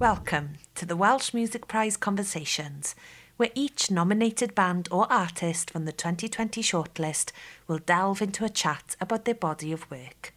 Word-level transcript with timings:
Welcome 0.00 0.56
to 0.76 0.86
the 0.86 0.96
Welsh 0.96 1.34
Music 1.34 1.68
Prize 1.68 1.98
Conversations, 1.98 2.94
where 3.36 3.50
each 3.54 3.90
nominated 3.90 4.54
band 4.54 4.88
or 4.90 5.06
artist 5.12 5.70
from 5.70 5.84
the 5.84 5.92
2020 5.92 6.62
shortlist 6.62 7.32
will 7.68 7.80
delve 7.80 8.22
into 8.22 8.46
a 8.46 8.48
chat 8.48 8.96
about 8.98 9.26
their 9.26 9.34
body 9.34 9.72
of 9.72 9.90
work. 9.90 10.32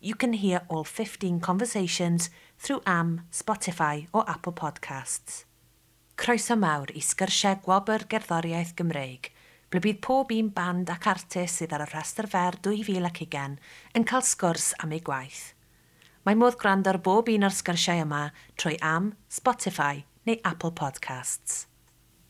You 0.00 0.16
can 0.16 0.32
hear 0.32 0.62
all 0.68 0.82
15 0.82 1.38
conversations 1.38 2.30
through 2.58 2.82
AM, 2.84 3.28
Spotify 3.30 4.08
or 4.12 4.28
Apple 4.28 4.54
Podcasts. 4.54 5.44
Croeso 6.16 6.58
mawr 6.58 6.90
i 6.90 6.98
sgyrsiau 6.98 7.62
gwobr 7.62 8.08
gerddoriaeth 8.10 8.74
Gymreig, 8.74 9.30
ble 9.70 9.84
bydd 9.86 10.02
pob 10.02 10.34
un 10.34 10.50
band 10.50 10.90
ac 10.90 11.06
artist 11.14 11.62
sydd 11.62 11.78
ar 11.78 11.86
y 11.86 11.90
rhestr 11.92 12.26
fer 12.34 12.58
2020 12.66 13.56
yn 13.94 14.10
cael 14.10 14.26
sgwrs 14.34 14.72
am 14.82 14.98
ei 14.98 15.06
gwaith– 15.12 15.46
Mae 16.26 16.36
modd 16.36 16.58
gwrando 16.60 16.90
ar 16.92 16.98
bob 17.00 17.30
un 17.32 17.46
o'r 17.48 17.54
sgyrsiau 17.56 18.02
yma 18.04 18.24
trwy 18.60 18.76
am, 18.84 19.14
Spotify 19.32 20.02
neu 20.28 20.36
Apple 20.44 20.72
Podcasts. 20.76 21.64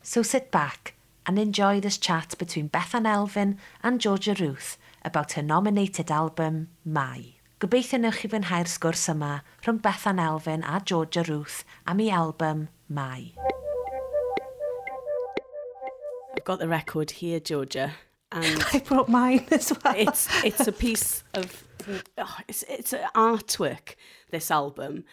So 0.01 0.23
sit 0.23 0.49
back 0.49 0.93
and 1.25 1.37
enjoy 1.37 1.81
this 1.81 1.97
chat 1.97 2.35
between 2.39 2.69
Bethan 2.69 3.05
Elfyn 3.05 3.57
and 3.83 3.99
Georgia 3.99 4.35
Ruth 4.39 4.77
about 5.03 5.33
her 5.33 5.43
nominated 5.43 6.09
album, 6.09 6.69
Mai. 6.85 7.35
Gobeithio 7.59 7.99
newch 7.99 8.21
chi 8.21 8.29
fwynhau'r 8.31 8.69
sgwrs 8.71 9.03
yma 9.11 9.33
rhwng 9.65 9.81
Bethan 9.83 10.23
Elfyn 10.23 10.63
a 10.65 10.79
Georgia 10.79 11.25
Ruth 11.27 11.65
am 11.85 11.99
ei 11.99 12.09
album, 12.09 12.69
Mai. 12.87 13.33
I've 16.37 16.45
got 16.45 16.59
the 16.59 16.69
record 16.69 17.11
here, 17.19 17.39
Georgia. 17.39 17.91
And 18.31 18.63
I 18.73 18.79
brought 18.79 19.09
mine 19.09 19.45
as 19.51 19.73
well. 19.83 19.95
it's 19.95 20.27
it's 20.43 20.67
a 20.67 20.71
piece 20.71 21.23
of 21.33 21.63
oh, 22.17 22.37
it's 22.47 22.63
it's 22.69 22.93
an 22.93 23.07
artwork. 23.15 23.95
This 24.31 24.49
album, 24.49 25.03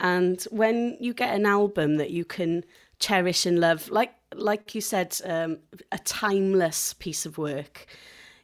and 0.00 0.42
when 0.50 0.96
you 0.98 1.12
get 1.12 1.34
an 1.34 1.44
album 1.44 1.96
that 1.96 2.10
you 2.10 2.24
can 2.24 2.64
cherish 2.98 3.44
and 3.44 3.58
love, 3.58 3.90
like 3.90 4.14
like 4.34 4.74
you 4.74 4.80
said, 4.80 5.18
um, 5.24 5.58
a 5.90 5.98
timeless 5.98 6.94
piece 6.94 7.26
of 7.26 7.38
work. 7.38 7.86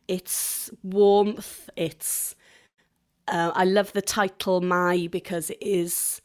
It's 0.07 0.71
warmth. 0.83 1.69
It's 1.77 2.35
uh, 3.29 3.53
I 3.55 3.65
love 3.65 3.93
the 3.93 4.03
title 4.03 4.61
Mai 4.61 5.07
because 5.11 5.51
it 5.51 5.63
is 5.63 6.21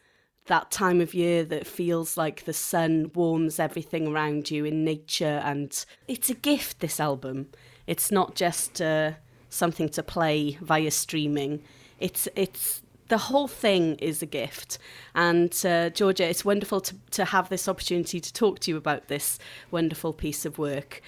that 0.46 0.72
time 0.72 1.00
of 1.00 1.14
year 1.14 1.44
that 1.46 1.66
feels 1.66 2.18
like 2.18 2.44
the 2.44 2.54
sun 2.54 3.12
warms 3.14 3.60
everything 3.60 4.08
around 4.08 4.52
you 4.52 4.66
in 4.66 4.84
nature 4.84 5.42
and 5.46 5.86
it's 6.08 6.30
a 6.30 6.34
gift 6.34 6.80
this 6.80 7.00
album 7.00 7.48
it's 7.88 8.12
not 8.12 8.36
just 8.36 8.82
uh, 8.82 9.12
something 9.50 9.90
to 9.90 10.04
play 10.04 10.58
via 10.62 10.92
streaming. 10.92 11.64
It's 12.00 12.28
it's 12.36 12.82
the 13.10 13.18
whole 13.18 13.48
thing 13.48 13.96
is 13.96 14.22
a 14.22 14.26
gift. 14.26 14.78
And 15.14 15.54
uh, 15.66 15.90
georgia 15.90 16.28
it's 16.28 16.46
wonderful 16.46 16.82
to, 16.82 16.96
to 17.12 17.26
have 17.26 17.50
this 17.50 17.68
opportunity 17.68 18.20
to 18.20 18.34
talk 18.34 18.60
to 18.60 18.72
you 18.72 18.78
about 18.78 19.08
this 19.08 19.38
wonderful 19.72 20.14
piece 20.14 20.46
of 20.46 20.58
work. 20.58 21.02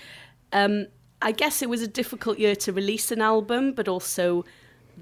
Um, 0.54 0.88
i 1.22 1.32
guess 1.32 1.62
it 1.62 1.70
was 1.70 1.82
a 1.82 1.88
difficult 1.88 2.38
year 2.38 2.56
to 2.58 2.74
release 2.74 3.10
an 3.10 3.22
album 3.22 3.72
but 3.72 3.88
also 3.88 4.44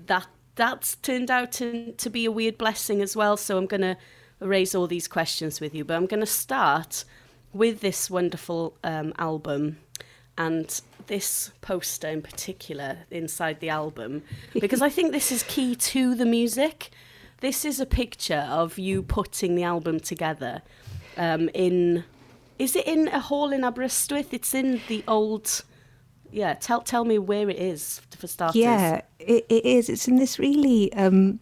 that 0.05 0.27
that's 0.55 0.95
turned 0.97 1.31
out 1.31 1.51
to, 1.51 1.91
to 1.93 2.09
be 2.11 2.25
a 2.25 2.31
weird 2.31 2.57
blessing 2.59 3.01
as 3.01 3.15
well. 3.15 3.35
So 3.35 3.57
i'm 3.57 3.65
going 3.65 3.81
to 3.81 3.97
raise 4.43 4.75
all 4.75 4.87
these 4.87 5.07
questions 5.07 5.59
with 5.59 5.73
you, 5.73 5.83
but 5.85 5.95
I'm 5.95 6.05
going 6.05 6.19
to 6.19 6.25
start 6.25 7.05
with 7.53 7.81
this 7.81 8.09
wonderful 8.09 8.77
um, 8.83 9.13
album. 9.17 9.77
And 10.37 10.81
this 11.07 11.51
poster 11.61 12.07
in 12.07 12.21
particular 12.21 12.99
inside 13.11 13.59
the 13.59 13.69
album 13.69 14.23
because 14.53 14.81
I 14.81 14.89
think 14.89 15.11
this 15.11 15.31
is 15.31 15.43
key 15.43 15.75
to 15.75 16.15
the 16.15 16.25
music. 16.25 16.91
This 17.41 17.65
is 17.65 17.79
a 17.79 17.85
picture 17.85 18.47
of 18.49 18.79
you 18.79 19.03
putting 19.03 19.55
the 19.55 19.63
album 19.63 19.99
together 19.99 20.61
um, 21.17 21.49
in. 21.53 22.03
Is 22.59 22.75
it 22.75 22.87
in 22.87 23.07
a 23.09 23.19
hall 23.19 23.51
in 23.51 23.63
Aberystwyth? 23.63 24.33
It's 24.33 24.53
in 24.53 24.81
the 24.87 25.03
old. 25.07 25.63
Yeah, 26.31 26.53
tell 26.53 26.81
tell 26.81 27.05
me 27.05 27.19
where 27.19 27.49
it 27.49 27.57
is 27.57 28.01
for 28.17 28.27
starters. 28.27 28.55
Yeah, 28.55 29.01
it, 29.19 29.45
it 29.49 29.65
is. 29.65 29.89
It's 29.89 30.07
in 30.07 30.15
this 30.15 30.39
really 30.39 30.93
um, 30.93 31.39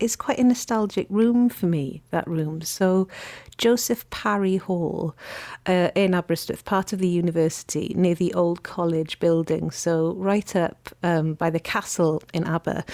it's 0.00 0.16
quite 0.16 0.38
a 0.38 0.44
nostalgic 0.44 1.06
room 1.10 1.48
for 1.48 1.66
me, 1.66 2.02
that 2.10 2.26
room. 2.26 2.62
So, 2.62 3.08
Joseph 3.58 4.08
Parry 4.10 4.56
Hall 4.56 5.14
uh, 5.66 5.90
in 5.94 6.14
Aberystwyth, 6.14 6.64
part 6.64 6.92
of 6.92 6.98
the 6.98 7.08
university, 7.08 7.92
near 7.96 8.14
the 8.14 8.32
old 8.34 8.62
college 8.62 9.18
building. 9.20 9.70
So, 9.70 10.14
right 10.14 10.56
up 10.56 10.88
um, 11.02 11.34
by 11.34 11.50
the 11.50 11.60
castle 11.60 12.22
in 12.32 12.44
Aber. 12.44 12.84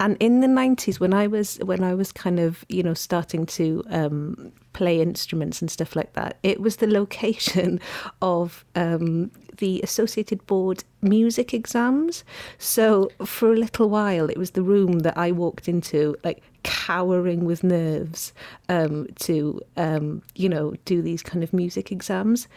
And 0.00 0.16
in 0.18 0.40
the 0.40 0.48
90s, 0.48 0.98
when 0.98 1.14
I 1.14 1.28
was 1.28 1.58
when 1.58 1.84
I 1.84 1.94
was 1.94 2.10
kind 2.10 2.40
of 2.40 2.64
you 2.68 2.82
know 2.82 2.94
starting 2.94 3.46
to 3.46 3.84
um, 3.88 4.52
play 4.72 5.00
instruments 5.00 5.60
and 5.60 5.70
stuff 5.70 5.94
like 5.94 6.14
that, 6.14 6.38
it 6.42 6.60
was 6.60 6.76
the 6.76 6.88
location 6.88 7.80
of 8.22 8.64
um, 8.74 9.30
the 9.62 9.80
Associated 9.84 10.44
Board 10.48 10.82
music 11.02 11.54
exams. 11.54 12.24
So 12.58 13.12
for 13.24 13.52
a 13.52 13.56
little 13.56 13.88
while, 13.88 14.28
it 14.28 14.36
was 14.36 14.50
the 14.50 14.62
room 14.62 15.00
that 15.06 15.16
I 15.16 15.30
walked 15.30 15.68
into, 15.68 16.16
like 16.24 16.42
cowering 16.64 17.44
with 17.44 17.62
nerves, 17.62 18.32
um, 18.68 19.06
to 19.20 19.60
um, 19.76 20.20
you 20.34 20.48
know 20.48 20.74
do 20.84 21.00
these 21.00 21.22
kind 21.22 21.44
of 21.44 21.52
music 21.52 21.92
exams. 21.92 22.48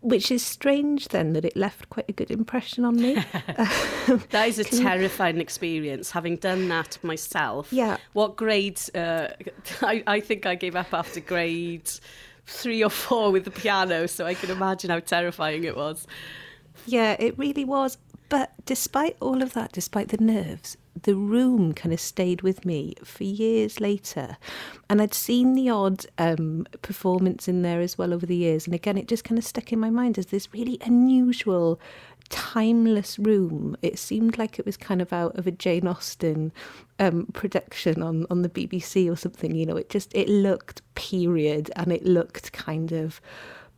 Which 0.00 0.30
is 0.30 0.44
strange 0.44 1.08
then 1.08 1.32
that 1.32 1.44
it 1.46 1.56
left 1.56 1.88
quite 1.88 2.08
a 2.08 2.12
good 2.12 2.30
impression 2.30 2.84
on 2.84 2.96
me. 2.96 3.14
that 4.30 4.44
is 4.46 4.58
a 4.58 4.64
terrifying 4.64 5.40
experience, 5.40 6.10
having 6.10 6.36
done 6.36 6.68
that 6.68 6.98
myself. 7.02 7.72
Yeah. 7.72 7.96
What 8.12 8.36
grades? 8.36 8.90
Uh, 8.90 9.34
I, 9.80 10.04
I 10.06 10.20
think 10.20 10.44
I 10.44 10.54
gave 10.56 10.76
up 10.76 10.92
after 10.92 11.20
grade 11.20 11.90
three 12.48 12.82
or 12.82 12.90
four 12.90 13.30
with 13.30 13.44
the 13.44 13.50
piano, 13.50 14.08
so 14.08 14.26
I 14.26 14.34
can 14.34 14.50
imagine 14.50 14.90
how 14.90 15.00
terrifying 15.00 15.64
it 15.64 15.76
was. 15.76 16.06
Yeah, 16.86 17.16
it 17.18 17.38
really 17.38 17.64
was. 17.64 17.98
But 18.28 18.52
despite 18.66 19.16
all 19.20 19.42
of 19.42 19.54
that, 19.54 19.72
despite 19.72 20.08
the 20.08 20.22
nerves, 20.22 20.76
the 21.02 21.14
room 21.14 21.72
kind 21.72 21.92
of 21.92 22.00
stayed 22.00 22.42
with 22.42 22.64
me 22.64 22.94
for 23.04 23.24
years 23.24 23.80
later. 23.80 24.36
And 24.90 25.00
I'd 25.00 25.14
seen 25.14 25.54
the 25.54 25.70
odd 25.70 26.04
um, 26.18 26.66
performance 26.82 27.48
in 27.48 27.62
there 27.62 27.80
as 27.80 27.96
well 27.96 28.12
over 28.12 28.26
the 28.26 28.36
years. 28.36 28.66
And 28.66 28.74
again, 28.74 28.98
it 28.98 29.08
just 29.08 29.24
kind 29.24 29.38
of 29.38 29.44
stuck 29.44 29.72
in 29.72 29.78
my 29.78 29.90
mind 29.90 30.18
as 30.18 30.26
this 30.26 30.52
really 30.52 30.78
unusual 30.84 31.80
timeless 32.28 33.18
room. 33.18 33.76
It 33.82 33.98
seemed 33.98 34.38
like 34.38 34.58
it 34.58 34.66
was 34.66 34.76
kind 34.76 35.00
of 35.00 35.12
out 35.12 35.36
of 35.38 35.46
a 35.46 35.50
Jane 35.50 35.86
Austen 35.86 36.52
um, 36.98 37.26
production 37.32 38.02
on, 38.02 38.26
on 38.30 38.42
the 38.42 38.48
BBC 38.48 39.10
or 39.10 39.16
something. 39.16 39.54
You 39.54 39.66
know, 39.66 39.76
it 39.76 39.88
just 39.88 40.14
it 40.14 40.28
looked 40.28 40.82
period 40.94 41.70
and 41.76 41.92
it 41.92 42.04
looked 42.04 42.52
kind 42.52 42.92
of 42.92 43.20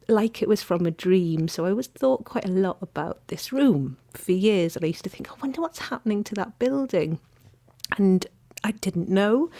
like 0.08 0.42
it 0.42 0.48
was 0.48 0.62
from 0.62 0.86
a 0.86 0.90
dream. 0.90 1.48
So 1.48 1.64
I 1.64 1.72
was 1.72 1.86
thought 1.86 2.24
quite 2.24 2.44
a 2.44 2.50
lot 2.50 2.78
about 2.80 3.26
this 3.28 3.52
room 3.52 3.96
for 4.14 4.32
years, 4.32 4.76
and 4.76 4.84
I 4.84 4.88
used 4.88 5.04
to 5.04 5.10
think, 5.10 5.30
I 5.30 5.34
wonder 5.40 5.60
what's 5.60 5.78
happening 5.78 6.24
to 6.24 6.34
that 6.34 6.58
building, 6.58 7.20
and 7.96 8.26
I 8.64 8.72
didn't 8.72 9.08
know. 9.08 9.50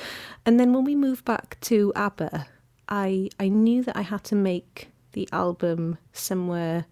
And 0.45 0.59
then 0.59 0.73
when 0.73 0.85
we 0.85 0.95
moved 0.95 1.25
back 1.25 1.59
to 1.63 1.93
Aber, 1.97 2.47
I 2.89 3.31
I 3.39 3.49
knew 3.49 3.83
that 3.85 3.97
I 3.97 4.03
had 4.03 4.25
to 4.25 4.35
make 4.35 4.89
the 5.13 5.29
album 5.33 5.99
somewhere 6.13 6.87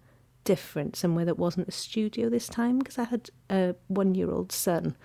different, 0.49 0.95
somewhere 0.95 1.25
that 1.25 1.37
wasn't 1.37 1.67
a 1.67 1.71
studio 1.71 2.27
this 2.27 2.47
time 2.47 2.79
because 2.79 2.97
I 2.97 3.03
had 3.03 3.29
a 3.51 3.75
one 3.87 4.15
year 4.15 4.31
old 4.31 4.51
son. 4.51 4.95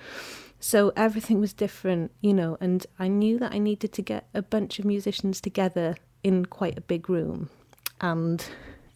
So 0.58 0.90
everything 0.96 1.38
was 1.38 1.52
different, 1.52 2.12
you 2.22 2.32
know, 2.32 2.56
and 2.62 2.86
I 2.98 3.08
knew 3.08 3.38
that 3.40 3.52
I 3.52 3.58
needed 3.58 3.92
to 3.92 4.00
get 4.00 4.26
a 4.32 4.40
bunch 4.40 4.78
of 4.78 4.86
musicians 4.86 5.42
together 5.42 5.96
in 6.22 6.46
quite 6.46 6.78
a 6.78 6.88
big 6.94 7.10
room. 7.10 7.50
And 8.00 8.42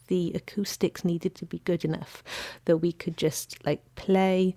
the 0.06 0.32
acoustics 0.34 1.04
needed 1.04 1.34
to 1.34 1.44
be 1.44 1.58
good 1.58 1.84
enough 1.84 2.24
that 2.64 2.78
we 2.78 2.92
could 2.92 3.18
just 3.18 3.58
like 3.66 3.82
play 3.94 4.56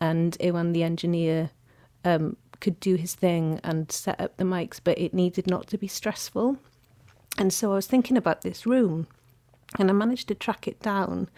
and 0.00 0.38
Ewan 0.40 0.72
the 0.72 0.84
engineer 0.84 1.50
um, 2.06 2.38
could 2.60 2.80
do 2.80 2.94
his 2.94 3.14
thing 3.14 3.60
and 3.62 3.92
set 3.92 4.18
up 4.18 4.38
the 4.38 4.44
mics, 4.44 4.80
but 4.82 4.98
it 4.98 5.12
needed 5.12 5.46
not 5.46 5.66
to 5.66 5.76
be 5.76 5.86
stressful. 5.86 6.56
And 7.36 7.52
so 7.52 7.72
I 7.72 7.74
was 7.74 7.86
thinking 7.86 8.16
about 8.16 8.40
this 8.40 8.64
room 8.64 9.06
and 9.78 9.90
I 9.90 9.92
managed 9.92 10.28
to 10.28 10.34
track 10.34 10.68
it 10.68 10.80
down 10.80 11.28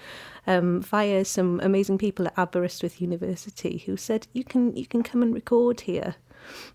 um, 0.46 0.82
via 0.82 1.25
some 1.25 1.60
amazing 1.62 1.98
people 1.98 2.26
at 2.26 2.36
Aberystwyth 2.36 3.00
University 3.00 3.78
who 3.78 3.96
said 3.96 4.26
you 4.32 4.44
can 4.44 4.76
you 4.76 4.86
can 4.86 5.02
come 5.02 5.22
and 5.22 5.34
record 5.34 5.82
here. 5.82 6.16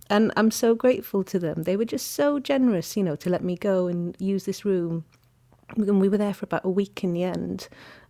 And 0.09 0.31
I'm 0.35 0.51
so 0.51 0.75
grateful 0.75 1.23
to 1.23 1.39
them. 1.39 1.63
They 1.63 1.77
were 1.77 1.85
just 1.85 2.11
so 2.11 2.37
generous, 2.39 2.95
you 2.95 3.03
know, 3.03 3.15
to 3.15 3.29
let 3.29 3.43
me 3.43 3.55
go 3.55 3.87
and 3.87 4.15
use 4.19 4.45
this 4.45 4.65
room. 4.65 5.05
And 5.75 5.99
we 5.99 6.09
were 6.09 6.17
there 6.17 6.33
for 6.33 6.45
about 6.45 6.65
a 6.65 6.69
week 6.69 7.03
in 7.03 7.13
the 7.13 7.23
end. 7.23 7.67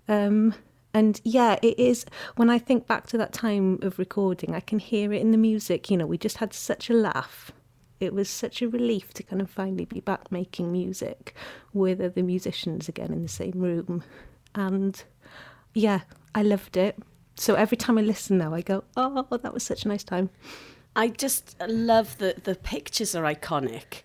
Um, 0.10 0.56
and 0.94 1.22
yeah, 1.24 1.58
it 1.62 1.80
is 1.80 2.06
when 2.36 2.50
I 2.50 2.60
think 2.60 2.86
back 2.86 3.08
to 3.08 3.18
that 3.18 3.34
time 3.34 3.80
of 3.82 3.98
recording, 3.98 4.56
I 4.56 4.60
can 4.60 4.80
hear 4.80 5.14
it 5.14 5.22
in 5.22 5.32
the 5.32 5.38
music. 5.38 5.90
You 5.90 5.98
know, 5.98 6.06
we 6.06 6.18
just 6.18 6.38
had 6.38 6.54
such 6.54 6.90
a 6.90 6.94
laugh 6.94 7.52
it 8.00 8.14
was 8.14 8.30
such 8.30 8.62
a 8.62 8.68
relief 8.68 9.14
to 9.14 9.24
kind 9.24 9.42
of 9.42 9.50
finally 9.50 9.86
be 9.86 10.00
back 10.00 10.32
making 10.32 10.72
music 10.72 11.36
with 11.74 12.02
other 12.02 12.24
musicians 12.24 12.90
again 12.90 13.14
in 13.14 13.22
the 13.22 13.28
same 13.30 13.54
room. 13.56 14.04
And 14.56 15.02
yeah, 15.74 16.02
I 16.36 16.44
loved 16.44 16.78
it. 16.78 16.98
So 17.36 17.56
every 17.56 17.78
time 17.78 17.98
I 17.98 18.02
listen 18.02 18.38
now, 18.38 18.54
I 18.54 18.62
go, 18.62 18.84
oh, 18.96 19.26
that 19.32 19.54
was 19.54 19.64
such 19.64 19.86
a 19.86 19.88
nice 19.88 20.04
time. 20.04 20.30
I 20.96 21.08
just 21.08 21.56
love 21.68 22.18
that 22.20 22.44
the 22.44 22.56
pictures 22.56 23.16
are 23.16 23.24
iconic. 23.24 24.04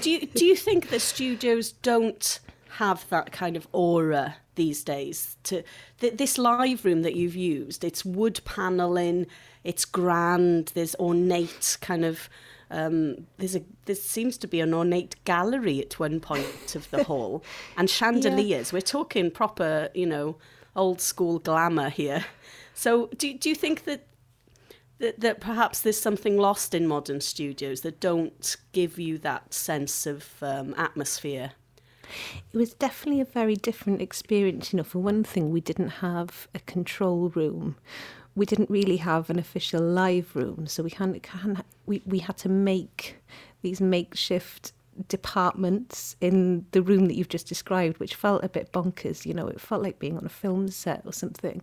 do 0.00 0.10
you 0.10 0.26
do 0.26 0.44
you 0.44 0.54
think 0.54 0.90
that 0.90 1.00
studios 1.00 1.72
don't 1.72 2.38
have 2.76 3.08
that 3.10 3.32
kind 3.32 3.56
of 3.56 3.66
aura 3.72 4.36
these 4.54 4.84
days? 4.84 5.36
To 5.44 5.64
th- 5.98 6.16
this 6.16 6.38
live 6.38 6.84
room 6.84 7.02
that 7.02 7.16
you've 7.16 7.34
used, 7.34 7.82
it's 7.82 8.04
wood 8.04 8.40
paneling, 8.44 9.26
it's 9.64 9.84
grand. 9.84 10.70
There's 10.74 10.94
ornate 10.96 11.78
kind 11.80 12.04
of. 12.04 12.28
Um, 12.72 13.26
there's 13.36 13.54
a 13.54 13.62
there 13.84 13.94
seems 13.94 14.38
to 14.38 14.48
be 14.48 14.60
an 14.60 14.72
ornate 14.72 15.22
gallery 15.24 15.80
at 15.80 15.98
one 16.00 16.20
point 16.20 16.74
of 16.74 16.90
the 16.90 17.04
hall, 17.04 17.44
and 17.76 17.88
chandeliers. 18.00 18.72
We're 18.72 18.80
talking 18.80 19.30
proper, 19.30 19.90
you 19.94 20.06
know, 20.06 20.36
old 20.74 21.00
school 21.00 21.38
glamour 21.38 21.90
here. 21.90 22.24
So, 22.74 23.08
do 23.18 23.32
do 23.34 23.48
you 23.48 23.54
think 23.54 23.84
that 23.84 24.06
that, 24.98 25.20
that 25.20 25.40
perhaps 25.40 25.80
there's 25.80 26.00
something 26.00 26.38
lost 26.38 26.74
in 26.74 26.86
modern 26.86 27.20
studios 27.20 27.82
that 27.82 28.00
don't 28.00 28.56
give 28.72 28.98
you 28.98 29.18
that 29.18 29.52
sense 29.52 30.06
of 30.06 30.34
um, 30.40 30.74
atmosphere? 30.78 31.52
It 32.52 32.56
was 32.56 32.74
definitely 32.74 33.20
a 33.20 33.26
very 33.26 33.56
different 33.56 34.00
experience. 34.00 34.72
You 34.72 34.78
know, 34.78 34.84
for 34.84 34.98
one 34.98 35.24
thing, 35.24 35.50
we 35.50 35.60
didn't 35.60 35.88
have 35.88 36.48
a 36.54 36.60
control 36.60 37.30
room. 37.30 37.76
We 38.34 38.46
didn't 38.46 38.70
really 38.70 38.96
have 38.98 39.30
an 39.30 39.38
official 39.38 39.82
live 39.82 40.34
room, 40.34 40.66
so 40.66 40.82
we 40.82 40.90
can, 40.90 41.18
can 41.20 41.62
we, 41.86 42.02
we 42.06 42.20
had 42.20 42.38
to 42.38 42.48
make 42.48 43.16
these 43.60 43.80
makeshift 43.80 44.72
departments 45.08 46.16
in 46.20 46.66
the 46.72 46.82
room 46.82 47.06
that 47.06 47.14
you've 47.14 47.28
just 47.28 47.46
described, 47.46 47.98
which 47.98 48.14
felt 48.14 48.44
a 48.44 48.48
bit 48.48 48.72
bonkers. 48.72 49.26
You 49.26 49.34
know, 49.34 49.48
it 49.48 49.60
felt 49.60 49.82
like 49.82 49.98
being 49.98 50.16
on 50.16 50.24
a 50.24 50.30
film 50.30 50.68
set 50.68 51.02
or 51.04 51.12
something. 51.12 51.62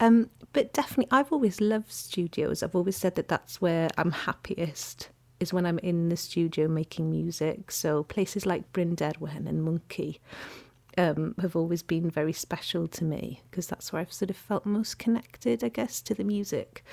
Um, 0.00 0.30
but 0.52 0.72
definitely, 0.72 1.08
I've 1.10 1.32
always 1.32 1.60
loved 1.60 1.92
studios. 1.92 2.62
I've 2.62 2.76
always 2.76 2.96
said 2.96 3.14
that 3.16 3.28
that's 3.28 3.60
where 3.60 3.88
I'm 3.96 4.10
happiest 4.12 5.08
is 5.40 5.52
when 5.52 5.66
I'm 5.66 5.80
in 5.80 6.08
the 6.08 6.16
studio 6.16 6.68
making 6.68 7.10
music. 7.10 7.70
So 7.70 8.04
places 8.04 8.46
like 8.46 8.72
Bryn 8.72 8.94
Derwen 8.94 9.48
and 9.48 9.62
Monkey 9.64 10.20
um, 10.98 11.34
have 11.40 11.56
always 11.56 11.82
been 11.82 12.10
very 12.10 12.32
special 12.32 12.86
to 12.88 13.04
me 13.04 13.40
because 13.50 13.66
that's 13.66 13.92
where 13.92 14.00
I've 14.00 14.12
sort 14.12 14.30
of 14.30 14.36
felt 14.36 14.66
most 14.66 14.98
connected, 14.98 15.64
I 15.64 15.68
guess, 15.68 16.00
to 16.02 16.14
the 16.14 16.24
music. 16.24 16.84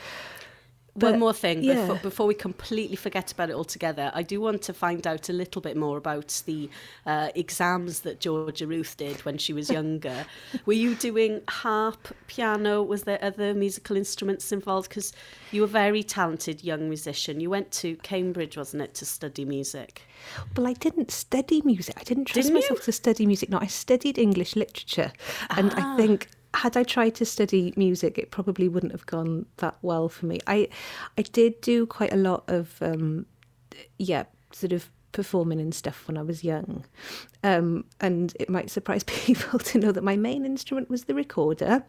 But, 1.00 1.12
One 1.12 1.20
more 1.20 1.34
thing 1.34 1.64
yeah. 1.64 1.82
before, 1.82 1.96
before, 1.98 2.28
we 2.28 2.34
completely 2.34 2.96
forget 2.96 3.32
about 3.32 3.50
it 3.50 3.56
altogether. 3.56 4.12
I 4.14 4.24
do 4.24 4.42
want 4.42 4.62
to 4.64 4.74
find 4.74 5.06
out 5.08 5.30
a 5.30 5.34
little 5.34 5.62
bit 5.62 5.78
more 5.78 5.98
about 5.98 6.42
the 6.46 6.70
uh, 7.06 7.30
exams 7.36 8.02
that 8.02 8.20
Georgia 8.20 8.68
Ruth 8.68 8.98
did 8.98 9.24
when 9.26 9.38
she 9.38 9.54
was 9.54 9.70
younger. 9.70 10.26
were 10.66 10.74
you 10.74 10.96
doing 10.96 11.42
harp, 11.48 12.10
piano? 12.28 12.84
Was 12.84 13.04
there 13.04 13.20
other 13.22 13.54
musical 13.54 13.96
instruments 13.96 14.52
involved? 14.52 14.90
Because 14.90 15.14
you 15.52 15.62
were 15.62 15.66
a 15.66 15.70
very 15.70 16.04
talented 16.04 16.64
young 16.64 16.90
musician. 16.90 17.40
You 17.40 17.50
went 17.50 17.72
to 17.72 17.96
Cambridge, 17.98 18.58
wasn't 18.58 18.84
it, 18.84 18.94
to 18.96 19.06
study 19.06 19.46
music? 19.46 20.02
Well, 20.56 20.68
I 20.68 20.74
didn't 20.74 21.12
study 21.12 21.62
music. 21.64 21.96
I 21.98 22.04
didn't 22.04 22.26
trust 22.26 22.48
didn't 22.48 22.56
myself 22.56 22.80
you? 22.80 22.86
to 22.86 22.92
study 22.92 23.26
music. 23.26 23.50
No, 23.50 23.60
I 23.60 23.68
studied 23.68 24.18
English 24.18 24.56
literature, 24.56 25.14
and 25.52 25.72
ah. 25.76 25.94
I 25.94 25.98
think 25.98 26.28
had 26.54 26.76
I 26.76 26.84
tried 26.84 27.16
to 27.16 27.26
study 27.26 27.74
music, 27.76 28.18
it 28.18 28.32
probably 28.32 28.68
wouldn't 28.68 28.92
have 28.92 29.06
gone 29.06 29.46
that 29.58 29.78
well 29.82 30.10
for 30.10 30.26
me. 30.26 30.40
I, 30.48 30.70
I 31.18 31.22
did 31.22 31.62
do 31.62 31.86
quite 31.86 32.14
a 32.14 32.18
lot 32.18 32.44
of, 32.48 32.76
um, 32.82 33.26
yeah, 33.98 34.24
sort 34.52 34.74
of 34.74 34.90
performing 35.12 35.60
and 35.60 35.74
stuff 35.74 36.08
when 36.08 36.18
I 36.18 36.22
was 36.22 36.44
young. 36.44 36.86
Um, 37.44 37.86
and 38.00 38.34
it 38.40 38.50
might 38.50 38.70
surprise 38.70 39.04
people 39.08 39.60
to 39.60 39.78
know 39.78 39.92
that 39.92 40.04
my 40.04 40.16
main 40.16 40.46
instrument 40.46 40.90
was 40.90 41.06
the 41.06 41.16
recorder, 41.16 41.84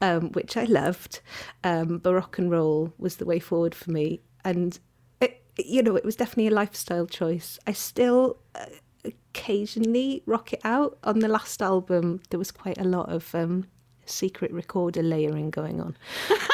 um, 0.00 0.32
which 0.32 0.56
I 0.56 0.64
loved. 0.64 1.20
Um, 1.64 1.98
but 1.98 2.14
rock 2.14 2.38
and 2.38 2.50
roll 2.50 2.92
was 2.98 3.16
the 3.16 3.26
way 3.26 3.38
forward 3.38 3.74
for 3.74 3.90
me. 3.90 4.20
And, 4.44 4.78
it, 5.20 5.42
you 5.58 5.82
know, 5.82 5.96
it 5.96 6.04
was 6.04 6.16
definitely 6.16 6.48
a 6.48 6.54
lifestyle 6.54 7.06
choice. 7.06 7.58
I 7.66 7.72
still. 7.72 8.38
Uh, 8.54 8.66
occasionally 9.04 10.22
rock 10.26 10.52
it 10.52 10.60
out 10.64 10.98
on 11.04 11.20
the 11.20 11.28
last 11.28 11.62
album 11.62 12.20
there 12.30 12.38
was 12.38 12.50
quite 12.50 12.76
a 12.78 12.84
lot 12.84 13.08
of 13.08 13.32
um, 13.32 13.64
secret 14.08 14.52
recorder 14.52 15.02
layering 15.02 15.50
going 15.50 15.80
on. 15.80 15.96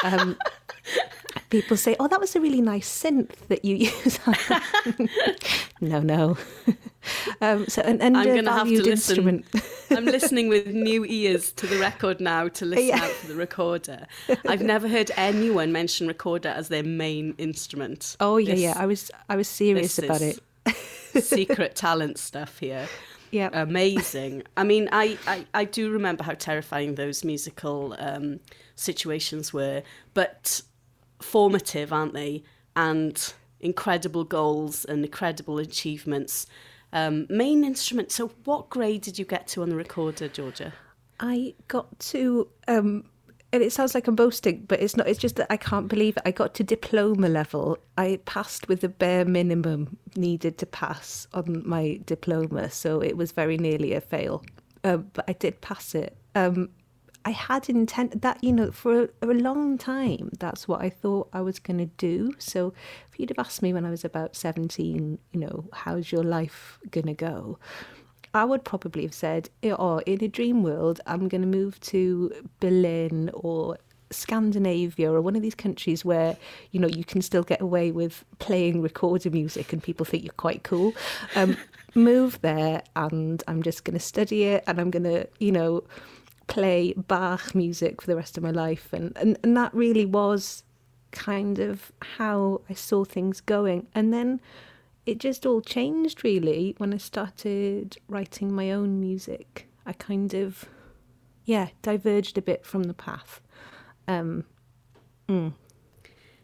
Um, 0.03 0.37
people 1.49 1.77
say, 1.77 1.95
"Oh, 1.99 2.07
that 2.07 2.19
was 2.19 2.35
a 2.35 2.39
really 2.39 2.61
nice 2.61 2.87
synth 2.87 3.35
that 3.47 3.65
you 3.65 3.75
use." 3.91 4.19
no, 5.81 5.99
no. 5.99 6.37
Um, 7.41 7.67
so 7.67 7.81
an 7.81 8.01
undervalued 8.01 8.85
instrument. 8.85 9.45
I'm 9.89 10.05
listening 10.05 10.47
with 10.47 10.67
new 10.67 11.05
ears 11.05 11.51
to 11.53 11.67
the 11.67 11.79
record 11.79 12.19
now 12.19 12.49
to 12.49 12.65
listen 12.65 12.87
yeah. 12.87 13.03
out 13.03 13.11
for 13.11 13.27
the 13.27 13.35
recorder. 13.35 14.05
I've 14.47 14.61
never 14.61 14.87
heard 14.87 15.11
anyone 15.17 15.71
mention 15.71 16.07
recorder 16.07 16.49
as 16.49 16.67
their 16.67 16.83
main 16.83 17.33
instrument. 17.37 18.15
Oh 18.19 18.37
yeah, 18.37 18.51
this, 18.51 18.61
yeah. 18.61 18.73
I 18.75 18.85
was 18.85 19.11
I 19.29 19.35
was 19.35 19.47
serious 19.47 19.97
about 19.97 20.21
it. 20.21 20.39
secret 21.21 21.75
talent 21.75 22.19
stuff 22.19 22.59
here. 22.59 22.87
Yeah. 23.35 23.49
Amazing. 23.51 24.43
I 24.55 24.63
mean, 24.63 24.87
I, 24.93 25.17
I, 25.27 25.45
I 25.53 25.65
do 25.65 25.91
remember 25.91 26.23
how 26.23 26.35
terrifying 26.35 26.95
those 26.95 27.25
musical 27.25 27.93
um, 27.99 28.39
situations 28.75 29.51
were, 29.51 29.83
but 30.13 30.61
formative, 31.21 31.91
aren't 31.91 32.13
they? 32.13 32.43
And 32.77 33.33
incredible 33.59 34.23
goals 34.23 34.85
and 34.85 35.03
incredible 35.03 35.59
achievements. 35.59 36.47
Um, 36.93 37.27
main 37.29 37.65
instrument. 37.65 38.09
So, 38.13 38.31
what 38.45 38.69
grade 38.69 39.01
did 39.01 39.19
you 39.19 39.25
get 39.25 39.47
to 39.47 39.63
on 39.63 39.69
the 39.69 39.75
recorder, 39.75 40.29
Georgia? 40.29 40.71
I 41.19 41.55
got 41.67 41.99
to 42.11 42.47
um, 42.69 43.03
and 43.55 43.63
it 43.63 43.71
sounds 43.71 43.95
like 43.95 44.07
I'm 44.07 44.15
boasting, 44.15 44.65
but 44.67 44.81
it's 44.81 44.97
not. 44.97 45.07
It's 45.07 45.17
just 45.17 45.37
that 45.37 45.47
I 45.49 45.55
can't 45.55 45.87
believe 45.87 46.17
it. 46.17 46.23
I 46.25 46.31
got 46.31 46.53
to 46.55 46.63
diploma 46.63 47.29
level. 47.29 47.77
I 47.97 48.19
passed 48.25 48.67
with 48.67 48.81
the 48.81 48.89
bare 48.89 49.23
minimum 49.23 49.97
needed 50.17 50.57
to 50.57 50.65
pass 50.65 51.25
on 51.33 51.63
my 51.65 52.01
diploma, 52.05 52.69
so 52.69 53.01
it 53.01 53.15
was 53.15 53.31
very 53.31 53.57
nearly 53.57 53.93
a 53.93 54.01
fail. 54.01 54.43
Um, 54.83 55.09
but 55.13 55.23
I 55.29 55.33
did 55.33 55.61
pass 55.61 55.95
it. 55.95 56.17
Um, 56.35 56.69
I 57.23 57.31
had 57.31 57.69
intent 57.69 58.21
that 58.21 58.43
you 58.43 58.51
know 58.51 58.71
for 58.71 59.03
a, 59.03 59.09
a, 59.21 59.27
long 59.27 59.77
time. 59.77 60.31
That's 60.37 60.67
what 60.67 60.81
I 60.81 60.89
thought 60.89 61.29
I 61.31 61.39
was 61.39 61.57
going 61.57 61.79
to 61.79 61.85
do. 61.85 62.33
So 62.37 62.73
if 63.09 63.17
you'd 63.17 63.29
have 63.29 63.39
asked 63.39 63.61
me 63.61 63.71
when 63.71 63.85
I 63.85 63.89
was 63.89 64.03
about 64.03 64.35
seventeen, 64.35 65.17
you 65.31 65.39
know, 65.39 65.63
how's 65.71 66.11
your 66.11 66.23
life 66.23 66.77
going 66.91 67.07
to 67.07 67.13
go? 67.13 67.57
I 68.35 68.43
would 68.43 68.65
probably 68.65 69.03
have 69.03 69.13
said, 69.13 69.49
oh, 69.63 69.99
in 70.05 70.21
a 70.21 70.27
dream 70.27 70.61
world, 70.61 70.99
I'm 71.07 71.29
going 71.29 71.39
to 71.39 71.47
move 71.47 71.79
to 71.79 72.33
Berlin 72.59 73.31
or 73.33 73.77
Scandinavia 74.11 75.09
or 75.09 75.21
one 75.21 75.37
of 75.37 75.41
these 75.41 75.55
countries 75.55 76.03
where 76.03 76.35
you 76.71 76.79
know 76.81 76.87
you 76.87 77.05
can 77.05 77.21
still 77.21 77.43
get 77.43 77.61
away 77.61 77.91
with 77.91 78.25
playing 78.39 78.81
recorder 78.81 79.29
music 79.29 79.71
and 79.71 79.81
people 79.81 80.05
think 80.05 80.23
you're 80.23 80.33
quite 80.33 80.63
cool. 80.63 80.93
Um, 81.35 81.55
move 81.95 82.41
there, 82.41 82.83
and 82.97 83.41
I'm 83.47 83.63
just 83.63 83.85
going 83.85 83.97
to 83.97 84.03
study 84.03 84.43
it, 84.43 84.65
and 84.67 84.81
I'm 84.81 84.91
going 84.91 85.03
to 85.03 85.29
you 85.39 85.53
know 85.53 85.85
play 86.47 86.93
Bach 86.93 87.55
music 87.55 88.01
for 88.01 88.07
the 88.07 88.17
rest 88.17 88.37
of 88.37 88.43
my 88.43 88.51
life, 88.51 88.91
and 88.91 89.15
and 89.15 89.37
and 89.43 89.55
that 89.55 89.73
really 89.73 90.05
was 90.05 90.63
kind 91.11 91.57
of 91.59 91.93
how 92.17 92.59
I 92.69 92.73
saw 92.73 93.05
things 93.05 93.39
going, 93.39 93.87
and 93.95 94.13
then 94.13 94.41
it 95.05 95.19
just 95.19 95.45
all 95.45 95.61
changed 95.61 96.23
really 96.23 96.75
when 96.77 96.93
I 96.93 96.97
started 96.97 97.97
writing 98.07 98.53
my 98.53 98.71
own 98.71 98.99
music. 98.99 99.67
I 99.85 99.93
kind 99.93 100.33
of, 100.33 100.65
yeah, 101.43 101.69
diverged 101.81 102.37
a 102.37 102.41
bit 102.41 102.65
from 102.65 102.83
the 102.83 102.93
path. 102.93 103.41
Um, 104.07 104.45
mm. 105.29 105.53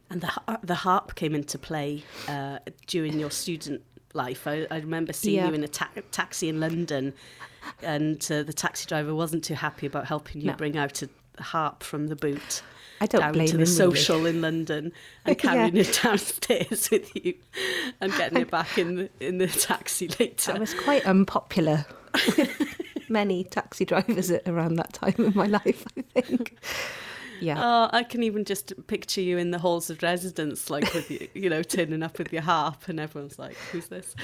And 0.09 0.21
the 0.21 0.59
the 0.61 0.75
harp 0.75 1.15
came 1.15 1.33
into 1.33 1.57
play 1.57 2.03
uh, 2.27 2.59
during 2.85 3.19
your 3.19 3.31
student 3.31 3.81
life. 4.13 4.45
I, 4.45 4.67
I 4.69 4.77
remember 4.79 5.13
seeing 5.13 5.37
yeah. 5.37 5.47
you 5.47 5.53
in 5.53 5.63
a 5.63 5.69
ta- 5.69 5.89
taxi 6.11 6.49
in 6.49 6.59
London, 6.59 7.13
and 7.81 8.21
uh, 8.29 8.43
the 8.43 8.53
taxi 8.53 8.85
driver 8.85 9.15
wasn't 9.15 9.43
too 9.43 9.53
happy 9.53 9.87
about 9.87 10.07
helping 10.07 10.41
you 10.41 10.47
no. 10.47 10.53
bring 10.55 10.77
out 10.77 11.01
a 11.01 11.09
harp 11.41 11.81
from 11.81 12.07
the 12.07 12.15
boot. 12.15 12.61
I 13.01 13.07
don't 13.07 13.21
down 13.21 13.33
blame 13.33 13.47
to 13.47 13.57
the 13.57 13.65
social 13.65 14.17
really. 14.17 14.29
in 14.29 14.41
London 14.41 14.93
and 15.25 15.37
carrying 15.37 15.75
yeah. 15.75 15.81
it 15.81 15.99
downstairs 16.03 16.91
with 16.91 17.15
you 17.15 17.33
and 17.99 18.15
getting 18.15 18.37
it 18.41 18.51
back 18.51 18.77
in 18.77 18.95
the 18.95 19.09
in 19.19 19.39
the 19.39 19.47
taxi 19.47 20.07
later. 20.19 20.53
I 20.53 20.59
was 20.59 20.75
quite 20.75 21.03
unpopular. 21.05 21.87
With 22.13 22.77
many 23.09 23.43
taxi 23.43 23.85
drivers 23.85 24.31
around 24.45 24.75
that 24.75 24.93
time 24.93 25.15
in 25.17 25.33
my 25.33 25.47
life, 25.47 25.83
I 25.97 26.21
think. 26.21 26.59
Yeah. 27.41 27.55
Oh, 27.57 27.89
I 27.91 28.03
can 28.03 28.21
even 28.21 28.45
just 28.45 28.73
picture 28.85 29.21
you 29.21 29.39
in 29.39 29.49
the 29.49 29.57
halls 29.57 29.89
of 29.89 30.03
residence, 30.03 30.69
like 30.69 30.93
with 30.93 31.09
you, 31.09 31.27
you 31.33 31.49
know, 31.49 31.63
turning 31.63 32.03
up 32.03 32.19
with 32.19 32.31
your 32.31 32.43
harp, 32.43 32.87
and 32.87 32.99
everyone's 32.99 33.39
like, 33.39 33.55
"Who's 33.71 33.87
this?" 33.87 34.15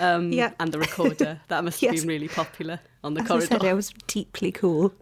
Um, 0.00 0.32
yeah. 0.32 0.52
And 0.58 0.72
the 0.72 0.78
recorder 0.78 1.38
that 1.48 1.64
must 1.64 1.82
have 1.82 1.92
yes. 1.92 2.00
been 2.00 2.08
really 2.08 2.28
popular 2.28 2.80
on 3.04 3.12
the 3.12 3.20
As 3.20 3.28
corridor. 3.28 3.46
I 3.56 3.58
said, 3.58 3.64
I 3.66 3.74
was 3.74 3.92
deeply 4.06 4.50
cool. 4.52 4.94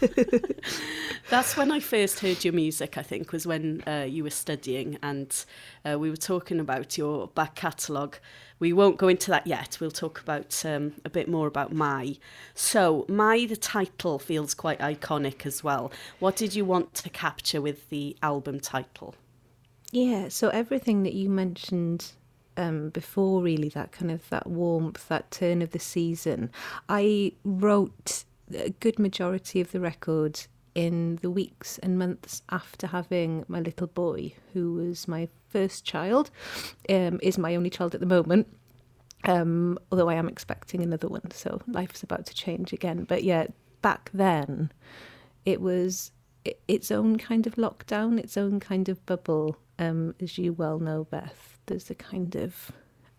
That's 1.30 1.56
when 1.56 1.70
I 1.70 1.80
first 1.80 2.20
heard 2.20 2.44
your 2.44 2.54
music, 2.54 2.96
I 2.96 3.02
think, 3.02 3.32
was 3.32 3.46
when 3.46 3.82
uh, 3.86 4.06
you 4.08 4.22
were 4.22 4.30
studying 4.30 4.98
and 5.02 5.44
uh, 5.84 5.98
we 5.98 6.10
were 6.10 6.16
talking 6.16 6.60
about 6.60 6.96
your 6.96 7.28
back 7.28 7.54
catalogue. 7.54 8.18
We 8.58 8.72
won't 8.72 8.96
go 8.96 9.08
into 9.08 9.30
that 9.30 9.46
yet. 9.46 9.78
We'll 9.80 9.90
talk 9.90 10.20
about 10.20 10.64
um, 10.64 10.94
a 11.04 11.10
bit 11.10 11.28
more 11.28 11.46
about 11.46 11.72
Mai. 11.72 12.16
So, 12.54 13.04
Mai, 13.08 13.46
the 13.46 13.56
title, 13.56 14.18
feels 14.18 14.54
quite 14.54 14.78
iconic 14.78 15.44
as 15.44 15.62
well. 15.62 15.92
What 16.20 16.36
did 16.36 16.54
you 16.54 16.64
want 16.64 16.94
to 16.94 17.10
capture 17.10 17.60
with 17.60 17.90
the 17.90 18.16
album 18.22 18.60
title? 18.60 19.14
Yeah, 19.92 20.28
so 20.28 20.48
everything 20.48 21.02
that 21.02 21.14
you 21.14 21.28
mentioned 21.28 22.12
um, 22.56 22.90
before 22.90 23.42
really 23.42 23.68
that 23.70 23.92
kind 23.92 24.10
of 24.10 24.28
that 24.30 24.46
warmth, 24.46 25.08
that 25.08 25.30
turn 25.30 25.62
of 25.62 25.72
the 25.72 25.78
season. 25.78 26.50
I 26.88 27.32
wrote 27.44 28.24
a 28.54 28.70
good 28.70 28.98
majority 28.98 29.60
of 29.60 29.72
the 29.72 29.80
record 29.80 30.46
in 30.74 31.18
the 31.22 31.30
weeks 31.30 31.78
and 31.78 31.98
months 31.98 32.42
after 32.50 32.86
having 32.86 33.44
my 33.48 33.60
little 33.60 33.86
boy, 33.86 34.34
who 34.52 34.74
was 34.74 35.08
my 35.08 35.28
first 35.48 35.84
child, 35.84 36.30
um, 36.90 37.18
is 37.22 37.38
my 37.38 37.56
only 37.56 37.70
child 37.70 37.94
at 37.94 38.00
the 38.00 38.06
moment. 38.06 38.46
Um, 39.24 39.78
although 39.90 40.10
I 40.10 40.14
am 40.14 40.28
expecting 40.28 40.82
another 40.82 41.08
one, 41.08 41.30
so 41.30 41.60
life's 41.66 42.02
about 42.02 42.26
to 42.26 42.34
change 42.34 42.72
again. 42.72 43.04
But 43.04 43.24
yeah, 43.24 43.46
back 43.80 44.10
then, 44.12 44.70
it 45.46 45.60
was 45.60 46.12
its 46.68 46.90
own 46.90 47.16
kind 47.16 47.46
of 47.46 47.54
lockdown, 47.54 48.18
its 48.18 48.36
own 48.36 48.60
kind 48.60 48.88
of 48.88 49.04
bubble, 49.06 49.56
um, 49.78 50.14
as 50.20 50.36
you 50.36 50.52
well 50.52 50.78
know, 50.78 51.04
Beth. 51.04 51.58
There's 51.66 51.90
a 51.90 51.94
kind 51.94 52.36
of 52.36 52.70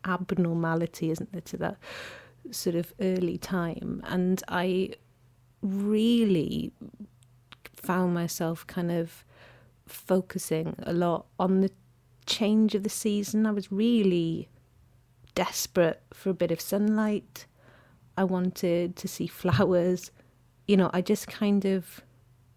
abnormality, 0.05 1.09
isn't 1.09 1.31
there, 1.31 1.41
to 1.41 1.57
that 1.57 1.77
sort 2.51 2.75
of 2.75 2.93
early 3.01 3.37
time. 3.37 4.01
And 4.05 4.41
I 4.47 4.91
really 5.73 6.71
found 7.75 8.13
myself 8.13 8.65
kind 8.67 8.91
of 8.91 9.23
focusing 9.87 10.75
a 10.83 10.93
lot 10.93 11.25
on 11.39 11.61
the 11.61 11.71
change 12.25 12.75
of 12.75 12.83
the 12.83 12.89
season. 12.89 13.45
I 13.45 13.51
was 13.51 13.71
really 13.71 14.49
desperate 15.35 16.01
for 16.13 16.29
a 16.29 16.33
bit 16.33 16.51
of 16.51 16.59
sunlight. 16.59 17.45
I 18.17 18.23
wanted 18.23 18.95
to 18.97 19.07
see 19.07 19.27
flowers. 19.41 20.11
You 20.67 20.77
know, 20.77 20.89
I 20.93 21.01
just 21.01 21.27
kind 21.27 21.65
of, 21.65 22.01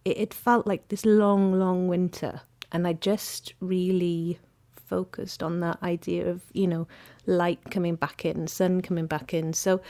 it, 0.05 0.19
it 0.19 0.35
felt 0.35 0.67
like 0.67 0.89
this 0.89 1.07
long, 1.07 1.53
long 1.53 1.89
winter. 1.89 2.41
And 2.73 2.87
I 2.87 2.93
just 2.95 3.55
really 3.61 4.39
focused 4.75 5.43
on 5.43 5.61
that 5.61 5.81
idea 5.83 6.29
of, 6.29 6.43
you 6.53 6.67
know, 6.67 6.89
light 7.27 7.61
coming 7.71 7.95
back 7.95 8.25
in, 8.25 8.47
sun 8.49 8.81
coming 8.81 9.07
back 9.07 9.33
in. 9.33 9.53
So 9.53 9.81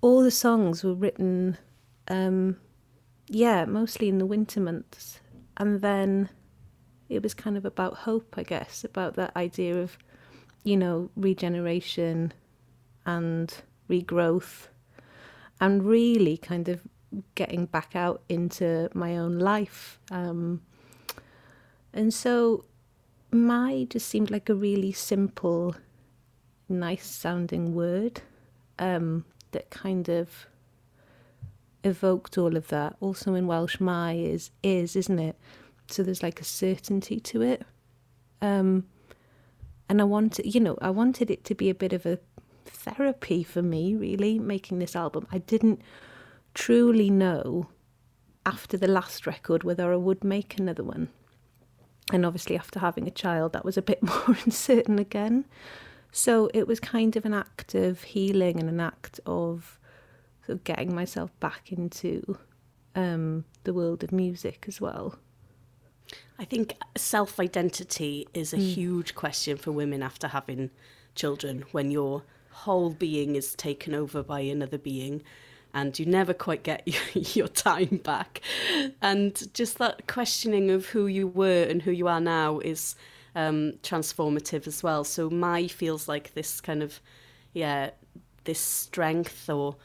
all 0.00 0.22
the 0.22 0.30
songs 0.30 0.82
were 0.82 0.94
written, 0.94 1.56
um, 2.08 2.56
yeah, 3.28 3.64
mostly 3.64 4.08
in 4.08 4.18
the 4.18 4.26
winter 4.26 4.60
months. 4.60 5.20
And 5.56 5.80
then 5.80 6.28
it 7.08 7.22
was 7.22 7.34
kind 7.34 7.56
of 7.56 7.64
about 7.64 7.94
hope, 7.98 8.34
I 8.36 8.42
guess, 8.42 8.84
about 8.84 9.14
that 9.14 9.34
idea 9.36 9.80
of, 9.80 9.96
you 10.64 10.76
know, 10.76 11.10
regeneration 11.16 12.32
and 13.04 13.54
regrowth 13.88 14.68
and 15.60 15.84
really 15.84 16.36
kind 16.36 16.68
of 16.68 16.80
getting 17.34 17.66
back 17.66 17.94
out 17.94 18.22
into 18.28 18.90
Mai 18.92 19.16
own 19.16 19.38
life. 19.38 19.98
Um, 20.10 20.62
and 21.92 22.12
so 22.12 22.64
my 23.30 23.86
just 23.88 24.08
seemed 24.08 24.30
like 24.30 24.48
a 24.48 24.54
really 24.54 24.92
simple, 24.92 25.74
nice 26.68 27.06
sounding 27.06 27.74
word 27.74 28.20
um, 28.78 29.24
that 29.52 29.70
kind 29.70 30.08
of 30.08 30.46
evoked 31.84 32.38
all 32.38 32.56
of 32.56 32.68
that. 32.68 32.96
Also 33.00 33.34
in 33.34 33.46
Welsh, 33.46 33.80
Mai 33.80 34.14
is 34.14 34.50
is, 34.62 34.96
isn't 34.96 35.18
it? 35.18 35.36
So 35.88 36.02
there's 36.02 36.22
like 36.22 36.40
a 36.40 36.44
certainty 36.44 37.20
to 37.20 37.42
it. 37.42 37.62
Um, 38.42 38.86
and 39.88 40.00
I 40.00 40.04
wanted, 40.04 40.52
you 40.52 40.60
know, 40.60 40.76
I 40.80 40.90
wanted 40.90 41.30
it 41.30 41.44
to 41.44 41.54
be 41.54 41.70
a 41.70 41.74
bit 41.74 41.92
of 41.92 42.04
a 42.04 42.18
therapy 42.64 43.42
for 43.42 43.62
me, 43.62 43.94
really, 43.94 44.38
making 44.38 44.78
this 44.78 44.96
album. 44.96 45.26
I 45.30 45.38
didn't 45.38 45.80
truly 46.54 47.10
know 47.10 47.68
after 48.44 48.76
the 48.76 48.88
last 48.88 49.26
record 49.26 49.64
whether 49.64 49.92
I 49.92 49.96
would 49.96 50.24
make 50.24 50.58
another 50.58 50.84
one. 50.84 51.08
And 52.12 52.24
obviously, 52.24 52.56
after 52.56 52.78
having 52.78 53.06
a 53.06 53.12
child, 53.12 53.52
that 53.52 53.64
was 53.64 53.76
a 53.76 53.82
bit 53.82 54.02
more 54.02 54.36
uncertain 54.44 54.98
again. 54.98 55.44
So 56.12 56.50
it 56.54 56.66
was 56.66 56.80
kind 56.80 57.16
of 57.16 57.24
an 57.24 57.34
act 57.34 57.74
of 57.74 58.02
healing 58.02 58.58
and 58.58 58.68
an 58.68 58.80
act 58.80 59.20
of 59.26 59.78
sort 60.46 60.58
of 60.58 60.64
getting 60.64 60.94
myself 60.94 61.38
back 61.40 61.72
into 61.72 62.38
um, 62.94 63.44
the 63.64 63.74
world 63.74 64.04
of 64.04 64.12
music 64.12 64.64
as 64.68 64.80
well. 64.80 65.16
I 66.38 66.44
think 66.44 66.74
self 66.96 67.40
identity 67.40 68.28
is 68.32 68.52
a 68.52 68.58
mm. 68.58 68.74
huge 68.74 69.14
question 69.14 69.56
for 69.56 69.72
women 69.72 70.02
after 70.02 70.28
having 70.28 70.70
children 71.14 71.64
when 71.72 71.90
your 71.90 72.22
whole 72.50 72.90
being 72.90 73.34
is 73.34 73.54
taken 73.54 73.94
over 73.94 74.22
by 74.22 74.40
another 74.40 74.78
being 74.78 75.22
and 75.74 75.98
you 75.98 76.06
never 76.06 76.32
quite 76.32 76.62
get 76.62 76.88
your 77.36 77.48
time 77.48 78.00
back. 78.02 78.40
And 79.02 79.52
just 79.52 79.78
that 79.78 80.06
questioning 80.06 80.70
of 80.70 80.86
who 80.86 81.06
you 81.06 81.26
were 81.26 81.64
and 81.64 81.82
who 81.82 81.90
you 81.90 82.08
are 82.08 82.20
now 82.20 82.60
is 82.60 82.94
um, 83.34 83.72
transformative 83.82 84.66
as 84.66 84.82
well. 84.82 85.04
So, 85.04 85.28
Mai 85.28 85.66
feels 85.66 86.08
like 86.08 86.32
this 86.34 86.60
kind 86.60 86.82
of, 86.82 87.00
yeah, 87.52 87.90
this 88.44 88.60
strength 88.60 89.50
or 89.50 89.76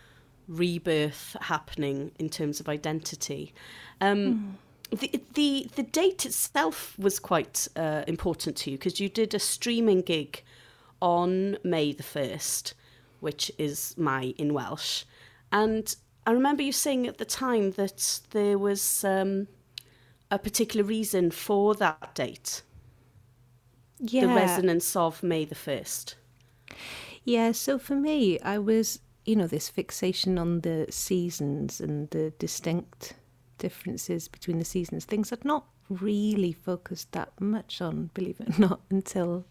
rebirth 0.48 1.36
happening 1.42 2.12
in 2.20 2.30
terms 2.30 2.60
of 2.60 2.70
identity. 2.70 3.54
Um, 4.00 4.58
mm. 4.92 5.00
the, 5.00 5.24
the 5.34 5.70
the 5.76 5.84
date 5.84 6.26
itself 6.26 6.98
was 6.98 7.20
quite 7.20 7.68
uh, 7.76 8.04
important 8.08 8.56
to 8.58 8.72
you 8.72 8.78
because 8.78 9.00
you 9.00 9.10
did 9.10 9.34
a 9.34 9.40
streaming 9.40 10.02
gig 10.02 10.44
on 11.02 11.58
May 11.64 11.94
the 11.94 12.04
first, 12.04 12.74
which 13.20 13.52
is 13.58 13.96
May 13.98 14.30
in 14.30 14.54
Welsh, 14.54 15.04
and 15.52 15.96
I 16.26 16.32
remember 16.32 16.62
you 16.62 16.72
saying 16.72 17.08
at 17.08 17.18
the 17.18 17.26
time 17.26 17.72
that 17.72 18.20
there 18.32 18.58
was 18.58 19.04
um, 19.04 19.48
a 20.30 20.38
particular 20.38 20.86
reason 20.86 21.32
for 21.32 21.74
that 21.76 22.14
date. 22.14 22.62
Yeah. 24.00 24.22
The 24.22 24.34
resonance 24.34 24.96
of 24.96 25.24
May 25.24 25.46
the 25.46 25.56
first. 25.56 26.16
Yeah, 27.24 27.52
so 27.52 27.78
for 27.78 27.96
me, 27.96 28.40
I 28.40 28.58
was 28.58 29.00
you 29.26 29.36
know, 29.36 29.48
this 29.48 29.70
fixation 29.70 30.38
on 30.38 30.62
the 30.62 30.88
seasons 30.90 31.80
and 31.80 32.10
the 32.10 32.34
distinct 32.40 33.14
differences 33.58 34.28
between 34.28 34.60
the 34.60 34.66
seasons, 34.66 35.06
things 35.06 35.32
I'd 35.32 35.46
not 35.46 35.66
really 35.90 36.52
focused 36.52 37.12
that 37.12 37.32
much 37.40 37.82
on, 37.82 38.10
believe 38.14 38.40
it 38.40 38.58
or 38.58 38.62
not, 38.62 38.82
until 38.90 39.46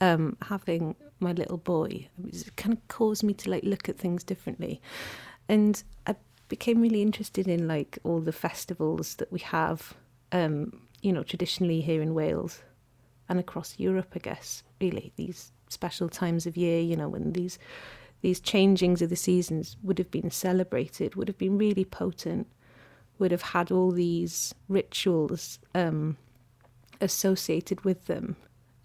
um, 0.00 0.36
having 0.42 0.96
my 1.20 1.32
little 1.32 1.58
boy. 1.58 2.08
It 2.26 2.56
kind 2.56 2.72
of 2.72 2.88
caused 2.88 3.22
me 3.22 3.34
to 3.34 3.50
like 3.50 3.64
look 3.64 3.88
at 3.88 3.98
things 3.98 4.24
differently. 4.24 4.80
And 5.48 5.82
I 6.06 6.16
became 6.48 6.80
really 6.80 7.02
interested 7.02 7.48
in 7.48 7.68
like 7.68 7.98
all 8.04 8.20
the 8.20 8.32
festivals 8.32 9.16
that 9.16 9.30
we 9.30 9.40
have, 9.40 9.94
um, 10.32 10.82
you 11.02 11.12
know, 11.12 11.22
traditionally 11.22 11.80
here 11.80 12.02
in 12.02 12.14
Wales 12.14 12.62
and 13.28 13.38
across 13.38 13.78
Europe, 13.78 14.12
I 14.14 14.18
guess, 14.18 14.62
really, 14.80 15.12
these 15.16 15.52
special 15.68 16.08
times 16.08 16.46
of 16.46 16.56
year, 16.56 16.80
you 16.80 16.96
know, 16.96 17.08
when 17.08 17.32
these 17.32 17.58
these 18.22 18.40
changings 18.40 19.02
of 19.02 19.10
the 19.10 19.16
seasons 19.16 19.76
would 19.82 19.98
have 19.98 20.10
been 20.10 20.30
celebrated, 20.30 21.14
would 21.14 21.28
have 21.28 21.38
been 21.38 21.58
really 21.58 21.84
potent, 21.84 22.46
would 23.18 23.32
have 23.32 23.42
had 23.42 23.70
all 23.70 23.90
these 23.90 24.54
rituals 24.68 25.58
um, 25.74 26.16
associated 27.00 27.84
with 27.84 28.06
them. 28.06 28.36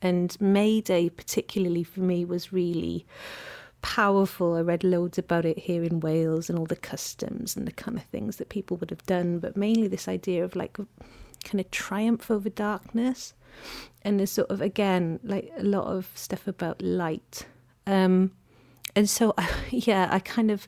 And 0.01 0.39
May 0.41 0.82
Day, 0.82 1.10
particularly 1.10 1.84
for 1.84 2.01
me, 2.01 2.25
was 2.25 2.51
really 2.53 3.06
powerful. 3.82 4.56
I 4.56 4.62
read 4.62 4.84
loads 4.84 5.17
about 5.17 5.46
it 5.46 5.60
here 5.60 5.84
in 5.84 6.00
Wales 6.00 6.50
and 6.50 6.58
all 6.58 6.65
the 6.65 6.75
customs 6.75 7.56
and 7.56 7.67
the 7.67 7.72
kind 7.72 7.98
of 7.98 8.03
things 8.03 8.38
that 8.38 8.50
people 8.50 8.77
would 8.77 8.89
have 8.89 9.06
done, 9.06 9.39
but 9.39 9.56
mainly 9.56 9.88
this 9.88 10.08
idea 10.08 10.44
of 10.44 10.56
like 10.56 10.77
kind 11.44 11.60
of 11.60 11.70
triumph 11.72 12.29
over 12.29 12.50
darkness. 12.50 13.34
And 14.01 14.20
there's 14.20 14.32
sort 14.32 14.50
of, 14.50 14.62
again, 14.62 15.20
like 15.24 15.51
a 15.58 15.63
lot 15.63 15.86
of 15.86 16.10
stuff 16.15 16.48
about 16.48 16.82
light. 16.82 17.46
Um, 17.86 18.32
and 18.98 19.08
so 19.08 19.36
yeah, 19.70 20.10
I 20.12 20.20
kind 20.20 20.50
of 20.50 20.68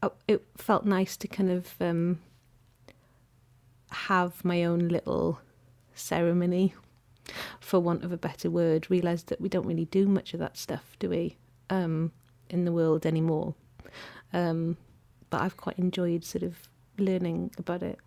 uh, 0.00 0.10
it 0.28 0.44
felt 0.56 0.84
nice 0.84 1.16
to 1.16 1.28
kind 1.28 1.50
of 1.50 1.74
um, 1.80 2.20
have 3.90 4.44
my 4.44 4.64
own 4.64 4.88
little 4.88 5.40
ceremony, 5.94 6.74
for 7.58 7.80
want 7.80 8.04
of 8.04 8.12
a 8.12 8.16
better 8.16 8.48
word. 8.48 8.90
Realised 8.90 9.28
that 9.28 9.40
we 9.40 9.48
don't 9.48 9.66
really 9.66 9.86
do 9.86 10.06
much 10.06 10.34
of 10.34 10.40
that 10.40 10.56
stuff, 10.56 10.96
do 11.00 11.10
we, 11.10 11.36
um, 11.68 12.12
in 12.48 12.64
the 12.64 12.70
world 12.72 13.04
anymore? 13.04 13.54
Um, 14.32 14.76
but 15.30 15.40
I've 15.40 15.56
quite 15.56 15.78
enjoyed 15.78 16.24
sort 16.24 16.44
of 16.44 16.68
learning 16.96 17.50
about 17.58 17.82
it. 17.82 17.98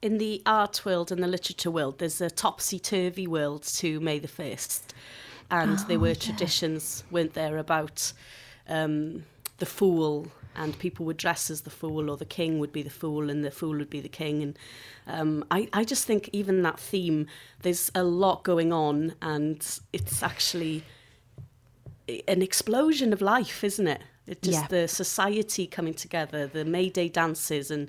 In 0.00 0.18
the 0.18 0.42
art 0.46 0.84
world 0.84 1.10
and 1.10 1.22
the 1.22 1.28
literature 1.28 1.72
world, 1.72 1.98
there's 1.98 2.20
a 2.20 2.30
topsy 2.30 2.78
turvy 2.78 3.26
world 3.26 3.64
to 3.64 3.98
May 3.98 4.20
the 4.20 4.28
1st. 4.28 4.82
And 5.50 5.78
oh, 5.78 5.84
there 5.88 5.98
were 5.98 6.08
yeah. 6.08 6.14
traditions, 6.14 7.04
weren't 7.10 7.34
there, 7.34 7.58
about 7.58 8.12
um, 8.68 9.24
the 9.58 9.66
fool 9.66 10.28
and 10.54 10.78
people 10.78 11.06
would 11.06 11.16
dress 11.16 11.50
as 11.50 11.62
the 11.62 11.70
fool 11.70 12.10
or 12.10 12.16
the 12.16 12.24
king 12.24 12.58
would 12.58 12.72
be 12.72 12.82
the 12.82 12.90
fool 12.90 13.30
and 13.30 13.44
the 13.44 13.50
fool 13.50 13.76
would 13.76 13.90
be 13.90 14.00
the 14.00 14.08
king. 14.08 14.42
And 14.42 14.58
um, 15.06 15.44
I, 15.50 15.68
I 15.72 15.84
just 15.84 16.04
think 16.04 16.28
even 16.32 16.62
that 16.62 16.78
theme 16.78 17.26
there's 17.62 17.90
a 17.94 18.04
lot 18.04 18.42
going 18.42 18.72
on 18.72 19.14
and 19.22 19.78
it's 19.92 20.22
actually 20.22 20.84
an 22.28 22.42
explosion 22.42 23.12
of 23.12 23.22
life 23.22 23.64
isn't 23.64 23.88
it? 23.88 24.02
It's 24.26 24.46
just 24.46 24.62
yeah. 24.62 24.66
the 24.68 24.88
society 24.88 25.66
coming 25.66 25.94
together 25.94 26.46
the 26.46 26.64
May 26.64 26.88
Day 26.88 27.08
dances 27.08 27.70
and 27.70 27.88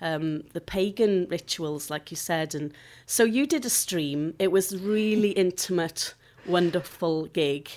um, 0.00 0.42
the 0.52 0.60
pagan 0.60 1.26
rituals 1.30 1.88
like 1.88 2.10
you 2.10 2.16
said. 2.16 2.54
And 2.54 2.72
so 3.06 3.24
you 3.24 3.46
did 3.46 3.64
a 3.64 3.70
stream. 3.70 4.34
It 4.38 4.52
was 4.52 4.76
really 4.78 5.30
intimate 5.46 6.14
wonderful 6.46 7.26
gig 7.26 7.70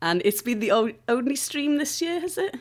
And 0.00 0.22
it's 0.24 0.42
been 0.42 0.60
the 0.60 0.72
o- 0.72 0.92
only 1.08 1.36
stream 1.36 1.76
this 1.76 2.00
year, 2.00 2.20
has 2.20 2.38
it? 2.38 2.56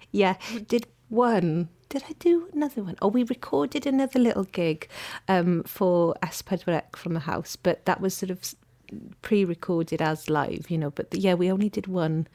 yeah, 0.12 0.36
did 0.66 0.86
one. 1.08 1.68
Did 1.88 2.04
I 2.08 2.12
do 2.18 2.48
another 2.52 2.82
one? 2.84 2.96
Oh, 3.02 3.08
we 3.08 3.24
recorded 3.24 3.84
another 3.84 4.20
little 4.20 4.44
gig 4.44 4.88
um, 5.26 5.64
for 5.64 6.14
Espadrec 6.22 6.94
from 6.96 7.14
the 7.14 7.20
house, 7.20 7.56
but 7.56 7.84
that 7.86 8.00
was 8.00 8.14
sort 8.14 8.30
of 8.30 8.54
pre-recorded 9.22 10.00
as 10.00 10.30
live, 10.30 10.70
you 10.70 10.78
know. 10.78 10.90
But 10.90 11.14
yeah, 11.14 11.34
we 11.34 11.50
only 11.50 11.68
did 11.68 11.86
one. 11.86 12.28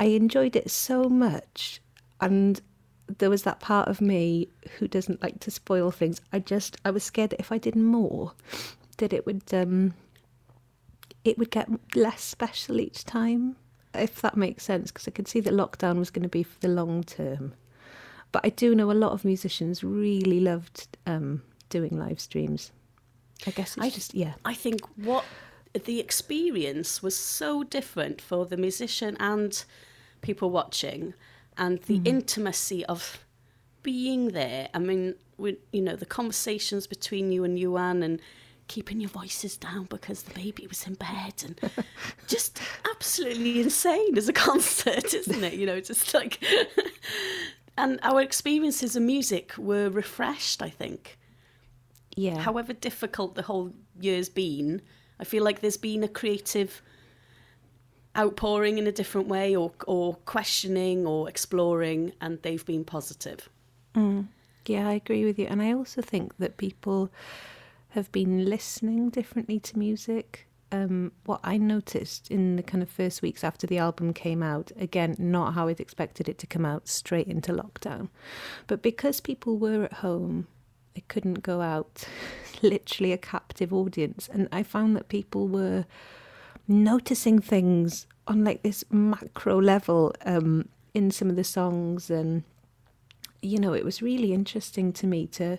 I 0.00 0.06
enjoyed 0.06 0.56
it 0.56 0.70
so 0.70 1.04
much, 1.04 1.80
and 2.20 2.60
there 3.18 3.30
was 3.30 3.44
that 3.44 3.60
part 3.60 3.88
of 3.88 4.00
me 4.00 4.48
who 4.78 4.88
doesn't 4.88 5.22
like 5.22 5.40
to 5.40 5.50
spoil 5.50 5.90
things. 5.90 6.20
I 6.32 6.40
just 6.40 6.76
I 6.84 6.90
was 6.90 7.04
scared 7.04 7.30
that 7.30 7.40
if 7.40 7.52
I 7.52 7.58
did 7.58 7.76
more, 7.76 8.32
that 8.98 9.12
it 9.12 9.26
would 9.26 9.42
um, 9.52 9.94
it 11.24 11.38
would 11.38 11.50
get 11.50 11.68
less 11.94 12.22
special 12.22 12.80
each 12.80 13.04
time, 13.04 13.56
if 13.94 14.20
that 14.22 14.36
makes 14.36 14.64
sense. 14.64 14.90
Because 14.90 15.08
I 15.08 15.10
could 15.10 15.28
see 15.28 15.40
that 15.40 15.52
lockdown 15.52 15.98
was 15.98 16.10
going 16.10 16.22
to 16.22 16.28
be 16.28 16.42
for 16.42 16.58
the 16.60 16.68
long 16.68 17.04
term. 17.04 17.54
But 18.32 18.44
I 18.44 18.50
do 18.50 18.74
know 18.74 18.90
a 18.90 18.92
lot 18.92 19.12
of 19.12 19.24
musicians 19.24 19.82
really 19.82 20.40
loved 20.40 20.96
um, 21.06 21.42
doing 21.68 21.98
live 21.98 22.20
streams. 22.20 22.72
I 23.46 23.50
guess 23.50 23.76
it's 23.76 23.86
I 23.86 23.90
just 23.90 24.14
yeah. 24.14 24.34
I 24.44 24.54
think 24.54 24.80
what 24.96 25.24
the 25.84 26.00
experience 26.00 27.02
was 27.02 27.16
so 27.16 27.62
different 27.62 28.20
for 28.20 28.46
the 28.46 28.56
musician 28.56 29.16
and 29.20 29.64
people 30.20 30.50
watching, 30.50 31.14
and 31.56 31.80
the 31.82 32.00
intimacy 32.04 32.84
of 32.86 33.24
being 33.82 34.28
there. 34.28 34.68
I 34.74 34.78
mean, 34.78 35.14
we, 35.36 35.56
you 35.72 35.80
know, 35.80 35.96
the 35.96 36.06
conversations 36.06 36.86
between 36.86 37.32
you 37.32 37.44
and 37.44 37.58
Ewan 37.58 38.02
and 38.02 38.20
keeping 38.68 39.00
your 39.00 39.10
voices 39.10 39.56
down 39.56 39.84
because 39.84 40.22
the 40.22 40.34
baby 40.34 40.66
was 40.66 40.86
in 40.86 40.94
bed 40.94 41.34
and 41.44 41.58
just 42.26 42.60
absolutely 42.90 43.60
insane 43.60 44.16
as 44.16 44.28
a 44.28 44.32
concert, 44.48 45.12
isn't 45.14 45.42
it? 45.42 45.54
You 45.54 45.66
know, 45.66 45.80
just 45.80 46.14
like. 46.14 46.42
and 47.78 47.98
our 48.02 48.20
experiences 48.20 48.94
of 48.96 49.02
music 49.02 49.54
were 49.58 49.88
refreshed, 49.88 50.62
I 50.62 50.70
think 50.70 51.18
Yeah. 52.16 52.38
however 52.40 52.72
difficult 52.72 53.34
the 53.34 53.42
whole 53.42 53.72
year's 54.00 54.28
been, 54.28 54.82
I 55.20 55.24
feel 55.24 55.42
like 55.44 55.60
there's 55.60 55.76
been 55.76 56.04
a 56.04 56.08
creative 56.08 56.82
outpouring 58.16 58.78
in 58.78 58.86
a 58.86 58.92
different 58.92 59.28
way 59.28 59.54
or 59.54 59.72
or 59.86 60.14
questioning 60.24 61.06
or 61.06 61.28
exploring 61.28 62.12
and 62.20 62.40
they've 62.42 62.64
been 62.66 62.84
positive. 62.84 63.48
Mm. 63.94 64.26
Yeah, 64.66 64.88
I 64.88 64.94
agree 64.94 65.24
with 65.24 65.38
you. 65.38 65.46
And 65.46 65.62
I 65.62 65.72
also 65.72 66.02
think 66.02 66.36
that 66.38 66.56
people 66.56 67.10
have 67.90 68.10
been 68.12 68.44
listening 68.44 69.10
differently 69.10 69.58
to 69.60 69.78
music. 69.78 70.46
Um, 70.70 71.12
what 71.24 71.40
I 71.42 71.56
noticed 71.56 72.30
in 72.30 72.56
the 72.56 72.62
kind 72.62 72.82
of 72.82 72.90
first 72.90 73.22
weeks 73.22 73.42
after 73.42 73.66
the 73.66 73.78
album 73.78 74.12
came 74.12 74.42
out, 74.42 74.70
again, 74.78 75.16
not 75.18 75.54
how 75.54 75.68
I'd 75.68 75.80
expected 75.80 76.28
it 76.28 76.38
to 76.38 76.46
come 76.46 76.66
out 76.66 76.88
straight 76.88 77.26
into 77.26 77.52
lockdown, 77.52 78.10
but 78.66 78.82
because 78.82 79.20
people 79.20 79.56
were 79.56 79.84
at 79.84 79.94
home, 79.94 80.46
they 80.94 81.00
couldn't 81.08 81.42
go 81.42 81.62
out, 81.62 82.06
literally 82.62 83.12
a 83.12 83.18
captive 83.18 83.72
audience. 83.72 84.28
And 84.30 84.48
I 84.52 84.62
found 84.62 84.94
that 84.96 85.08
people 85.08 85.48
were 85.48 85.86
noticing 86.66 87.38
things 87.38 88.06
on 88.26 88.44
like 88.44 88.62
this 88.62 88.84
macro 88.90 89.58
level 89.60 90.12
um, 90.26 90.68
in 90.92 91.10
some 91.10 91.30
of 91.30 91.36
the 91.36 91.44
songs 91.44 92.10
and 92.10 92.44
you 93.40 93.58
know, 93.58 93.72
it 93.72 93.84
was 93.84 94.02
really 94.02 94.32
interesting 94.32 94.92
to 94.94 95.06
me 95.06 95.26
to 95.28 95.58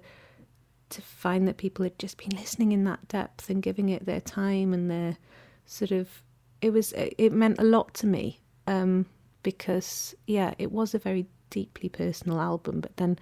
to 0.90 1.02
find 1.02 1.48
that 1.48 1.58
people 1.58 1.84
had 1.84 1.98
just 2.00 2.18
been 2.18 2.38
listening 2.38 2.72
in 2.72 2.84
that 2.86 3.08
depth 3.08 3.50
and 3.50 3.62
giving 3.62 3.90
it 3.90 4.06
their 4.06 4.22
time 4.22 4.74
and 4.74 4.90
their 4.90 5.18
sort 5.66 5.92
of 5.92 6.24
it 6.62 6.74
was 6.74 6.94
it 6.96 7.32
meant 7.32 7.60
a 7.60 7.64
lot 7.64 7.94
to 7.94 8.08
me 8.08 8.40
um, 8.68 9.06
because 9.44 10.16
yeah, 10.28 10.54
it 10.58 10.72
was 10.72 10.94
a 10.94 11.00
very 11.00 11.26
deeply 11.50 11.90
personal 11.90 12.40
album, 12.40 12.82
but 12.82 12.96
then 12.98 13.18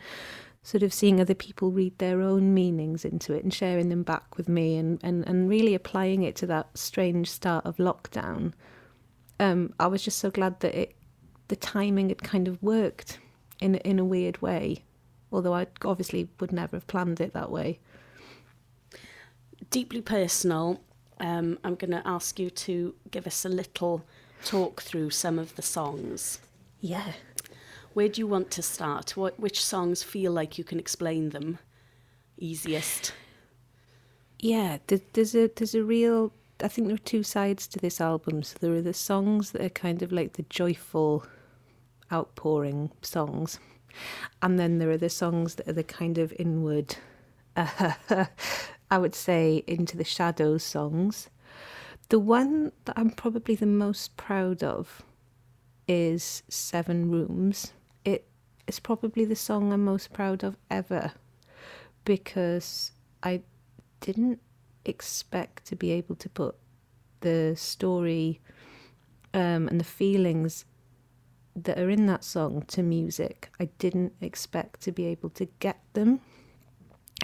sort 0.63 0.83
of 0.83 0.93
seeing 0.93 1.21
other 1.21 1.33
people 1.33 1.71
read 1.71 1.97
their 1.97 2.21
own 2.21 2.53
meanings 2.53 3.05
into 3.05 3.33
it 3.33 3.43
and 3.43 3.53
sharing 3.53 3.87
them 3.87 4.03
back 4.03 4.35
with 4.35 4.49
me 4.49 4.75
and, 4.75 4.99
and, 5.01 5.25
and 5.27 5.47
really 5.47 5.73
applying 5.73 6.23
it 6.23 6.35
to 6.35 6.45
that 6.45 6.67
strange 6.77 7.29
start 7.29 7.65
of 7.65 7.77
lockdown. 7.77 8.51
Um, 9.39 9.73
I 9.79 9.87
was 9.87 10.03
just 10.03 10.17
so 10.17 10.29
glad 10.29 10.59
that 10.59 10.75
it 10.75 10.93
the 11.47 11.55
timing 11.55 12.09
had 12.09 12.21
kind 12.21 12.49
of 12.49 12.61
worked 12.61 13.19
in 13.61 13.75
in 13.75 13.99
a 13.99 14.05
weird 14.05 14.41
way, 14.41 14.83
although 15.31 15.53
I 15.53 15.67
obviously 15.83 16.29
would 16.39 16.51
never 16.51 16.77
have 16.77 16.87
planned 16.87 17.19
it 17.19 17.33
that 17.33 17.51
way. 17.51 17.79
Deeply 19.69 20.01
personal. 20.01 20.81
Um, 21.19 21.57
I'm 21.63 21.75
going 21.75 21.91
to 21.91 22.07
ask 22.07 22.39
you 22.39 22.49
to 22.49 22.93
give 23.09 23.25
us 23.25 23.43
a 23.43 23.49
little 23.49 24.03
talk 24.45 24.81
through 24.81 25.09
some 25.09 25.39
of 25.39 25.55
the 25.55 25.61
songs. 25.61 26.39
Yeah. 26.79 27.13
Where 27.93 28.07
do 28.07 28.21
you 28.21 28.27
want 28.27 28.51
to 28.51 28.61
start? 28.61 29.17
What 29.17 29.39
which 29.39 29.63
songs 29.63 30.03
feel 30.03 30.31
like 30.31 30.57
you 30.57 30.63
can 30.63 30.79
explain 30.79 31.29
them 31.29 31.57
easiest? 32.37 33.13
Yeah, 34.39 34.77
there's 34.85 35.33
a 35.33 35.47
there's 35.47 35.73
a 35.73 35.83
real. 35.83 36.31
I 36.61 36.67
think 36.67 36.87
there 36.87 36.95
are 36.95 36.99
two 36.99 37.23
sides 37.23 37.67
to 37.67 37.79
this 37.79 37.99
album. 37.99 38.43
So 38.43 38.57
there 38.59 38.73
are 38.73 38.81
the 38.81 38.93
songs 38.93 39.51
that 39.51 39.61
are 39.61 39.69
kind 39.69 40.03
of 40.03 40.11
like 40.11 40.33
the 40.33 40.43
joyful, 40.43 41.25
outpouring 42.11 42.91
songs, 43.01 43.59
and 44.41 44.59
then 44.59 44.77
there 44.77 44.89
are 44.91 44.97
the 44.97 45.09
songs 45.09 45.55
that 45.55 45.67
are 45.67 45.73
the 45.73 45.83
kind 45.83 46.17
of 46.17 46.33
inward, 46.37 46.97
I 47.55 48.97
would 48.97 49.15
say, 49.15 49.63
into 49.67 49.97
the 49.97 50.03
shadows 50.03 50.63
songs. 50.63 51.29
The 52.09 52.19
one 52.19 52.71
that 52.85 52.97
I'm 52.97 53.09
probably 53.09 53.55
the 53.55 53.65
most 53.65 54.15
proud 54.15 54.63
of 54.63 55.03
is 55.87 56.43
Seven 56.47 57.11
Rooms. 57.11 57.73
It 58.05 58.27
is 58.65 58.79
probably 58.79 59.25
the 59.25 59.35
song 59.35 59.73
I'm 59.73 59.83
most 59.83 60.13
proud 60.13 60.43
of 60.43 60.57
ever 60.69 61.13
because 62.05 62.91
I 63.23 63.41
didn't 63.99 64.39
expect 64.85 65.65
to 65.65 65.75
be 65.75 65.91
able 65.91 66.15
to 66.15 66.29
put 66.29 66.55
the 67.19 67.55
story 67.57 68.39
um, 69.33 69.67
and 69.67 69.79
the 69.79 69.85
feelings 69.85 70.65
that 71.63 71.79
are 71.79 71.89
in 71.89 72.05
that 72.05 72.23
song 72.23 72.63
to 72.67 72.83
music. 72.83 73.49
I 73.59 73.65
didn't 73.79 74.13
expect 74.21 74.81
to 74.81 74.91
be 74.91 75.05
able 75.07 75.29
to 75.31 75.45
get 75.59 75.79
them. 75.93 76.21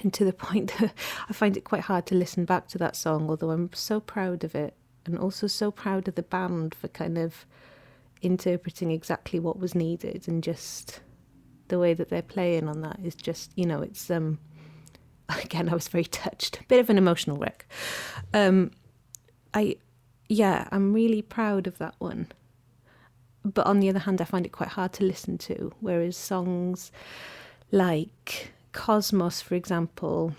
And 0.01 0.13
to 0.15 0.25
the 0.25 0.33
point 0.47 0.73
that 0.79 0.93
I 1.29 1.33
find 1.33 1.55
it 1.55 1.63
quite 1.63 1.81
hard 1.81 2.05
to 2.07 2.15
listen 2.15 2.45
back 2.45 2.67
to 2.69 2.77
that 2.79 2.95
song, 2.95 3.29
although 3.29 3.51
I'm 3.51 3.71
so 3.73 3.99
proud 3.99 4.43
of 4.43 4.55
it 4.55 4.75
and 5.05 5.17
also 5.17 5.47
so 5.47 5.69
proud 5.69 6.07
of 6.07 6.15
the 6.15 6.23
band 6.23 6.73
for 6.73 6.87
kind 6.87 7.17
of 7.17 7.45
interpreting 8.21 8.89
exactly 8.89 9.39
what 9.39 9.59
was 9.59 9.75
needed 9.75 10.27
and 10.27 10.41
just 10.41 11.01
the 11.67 11.77
way 11.77 11.93
that 11.93 12.09
they're 12.09 12.21
playing 12.21 12.67
on 12.67 12.81
that 12.81 12.97
is 13.03 13.15
just, 13.15 13.51
you 13.55 13.65
know, 13.65 13.81
it's 13.81 14.09
um 14.09 14.39
again 15.43 15.69
I 15.69 15.73
was 15.73 15.87
very 15.87 16.05
touched. 16.05 16.65
Bit 16.67 16.79
of 16.79 16.89
an 16.89 16.97
emotional 16.97 17.37
wreck. 17.37 17.67
Um 18.33 18.71
I 19.53 19.75
yeah, 20.29 20.67
I'm 20.71 20.93
really 20.93 21.21
proud 21.21 21.67
of 21.67 21.77
that 21.77 21.95
one. 21.99 22.27
But 23.45 23.65
on 23.65 23.79
the 23.79 23.89
other 23.89 23.99
hand, 23.99 24.21
I 24.21 24.25
find 24.25 24.45
it 24.45 24.51
quite 24.51 24.69
hard 24.69 24.93
to 24.93 25.03
listen 25.03 25.37
to. 25.39 25.73
Whereas 25.79 26.15
songs 26.15 26.91
like 27.71 28.53
Cosmos, 28.71 29.41
for 29.41 29.55
example, 29.55 30.33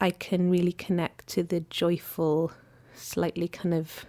I 0.00 0.10
can 0.10 0.50
really 0.50 0.72
connect 0.72 1.28
to 1.28 1.42
the 1.42 1.60
joyful, 1.60 2.52
slightly 2.94 3.46
kind 3.46 3.74
of 3.74 4.06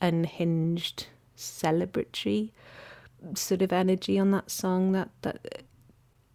unhinged, 0.00 1.08
celebratory 1.36 2.50
sort 3.34 3.62
of 3.62 3.72
energy 3.72 4.18
on 4.18 4.30
that 4.30 4.50
song. 4.50 4.92
That 4.92 5.10
that 5.22 5.62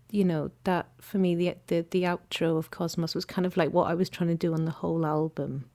you 0.09 0.23
know 0.23 0.51
that 0.63 0.87
for 0.99 1.17
me 1.17 1.35
the 1.35 1.55
the 1.67 1.85
the 1.89 2.03
outro 2.03 2.57
of 2.57 2.71
Cosmos 2.71 3.15
was 3.15 3.25
kind 3.25 3.45
of 3.45 3.57
like 3.57 3.71
what 3.71 3.89
I 3.89 3.93
was 3.93 4.09
trying 4.09 4.29
to 4.29 4.35
do 4.35 4.53
on 4.53 4.65
the 4.65 4.71
whole 4.71 5.05
album, 5.05 5.69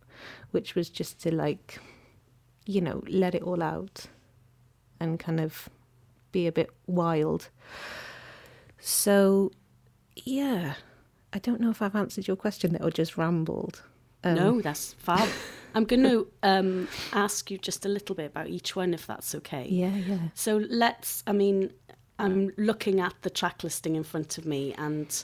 which 0.50 0.74
was 0.74 0.90
just 0.90 1.20
to 1.22 1.34
like, 1.34 1.80
you 2.66 2.81
know, 2.81 3.02
let 3.09 3.35
it 3.35 3.42
all 3.42 3.62
out, 3.62 4.07
and 5.00 5.18
kind 5.18 5.40
of 5.40 5.68
be 6.33 6.46
a 6.46 6.52
bit 6.52 6.70
wild. 6.87 7.48
So, 8.79 9.52
yeah, 10.16 10.74
I 11.33 11.38
don't 11.38 11.61
know 11.61 11.70
if 11.70 11.81
I've 11.81 11.96
answered 11.96 12.26
your 12.26 12.37
question 12.37 12.76
or 12.81 12.90
just 12.90 13.16
rambled. 13.16 13.83
Um, 14.24 14.35
no, 14.35 14.61
that's 14.61 14.92
fab. 14.98 15.29
I'm 15.74 15.85
going 15.85 16.05
to 16.05 16.26
um, 16.42 16.88
ask 17.12 17.50
you 17.50 17.59
just 17.59 17.85
a 17.85 17.88
little 17.88 18.14
bit 18.14 18.26
about 18.26 18.48
each 18.48 18.74
one, 18.74 18.94
if 18.94 19.07
that's 19.07 19.35
okay. 19.35 19.66
Yeah, 19.68 19.94
yeah. 19.94 20.18
So 20.35 20.57
let's, 20.68 21.22
I 21.26 21.33
mean, 21.33 21.70
I'm 22.18 22.52
looking 22.57 23.00
at 23.00 23.14
the 23.22 23.31
track 23.31 23.62
listing 23.62 23.94
in 23.94 24.02
front 24.02 24.38
of 24.38 24.46
me 24.46 24.74
and 24.79 25.22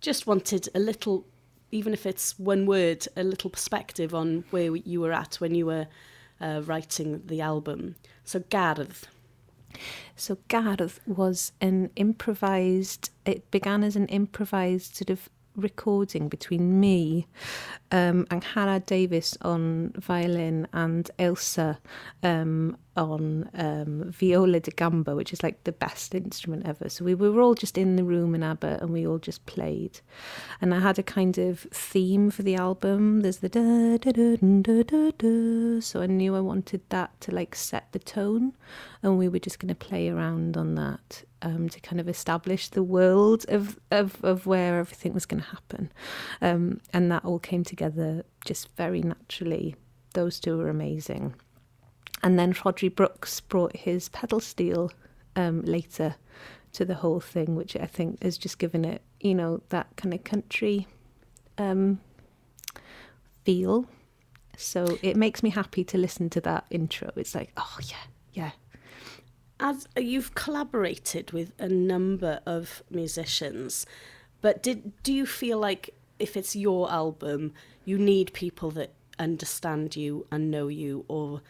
just 0.00 0.26
wanted 0.26 0.68
a 0.74 0.78
little, 0.78 1.26
even 1.72 1.92
if 1.92 2.06
it's 2.06 2.38
one 2.38 2.66
word, 2.66 3.06
a 3.16 3.24
little 3.24 3.50
perspective 3.50 4.14
on 4.14 4.44
where 4.50 4.76
you 4.76 5.00
were 5.00 5.12
at 5.12 5.36
when 5.36 5.54
you 5.54 5.66
were 5.66 5.88
uh, 6.42 6.62
writing 6.64 7.22
the 7.26 7.40
album. 7.40 7.94
So, 8.24 8.40
Gareth, 8.50 9.06
So 10.16 10.38
Garth 10.48 11.00
was 11.06 11.52
an 11.60 11.90
improvised. 11.96 13.10
It 13.24 13.50
began 13.50 13.82
as 13.82 13.96
an 13.96 14.06
improvised 14.08 14.96
sort 14.96 15.10
of 15.10 15.30
recording 15.56 16.28
between 16.28 16.80
me 16.80 17.26
um, 17.90 18.26
and 18.30 18.42
Hannah 18.42 18.80
Davis 18.80 19.36
on 19.42 19.92
violin 19.96 20.66
and 20.72 21.10
Elsa 21.18 21.78
um, 22.22 22.76
on 22.96 23.48
um, 23.54 24.10
viola 24.10 24.60
da 24.60 24.72
gamba, 24.74 25.14
which 25.14 25.32
is 25.32 25.42
like 25.42 25.64
the 25.64 25.72
best 25.72 26.14
instrument 26.14 26.66
ever. 26.66 26.88
So 26.88 27.04
we 27.04 27.14
were 27.14 27.40
all 27.40 27.54
just 27.54 27.78
in 27.78 27.96
the 27.96 28.04
room 28.04 28.34
in 28.34 28.42
Aber 28.42 28.78
and 28.80 28.90
we 28.90 29.06
all 29.06 29.18
just 29.18 29.44
played. 29.46 30.00
And 30.60 30.74
I 30.74 30.80
had 30.80 30.98
a 30.98 31.02
kind 31.02 31.38
of 31.38 31.60
theme 31.70 32.30
for 32.30 32.42
the 32.42 32.54
album. 32.54 33.20
There's 33.20 33.38
the 33.38 33.48
da 33.48 33.98
da 33.98 34.12
da 34.12 34.36
da 34.36 34.82
da 34.82 35.10
da. 35.16 35.80
So 35.80 36.02
I 36.02 36.06
knew 36.06 36.36
I 36.36 36.40
wanted 36.40 36.82
that 36.90 37.20
to 37.22 37.34
like 37.34 37.54
set 37.54 37.92
the 37.92 37.98
tone, 37.98 38.52
and 39.02 39.18
we 39.18 39.28
were 39.28 39.38
just 39.38 39.58
going 39.58 39.68
to 39.68 39.74
play 39.74 40.08
around 40.08 40.56
on 40.56 40.74
that 40.76 41.24
um, 41.42 41.68
to 41.68 41.80
kind 41.80 42.00
of 42.00 42.08
establish 42.08 42.68
the 42.68 42.82
world 42.82 43.44
of, 43.48 43.78
of, 43.90 44.22
of 44.24 44.46
where 44.46 44.78
everything 44.78 45.12
was 45.12 45.26
going 45.26 45.42
to 45.42 45.48
happen. 45.48 45.92
Um, 46.40 46.80
and 46.92 47.10
that 47.10 47.24
all 47.24 47.38
came 47.38 47.64
together 47.64 48.24
just 48.44 48.74
very 48.76 49.02
naturally. 49.02 49.76
Those 50.14 50.40
two 50.40 50.56
were 50.56 50.68
amazing. 50.68 51.34
And 52.22 52.38
then 52.38 52.52
Rhodri 52.54 52.94
Brooks 52.94 53.40
brought 53.40 53.76
his 53.76 54.08
pedal 54.08 54.40
steel 54.40 54.92
um, 55.34 55.62
later 55.62 56.14
to 56.72 56.84
the 56.84 56.94
whole 56.94 57.20
thing, 57.20 57.56
which 57.56 57.76
I 57.76 57.86
think 57.86 58.22
has 58.22 58.38
just 58.38 58.58
given 58.58 58.84
it, 58.84 59.02
you 59.20 59.34
know, 59.34 59.62
that 59.70 59.88
kind 59.96 60.14
of 60.14 60.24
country 60.24 60.86
um, 61.58 62.00
feel. 63.44 63.86
So 64.56 64.98
it 65.02 65.16
makes 65.16 65.42
me 65.42 65.50
happy 65.50 65.82
to 65.84 65.98
listen 65.98 66.30
to 66.30 66.40
that 66.42 66.66
intro. 66.70 67.10
It's 67.16 67.34
like, 67.34 67.52
oh, 67.56 67.78
yeah, 67.82 67.96
yeah, 68.32 68.50
as 69.62 69.86
you've 69.96 70.34
collaborated 70.34 71.30
with 71.30 71.52
a 71.58 71.68
number 71.68 72.40
of 72.44 72.82
musicians, 72.90 73.86
but 74.40 74.62
did 74.62 74.92
do 75.04 75.12
you 75.12 75.24
feel 75.24 75.58
like 75.58 75.94
if 76.18 76.36
it's 76.36 76.54
your 76.56 76.90
album, 76.90 77.54
you 77.84 77.96
need 77.96 78.32
people 78.32 78.70
that 78.72 78.92
understand 79.18 79.94
you 79.96 80.26
and 80.32 80.50
know 80.50 80.66
you, 80.66 81.04
or 81.08 81.42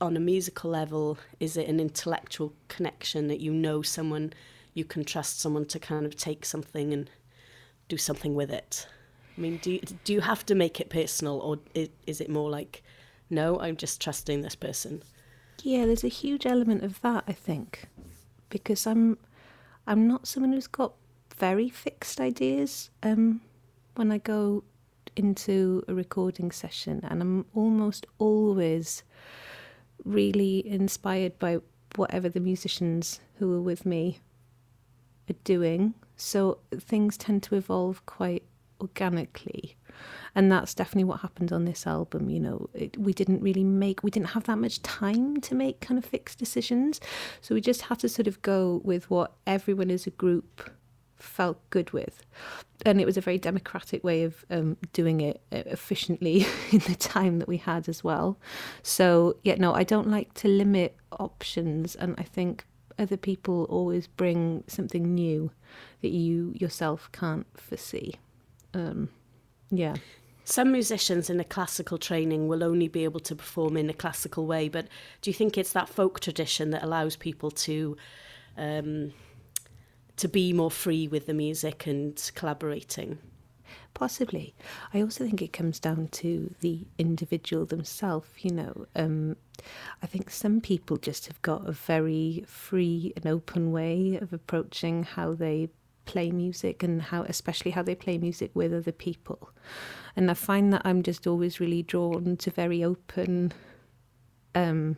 on 0.00 0.16
a 0.16 0.20
musical 0.20 0.70
level, 0.70 1.16
is 1.38 1.56
it 1.56 1.68
an 1.68 1.78
intellectual 1.78 2.52
connection 2.68 3.28
that 3.28 3.40
you 3.40 3.52
know 3.52 3.82
someone 3.82 4.32
you 4.74 4.84
can 4.84 5.04
trust 5.04 5.40
someone 5.40 5.64
to 5.64 5.78
kind 5.78 6.04
of 6.04 6.16
take 6.16 6.44
something 6.44 6.92
and 6.92 7.08
do 7.88 7.96
something 7.96 8.34
with 8.34 8.50
it? 8.50 8.86
I 9.38 9.40
mean, 9.40 9.58
do 9.62 9.72
you, 9.72 9.80
do 10.02 10.12
you 10.12 10.20
have 10.20 10.44
to 10.46 10.56
make 10.56 10.80
it 10.80 10.90
personal, 10.90 11.38
or 11.38 11.58
is 12.06 12.20
it 12.20 12.28
more 12.28 12.50
like, 12.50 12.82
no, 13.30 13.60
I'm 13.60 13.76
just 13.76 14.00
trusting 14.00 14.42
this 14.42 14.56
person? 14.56 15.02
Yeah, 15.62 15.86
there's 15.86 16.04
a 16.04 16.08
huge 16.08 16.46
element 16.46 16.82
of 16.82 17.00
that, 17.00 17.24
I 17.26 17.32
think, 17.32 17.86
because 18.50 18.86
I'm 18.86 19.18
I'm 19.86 20.06
not 20.06 20.26
someone 20.26 20.52
who's 20.52 20.66
got 20.66 20.94
very 21.36 21.68
fixed 21.68 22.20
ideas 22.20 22.90
um, 23.02 23.40
when 23.96 24.10
I 24.12 24.18
go 24.18 24.64
into 25.16 25.84
a 25.88 25.94
recording 25.94 26.50
session, 26.50 27.00
and 27.08 27.22
I'm 27.22 27.46
almost 27.54 28.06
always 28.18 29.02
really 30.04 30.66
inspired 30.66 31.38
by 31.38 31.60
whatever 31.96 32.28
the 32.28 32.40
musicians 32.40 33.20
who 33.38 33.54
are 33.54 33.60
with 33.60 33.86
me 33.86 34.18
are 35.30 35.36
doing. 35.44 35.94
So 36.16 36.58
things 36.76 37.16
tend 37.16 37.42
to 37.44 37.56
evolve 37.56 38.04
quite 38.06 38.44
organically 38.80 39.76
and 40.34 40.50
that's 40.50 40.74
definitely 40.74 41.04
what 41.04 41.20
happened 41.20 41.52
on 41.52 41.64
this 41.64 41.86
album 41.86 42.28
you 42.28 42.40
know 42.40 42.68
it, 42.74 42.96
we 42.98 43.12
didn't 43.12 43.40
really 43.40 43.64
make 43.64 44.02
we 44.02 44.10
didn't 44.10 44.28
have 44.28 44.44
that 44.44 44.58
much 44.58 44.82
time 44.82 45.40
to 45.40 45.54
make 45.54 45.80
kind 45.80 45.98
of 45.98 46.04
fixed 46.04 46.38
decisions. 46.38 47.00
So 47.40 47.54
we 47.54 47.60
just 47.60 47.82
had 47.82 47.98
to 48.00 48.08
sort 48.08 48.26
of 48.26 48.40
go 48.42 48.80
with 48.84 49.10
what 49.10 49.32
everyone 49.46 49.90
as 49.90 50.06
a 50.06 50.10
group 50.10 50.70
felt 51.16 51.58
good 51.70 51.90
with. 51.92 52.22
And 52.84 53.00
it 53.00 53.06
was 53.06 53.16
a 53.16 53.20
very 53.20 53.38
democratic 53.38 54.04
way 54.04 54.24
of 54.24 54.44
um, 54.50 54.76
doing 54.92 55.20
it 55.20 55.40
uh, 55.52 55.62
efficiently 55.66 56.46
in 56.70 56.80
the 56.80 56.94
time 56.94 57.38
that 57.38 57.48
we 57.48 57.56
had 57.56 57.88
as 57.88 58.04
well. 58.04 58.38
So 58.82 59.36
yeah 59.42 59.56
no 59.58 59.72
i 59.74 59.84
don't 59.84 60.08
like 60.08 60.34
to 60.34 60.48
limit 60.48 60.96
options. 61.12 61.94
And 61.94 62.14
i 62.18 62.22
think 62.22 62.66
other 62.98 63.16
people 63.16 63.64
always 63.64 64.06
bring 64.06 64.62
something 64.68 65.14
new 65.14 65.50
that 66.02 66.10
you 66.10 66.52
yourself 66.54 67.10
can't 67.12 67.46
foresee. 67.56 68.14
Um, 68.72 69.08
yeah 69.74 69.94
some 70.44 70.72
musicians 70.72 71.30
in 71.30 71.40
a 71.40 71.44
classical 71.44 71.96
training 71.96 72.48
will 72.48 72.62
only 72.62 72.86
be 72.86 73.04
able 73.04 73.20
to 73.20 73.34
perform 73.34 73.78
in 73.78 73.88
a 73.88 73.94
classical 73.94 74.46
way, 74.46 74.68
but 74.68 74.88
do 75.22 75.30
you 75.30 75.34
think 75.34 75.56
it's 75.56 75.72
that 75.72 75.88
folk 75.88 76.20
tradition 76.20 76.70
that 76.70 76.82
allows 76.82 77.16
people 77.16 77.50
to 77.50 77.96
um, 78.58 79.12
to 80.16 80.28
be 80.28 80.52
more 80.52 80.70
free 80.70 81.08
with 81.08 81.26
the 81.26 81.34
music 81.34 81.86
and 81.86 82.30
collaborating? 82.34 83.18
Possibly. 83.94 84.54
I 84.92 85.00
also 85.00 85.24
think 85.24 85.40
it 85.40 85.52
comes 85.52 85.80
down 85.80 86.08
to 86.08 86.54
the 86.60 86.86
individual 86.98 87.64
themselves, 87.64 88.28
you 88.38 88.50
know. 88.50 88.86
Um, 88.94 89.36
I 90.02 90.06
think 90.06 90.30
some 90.30 90.60
people 90.60 90.96
just 90.96 91.26
have 91.26 91.40
got 91.42 91.66
a 91.66 91.72
very 91.72 92.44
free 92.46 93.12
and 93.16 93.26
open 93.26 93.72
way 93.72 94.18
of 94.20 94.32
approaching 94.32 95.04
how 95.04 95.32
they 95.32 95.70
play 96.04 96.30
music 96.30 96.82
and 96.82 97.02
how 97.02 97.22
especially 97.22 97.70
how 97.70 97.82
they 97.82 97.94
play 97.94 98.18
music 98.18 98.50
with 98.54 98.72
other 98.72 98.92
people. 98.92 99.50
And 100.16 100.30
I 100.30 100.34
find 100.34 100.72
that 100.72 100.82
I'm 100.84 101.02
just 101.02 101.26
always 101.26 101.60
really 101.60 101.82
drawn 101.82 102.36
to 102.36 102.50
very 102.50 102.84
open, 102.84 103.52
um, 104.54 104.96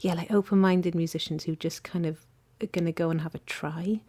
yeah, 0.00 0.14
like 0.14 0.32
open-minded 0.32 0.94
musicians 0.94 1.44
who 1.44 1.56
just 1.56 1.84
kind 1.84 2.06
of 2.06 2.26
are 2.62 2.66
going 2.66 2.84
to 2.84 2.92
go 2.92 3.10
and 3.10 3.20
have 3.20 3.34
a 3.34 3.40
try 3.40 4.00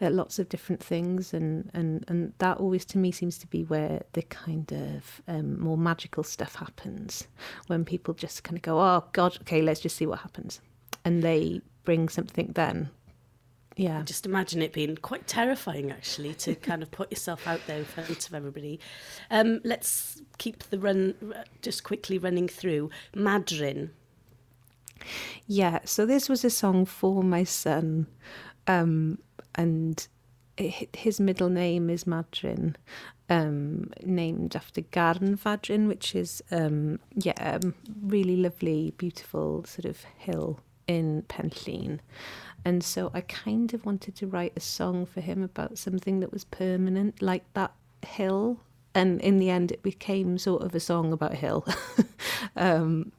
at 0.00 0.14
lots 0.14 0.38
of 0.38 0.48
different 0.48 0.82
things, 0.82 1.34
and 1.34 1.70
and 1.74 2.04
and 2.08 2.32
that 2.38 2.58
always 2.58 2.84
to 2.84 2.98
me 2.98 3.10
seems 3.10 3.38
to 3.38 3.46
be 3.48 3.64
where 3.64 4.02
the 4.12 4.22
kind 4.22 4.72
of 4.72 5.20
um, 5.26 5.60
more 5.60 5.76
magical 5.76 6.22
stuff 6.22 6.54
happens 6.54 7.26
when 7.66 7.84
people 7.84 8.14
just 8.14 8.44
kind 8.44 8.56
of 8.56 8.62
go, 8.62 8.78
oh 8.78 9.04
God, 9.12 9.36
okay, 9.40 9.60
let's 9.60 9.80
just 9.80 9.96
see 9.96 10.06
what 10.06 10.20
happens, 10.20 10.60
and 11.04 11.22
they 11.22 11.60
bring 11.84 12.08
something 12.08 12.52
then 12.54 12.90
yeah. 13.78 14.02
Just 14.02 14.26
imagine 14.26 14.60
it 14.60 14.72
being 14.72 14.96
quite 14.96 15.28
terrifying, 15.28 15.92
actually, 15.92 16.34
to 16.34 16.54
kind 16.70 16.82
of 16.82 16.90
put 16.90 17.12
yourself 17.12 17.46
out 17.46 17.60
there 17.68 17.78
in 17.78 17.84
front 17.84 18.26
of 18.26 18.34
everybody. 18.34 18.80
Um, 19.30 19.60
let's 19.62 20.20
keep 20.38 20.64
the 20.64 20.80
run 20.80 21.14
just 21.62 21.84
quickly 21.84 22.18
running 22.18 22.48
through. 22.48 22.90
Madryn. 23.14 23.90
Yeah, 25.46 25.78
so 25.84 26.04
this 26.04 26.28
was 26.28 26.44
a 26.44 26.50
song 26.50 26.86
for 26.86 27.22
my 27.22 27.44
son, 27.44 28.08
um, 28.66 29.18
and 29.54 30.06
it, 30.56 30.96
his 30.96 31.20
middle 31.20 31.48
name 31.48 31.88
is 31.88 32.02
Madryn, 32.02 32.74
um, 33.30 33.92
named 34.02 34.56
after 34.56 34.80
Garn 34.80 35.38
Fadryn, 35.38 35.86
which 35.86 36.16
is 36.16 36.42
um, 36.50 36.98
yeah, 37.14 37.58
a 37.58 37.60
really 38.02 38.36
lovely, 38.36 38.92
beautiful 38.98 39.64
sort 39.66 39.84
of 39.84 40.02
hill 40.16 40.58
in 40.88 41.22
Pen 41.28 41.50
Llŷn. 41.50 42.00
And 42.68 42.84
so 42.84 43.10
I 43.14 43.22
kind 43.22 43.72
of 43.72 43.86
wanted 43.86 44.14
to 44.16 44.26
write 44.26 44.52
a 44.54 44.60
song 44.60 45.06
for 45.06 45.22
him 45.22 45.42
about 45.42 45.78
something 45.78 46.20
that 46.20 46.30
was 46.30 46.44
permanent, 46.44 47.22
like 47.22 47.50
that 47.54 47.72
hill. 48.06 48.60
And 48.94 49.22
in 49.22 49.38
the 49.38 49.48
end, 49.48 49.72
it 49.72 49.82
became 49.82 50.36
sort 50.36 50.62
of 50.62 50.74
a 50.74 50.80
song 50.80 51.10
about 51.10 51.32
a 51.32 51.36
hill. 51.36 51.66
um, 52.56 53.10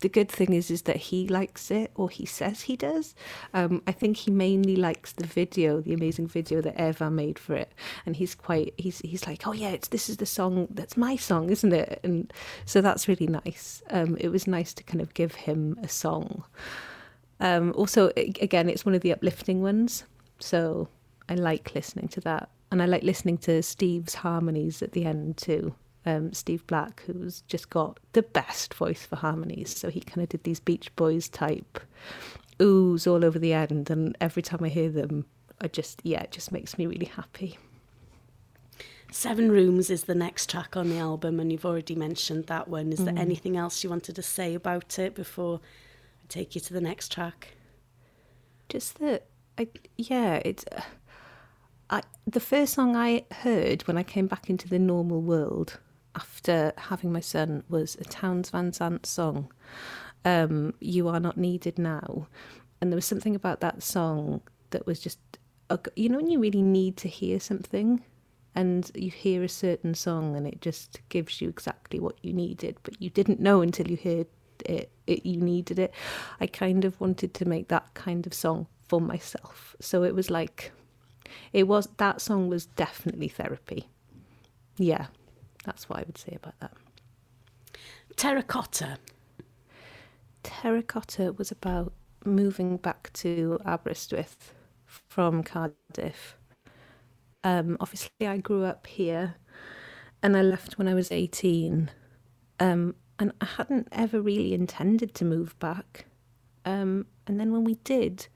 the 0.00 0.08
good 0.08 0.28
thing 0.28 0.52
is 0.54 0.72
is 0.72 0.82
that 0.82 0.96
he 0.96 1.28
likes 1.28 1.70
it 1.70 1.92
or 1.94 2.10
he 2.10 2.26
says 2.26 2.62
he 2.62 2.74
does. 2.74 3.14
Um, 3.54 3.80
i 3.86 3.92
think 3.92 4.16
he 4.16 4.30
mainly 4.30 4.74
likes 4.74 5.12
the 5.12 5.26
video 5.26 5.80
the 5.82 5.92
amazing 5.92 6.26
video 6.26 6.62
that 6.62 6.80
eva 6.80 7.10
made 7.10 7.38
for 7.38 7.54
it. 7.54 7.70
And 8.06 8.16
he's 8.16 8.34
quite 8.34 8.74
he's 8.76 8.98
he's 9.00 9.24
like 9.24 9.46
oh 9.46 9.52
yeah 9.52 9.68
it's 9.68 9.88
this 9.88 10.08
is 10.08 10.16
the 10.16 10.26
song 10.26 10.66
that's 10.70 10.96
my 10.96 11.14
song 11.14 11.50
isn't 11.50 11.72
it? 11.72 12.00
And 12.02 12.32
so 12.64 12.80
that's 12.80 13.06
really 13.06 13.28
nice. 13.28 13.84
Um, 13.90 14.16
it 14.18 14.30
was 14.30 14.48
nice 14.48 14.74
to 14.74 14.82
kind 14.82 15.00
of 15.00 15.14
give 15.14 15.36
him 15.36 15.78
a 15.80 15.88
song 15.88 16.42
um, 17.40 17.72
also, 17.76 18.10
again, 18.16 18.68
it's 18.68 18.84
one 18.84 18.94
of 18.94 19.00
the 19.00 19.12
uplifting 19.12 19.62
ones, 19.62 20.04
so 20.38 20.88
I 21.28 21.34
like 21.34 21.74
listening 21.74 22.08
to 22.08 22.20
that, 22.22 22.50
and 22.70 22.82
I 22.82 22.86
like 22.86 23.02
listening 23.02 23.38
to 23.38 23.62
Steve's 23.62 24.14
harmonies 24.14 24.82
at 24.82 24.92
the 24.92 25.06
end 25.06 25.36
too. 25.36 25.74
Um, 26.06 26.32
Steve 26.32 26.66
Black, 26.66 27.02
who's 27.06 27.42
just 27.42 27.70
got 27.70 27.98
the 28.12 28.22
best 28.22 28.74
voice 28.74 29.04
for 29.04 29.16
harmonies, 29.16 29.76
so 29.76 29.90
he 29.90 30.00
kind 30.00 30.22
of 30.22 30.28
did 30.28 30.44
these 30.44 30.60
Beach 30.60 30.94
Boys 30.96 31.28
type 31.28 31.80
oohs 32.58 33.10
all 33.10 33.24
over 33.24 33.38
the 33.38 33.54
end, 33.54 33.90
and 33.90 34.16
every 34.20 34.42
time 34.42 34.62
I 34.62 34.68
hear 34.68 34.90
them, 34.90 35.24
I 35.60 35.68
just 35.68 36.00
yeah, 36.04 36.22
it 36.22 36.32
just 36.32 36.52
makes 36.52 36.76
me 36.76 36.86
really 36.86 37.06
happy. 37.06 37.58
Seven 39.12 39.50
Rooms 39.50 39.90
is 39.90 40.04
the 40.04 40.14
next 40.14 40.48
track 40.50 40.76
on 40.76 40.88
the 40.88 40.98
album, 40.98 41.40
and 41.40 41.50
you've 41.50 41.66
already 41.66 41.94
mentioned 41.94 42.46
that 42.46 42.68
one. 42.68 42.92
Is 42.92 43.00
mm. 43.00 43.06
there 43.06 43.18
anything 43.18 43.56
else 43.56 43.82
you 43.82 43.90
wanted 43.90 44.14
to 44.16 44.22
say 44.22 44.54
about 44.54 44.98
it 44.98 45.14
before 45.14 45.60
take 46.30 46.54
you 46.54 46.60
to 46.62 46.72
the 46.72 46.80
next 46.80 47.12
track? 47.12 47.54
Just 48.68 48.98
that, 49.00 49.26
I, 49.58 49.68
yeah, 49.96 50.40
it's. 50.44 50.64
I, 51.90 52.02
the 52.24 52.40
first 52.40 52.74
song 52.74 52.94
I 52.94 53.24
heard 53.32 53.82
when 53.82 53.98
I 53.98 54.04
came 54.04 54.28
back 54.28 54.48
into 54.48 54.68
the 54.68 54.78
normal 54.78 55.20
world 55.20 55.78
after 56.14 56.72
having 56.76 57.12
my 57.12 57.20
son 57.20 57.64
was 57.68 57.96
a 57.96 58.04
Townes 58.04 58.50
Van 58.50 58.72
Zandt 58.72 59.06
song, 59.06 59.52
um, 60.24 60.74
You 60.80 61.08
Are 61.08 61.20
Not 61.20 61.36
Needed 61.36 61.78
Now. 61.78 62.28
And 62.80 62.90
there 62.90 62.96
was 62.96 63.04
something 63.06 63.34
about 63.34 63.60
that 63.60 63.82
song 63.82 64.40
that 64.70 64.86
was 64.86 65.00
just, 65.00 65.18
you 65.96 66.08
know, 66.08 66.16
when 66.16 66.30
you 66.30 66.40
really 66.40 66.62
need 66.62 66.96
to 66.98 67.08
hear 67.08 67.38
something 67.40 68.02
and 68.54 68.90
you 68.94 69.10
hear 69.10 69.42
a 69.42 69.48
certain 69.48 69.94
song 69.94 70.36
and 70.36 70.46
it 70.46 70.60
just 70.60 71.00
gives 71.08 71.40
you 71.40 71.48
exactly 71.48 72.00
what 72.00 72.16
you 72.22 72.32
needed, 72.32 72.76
but 72.82 73.00
you 73.00 73.10
didn't 73.10 73.40
know 73.40 73.60
until 73.62 73.88
you 73.88 73.96
heard 73.96 74.26
it, 74.62 74.90
it 75.06 75.26
you 75.26 75.40
needed 75.40 75.78
it. 75.78 75.92
I 76.40 76.46
kind 76.46 76.84
of 76.84 77.00
wanted 77.00 77.34
to 77.34 77.44
make 77.44 77.68
that 77.68 77.94
kind 77.94 78.26
of 78.26 78.34
song 78.34 78.66
for 78.88 79.00
myself. 79.00 79.76
So 79.80 80.02
it 80.02 80.14
was 80.14 80.30
like 80.30 80.72
it 81.52 81.68
was 81.68 81.88
that 81.98 82.20
song 82.20 82.48
was 82.48 82.66
definitely 82.66 83.28
therapy. 83.28 83.88
Yeah. 84.76 85.06
That's 85.64 85.88
what 85.88 85.98
I 85.98 86.02
would 86.02 86.18
say 86.18 86.38
about 86.42 86.58
that. 86.60 86.72
Terracotta. 88.16 88.98
Terracotta 90.42 91.32
was 91.32 91.50
about 91.50 91.92
moving 92.24 92.76
back 92.76 93.12
to 93.14 93.58
Aberystwyth 93.64 94.54
from 94.86 95.42
Cardiff. 95.42 96.36
Um, 97.44 97.76
obviously, 97.80 98.26
I 98.26 98.38
grew 98.38 98.64
up 98.64 98.86
here 98.86 99.36
and 100.22 100.36
I 100.36 100.42
left 100.42 100.78
when 100.78 100.88
I 100.88 100.94
was 100.94 101.10
18. 101.12 101.90
Um, 102.58 102.94
and 103.20 103.32
I 103.40 103.44
hadn't 103.44 103.86
ever 103.92 104.20
really 104.20 104.54
intended 104.54 105.14
to 105.16 105.24
move 105.24 105.56
back. 105.58 106.06
Um, 106.64 107.06
and 107.26 107.38
then 107.38 107.52
when 107.52 107.64
we 107.64 107.74
did, 107.84 108.26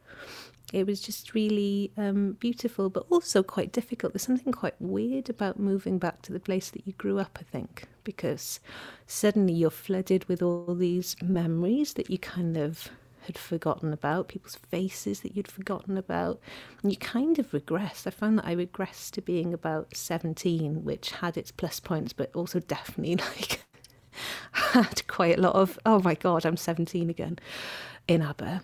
it 0.73 0.87
was 0.87 1.01
just 1.01 1.35
really 1.35 1.91
um, 1.97 2.33
beautiful, 2.39 2.91
but 2.91 3.07
also 3.11 3.43
quite 3.43 3.73
difficult. 3.73 4.13
There's 4.13 4.23
something 4.23 4.53
quite 4.53 4.75
weird 4.81 5.31
about 5.31 5.59
moving 5.59 5.99
back 5.99 6.21
to 6.23 6.33
the 6.33 6.41
place 6.41 6.71
that 6.71 6.87
you 6.87 6.93
grew 6.93 7.19
up, 7.19 7.39
I 7.41 7.45
think, 7.45 7.85
because 8.05 8.61
suddenly 9.07 9.55
you're 9.55 9.71
flooded 9.71 10.27
with 10.27 10.43
all 10.43 10.75
these 10.75 11.17
memories 11.23 11.95
that 11.95 12.11
you 12.11 12.19
kind 12.19 12.57
of 12.57 12.91
had 13.23 13.39
forgotten 13.39 13.91
about, 13.91 14.29
people's 14.29 14.57
faces 14.57 15.21
that 15.21 15.35
you'd 15.35 15.49
forgotten 15.49 15.97
about, 15.97 16.41
and 16.83 16.93
you 16.93 16.99
kind 16.99 17.39
of 17.39 17.55
regress. 17.55 18.07
I 18.07 18.11
found 18.11 18.39
that 18.39 18.47
I 18.47 18.55
regressed 18.55 19.13
to 19.13 19.23
being 19.23 19.55
about 19.55 19.97
17, 19.97 20.85
which 20.85 21.11
had 21.11 21.39
its 21.39 21.51
plus 21.51 21.81
points, 21.81 22.13
but 22.13 22.31
also 22.35 22.61
definitely 22.61 23.17
like 23.39 23.65
had 24.53 25.07
quite 25.07 25.39
a 25.39 25.41
lot 25.41 25.55
of, 25.55 25.79
oh 25.85 26.01
my 26.01 26.15
God, 26.15 26.45
I'm 26.45 26.57
17 26.57 27.11
again 27.11 27.39
in 28.09 28.23
Aber. 28.23 28.63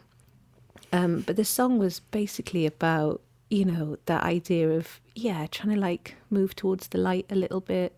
Um, 0.92 1.20
but 1.20 1.36
the 1.36 1.44
song 1.44 1.78
was 1.78 2.00
basically 2.00 2.66
about, 2.66 3.20
you 3.48 3.64
know, 3.64 3.96
that 4.06 4.22
idea 4.22 4.70
of, 4.70 5.00
yeah, 5.14 5.46
trying 5.46 5.74
to 5.74 5.80
like 5.80 6.16
move 6.30 6.56
towards 6.56 6.88
the 6.88 6.98
light 6.98 7.26
a 7.30 7.34
little 7.34 7.60
bit 7.60 7.94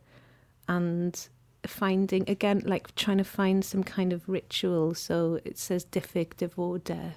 and 0.68 1.28
finding, 1.66 2.28
again, 2.28 2.62
like 2.64 2.94
trying 2.94 3.18
to 3.18 3.24
find 3.24 3.64
some 3.64 3.82
kind 3.82 4.12
of 4.12 4.28
ritual. 4.28 4.94
So 4.94 5.40
it 5.44 5.58
says 5.58 5.84
diffig 5.84 6.36
divorder. 6.36 7.14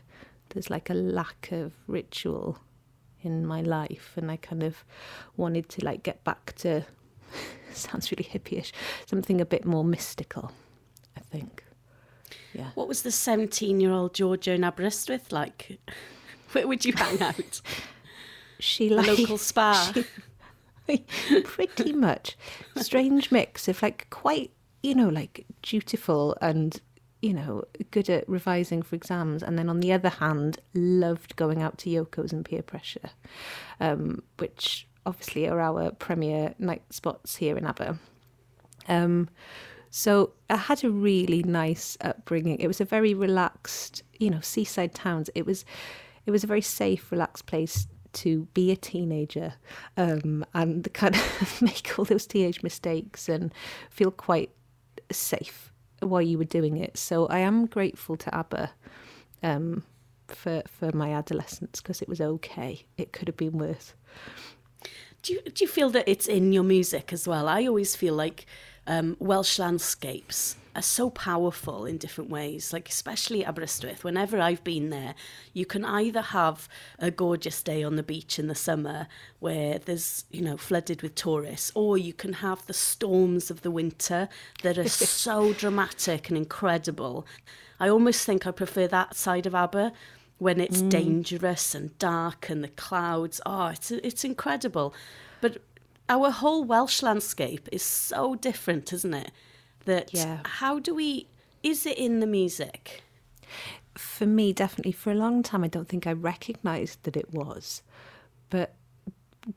There's 0.50 0.70
like 0.70 0.90
a 0.90 0.94
lack 0.94 1.50
of 1.52 1.74
ritual 1.88 2.60
in 3.22 3.46
my 3.46 3.62
life. 3.62 4.14
And 4.16 4.32
I 4.32 4.38
kind 4.38 4.64
of 4.64 4.86
wanted 5.36 5.68
to 5.70 5.86
like 5.86 6.04
get 6.04 6.24
back 6.24 6.54
to, 6.58 6.86
sounds 7.92 8.12
really 8.12 8.24
hippyish, 8.24 8.72
something 9.06 9.42
a 9.42 9.46
bit 9.46 9.66
more 9.66 9.84
mystical, 9.84 10.52
I 11.16 11.22
think. 11.22 11.64
Yeah. 12.54 12.72
What 12.76 12.88
was 12.88 13.02
the 13.02 13.12
17 13.12 13.80
year 13.80 13.92
old 13.92 14.14
Georgia 14.14 14.54
in 14.54 14.64
Aberystwyth 14.64 15.32
like? 15.32 15.80
Where 16.54 16.68
would 16.68 16.86
you 16.86 16.94
hang 16.94 17.22
out? 17.22 17.62
she 18.60 18.90
like 18.90 19.08
local 19.08 19.38
spa. 19.38 19.94
she- 19.94 20.06
pretty 21.44 21.92
much 21.94 22.38
strange 22.78 23.32
mix 23.32 23.68
of 23.68 23.82
like 23.82 24.08
quite 24.12 24.52
you 24.84 24.94
know 24.94 25.10
like 25.10 25.46
dutiful 25.64 26.38
and 26.42 26.80
you 27.22 27.34
know 27.34 27.64
good 27.90 28.08
at 28.08 28.28
revising 28.30 28.84
for 28.84 28.96
exams 28.96 29.42
and 29.42 29.58
then 29.58 29.68
on 29.68 29.80
the 29.80 29.92
other 29.92 30.10
hand 30.10 30.60
loved 30.76 31.36
going 31.36 31.62
out 31.62 31.78
to 31.80 31.90
yoko's 31.90 32.32
and 32.32 32.46
Pier 32.46 32.62
Pressure 32.62 33.10
um, 33.80 34.22
which 34.38 34.88
obviously 35.06 35.48
are 35.48 35.60
our 35.60 35.92
premier 35.92 36.54
night 36.60 36.84
spots 36.90 37.36
here 37.36 37.58
in 37.58 37.66
Aber 37.66 38.00
um, 38.88 39.30
so 39.90 40.34
I 40.50 40.58
had 40.58 40.84
a 40.84 40.92
really 40.92 41.42
nice 41.44 41.98
upbringing. 42.02 42.60
It 42.60 42.68
was 42.68 42.82
a 42.82 42.86
very 42.86 43.14
relaxed, 43.14 44.04
you 44.20 44.30
know, 44.30 44.42
seaside 44.42 44.94
towns. 44.94 45.30
It 45.36 45.46
was, 45.46 45.64
it 46.26 46.32
was 46.32 46.44
a 46.44 46.48
very 46.48 46.62
safe, 46.62 47.12
relaxed 47.12 47.46
place 47.46 47.88
to 48.14 48.42
be 48.54 48.72
a 48.72 48.76
teenager 48.76 49.54
um, 49.98 50.46
and 50.54 50.92
kind 50.94 51.16
of 51.16 51.62
make 51.62 51.98
all 51.98 52.06
those 52.06 52.28
teenage 52.28 52.62
mistakes 52.62 53.30
and 53.30 53.54
feel 53.90 54.12
quite 54.12 54.52
safe 55.12 55.72
while 56.02 56.22
you 56.22 56.38
were 56.38 56.44
doing 56.44 56.78
it. 56.78 56.98
So 56.98 57.28
I 57.28 57.40
am 57.40 57.66
grateful 57.66 58.18
to 58.18 58.38
Aber 58.38 58.72
um, 59.44 59.84
for 60.28 60.64
for 60.68 60.92
my 60.92 61.14
adolescence 61.14 61.82
because 61.82 62.02
it 62.02 62.10
was 62.10 62.20
okay. 62.20 62.86
It 62.98 63.14
could 63.14 63.28
have 63.28 63.38
been 63.38 63.58
worse. 63.58 63.94
Do 65.26 65.34
you, 65.34 65.42
do 65.42 65.64
you 65.64 65.68
feel 65.68 65.90
that 65.90 66.08
it's 66.08 66.28
in 66.28 66.54
your 66.54 66.62
music 66.62 67.12
as 67.12 67.28
well? 67.28 67.48
I 67.48 67.66
always 67.66 67.96
feel 67.96 68.14
like 68.14 68.46
um, 68.86 69.18
Welsh 69.20 69.58
landscapes 69.58 70.56
are 70.76 70.84
so 70.84 71.10
powerful 71.10 71.88
in 71.88 71.98
different 71.98 72.30
ways, 72.30 72.72
like 72.72 72.88
especially 72.88 73.44
Aberystwyth. 73.44 74.04
Whenever 74.04 74.40
I've 74.40 74.64
been 74.64 74.92
there, 74.92 75.16
you 75.52 75.66
can 75.66 75.84
either 75.84 76.22
have 76.22 76.70
a 77.00 77.10
gorgeous 77.10 77.64
day 77.64 77.82
on 77.82 77.96
the 77.96 78.04
beach 78.04 78.38
in 78.38 78.46
the 78.46 78.54
summer 78.54 79.08
where 79.40 79.80
there's, 79.80 80.26
you 80.30 80.44
know, 80.44 80.58
flooded 80.58 81.02
with 81.02 81.16
tourists, 81.16 81.72
or 81.74 81.98
you 81.98 82.14
can 82.14 82.34
have 82.34 82.64
the 82.68 82.74
storms 82.74 83.50
of 83.50 83.64
the 83.64 83.72
winter 83.72 84.30
that 84.62 84.78
are 84.78 84.88
so 84.90 85.54
dramatic 85.54 86.30
and 86.30 86.38
incredible. 86.38 87.26
I 87.80 87.90
almost 87.90 88.28
think 88.28 88.46
I 88.46 88.52
prefer 88.52 88.86
that 88.90 89.16
side 89.16 89.48
of 89.48 89.56
Aber 89.56 89.92
when 90.38 90.60
it's 90.60 90.82
mm. 90.82 90.90
dangerous 90.90 91.74
and 91.74 91.98
dark 91.98 92.50
and 92.50 92.64
the 92.64 92.70
clouds. 92.70 93.42
Oh, 93.46 93.68
it's 93.68 93.92
it's 93.92 94.24
incredible. 94.24 94.94
But 95.42 95.62
our 96.10 96.32
whole 96.32 96.64
Welsh 96.64 97.02
landscape 97.02 97.68
is 97.72 97.84
so 97.84 98.36
different, 98.36 98.94
isn't 98.94 99.14
it? 99.14 99.32
That 99.86 100.14
Yeah. 100.14 100.40
how 100.46 100.80
do 100.80 100.94
we 100.96 101.28
is 101.64 101.86
it 101.86 101.98
in 101.98 102.20
the 102.20 102.28
music? 102.28 103.04
for 103.98 104.26
me, 104.26 104.54
definitely 104.54 104.92
for 104.92 105.12
a 105.12 105.16
long 105.16 105.44
time, 105.44 105.64
I 105.64 105.68
don't 105.68 105.88
think 105.88 106.06
I 106.06 106.14
recognised 106.14 107.04
that 107.04 107.16
it 107.16 107.34
was. 107.34 107.82
But 108.50 108.76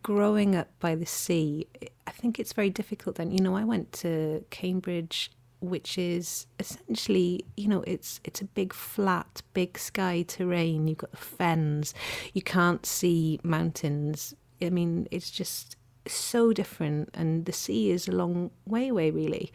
growing 0.02 0.54
up 0.54 0.68
by 0.80 0.94
the 0.94 1.06
sea, 1.06 1.66
I 2.06 2.10
think 2.10 2.38
it's 2.38 2.52
very 2.52 2.70
difficult. 2.70 3.16
Then, 3.16 3.30
you 3.30 3.40
know, 3.40 3.56
I 3.56 3.64
went 3.64 3.92
to 3.94 4.44
Cambridge, 4.50 5.30
which 5.60 5.98
is 5.98 6.46
essentially, 6.58 7.44
you 7.56 7.68
know, 7.68 7.82
it's 7.86 8.20
it's 8.24 8.40
a 8.40 8.44
big 8.44 8.72
flat, 8.72 9.42
big 9.54 9.78
sky 9.78 10.24
terrain. 10.26 10.86
You've 10.86 10.98
got 10.98 11.10
the 11.10 11.16
fens. 11.16 11.94
You 12.32 12.42
can't 12.42 12.84
see 12.86 13.40
mountains. 13.42 14.34
I 14.62 14.70
mean, 14.70 15.08
it's 15.10 15.30
just 15.30 15.76
so 16.06 16.52
different, 16.52 17.10
and 17.14 17.44
the 17.44 17.52
sea 17.52 17.90
is 17.90 18.08
a 18.08 18.12
long 18.12 18.50
way 18.66 18.88
away, 18.88 19.10
really. 19.10 19.52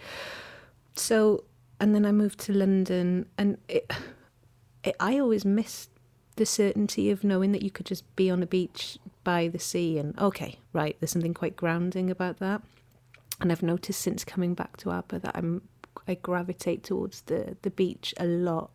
So, 0.96 1.44
and 1.80 1.96
then 1.96 2.06
I 2.06 2.12
moved 2.12 2.39
to 2.42 2.54
London, 2.54 3.28
and 3.38 3.58
it, 3.68 3.92
it, 4.84 4.96
I 5.00 5.20
always 5.20 5.46
missed 5.46 5.89
the 6.36 6.46
certainty 6.46 7.12
of 7.12 7.24
knowing 7.24 7.52
that 7.52 7.62
you 7.62 7.72
could 7.72 7.86
just 7.86 8.16
be 8.16 8.30
on 8.30 8.42
a 8.42 8.48
beach 8.48 8.98
by 9.24 9.48
the 9.48 9.60
sea 9.60 9.98
and 9.98 10.18
okay, 10.20 10.58
right, 10.74 10.98
there's 11.00 11.12
something 11.12 11.34
quite 11.34 11.56
grounding 11.56 12.10
about 12.10 12.39
that. 12.39 12.62
And 13.39 13.52
I've 13.52 13.63
noticed 13.63 14.02
since 14.02 14.24
coming 14.24 14.54
back 14.54 14.78
to 14.78 14.92
Aber 14.92 15.20
that 15.20 15.36
I'm 15.36 15.62
I 16.08 16.16
gravitate 16.16 16.84
towards 16.84 17.22
the 17.22 17.58
the 17.62 17.72
beach 17.72 18.13
a 18.18 18.26
lot. 18.26 18.72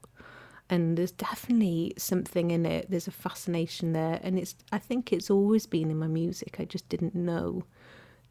And 0.70 0.98
there's 0.98 1.12
definitely 1.12 1.94
something 1.96 2.50
in 2.50 2.66
it. 2.66 2.90
There's 2.90 3.08
a 3.08 3.10
fascination 3.10 3.94
there, 3.94 4.20
and 4.22 4.38
it's. 4.38 4.54
I 4.70 4.78
think 4.78 5.12
it's 5.12 5.30
always 5.30 5.66
been 5.66 5.90
in 5.90 5.98
my 5.98 6.08
music. 6.08 6.56
I 6.60 6.66
just 6.66 6.88
didn't 6.90 7.14
know 7.14 7.64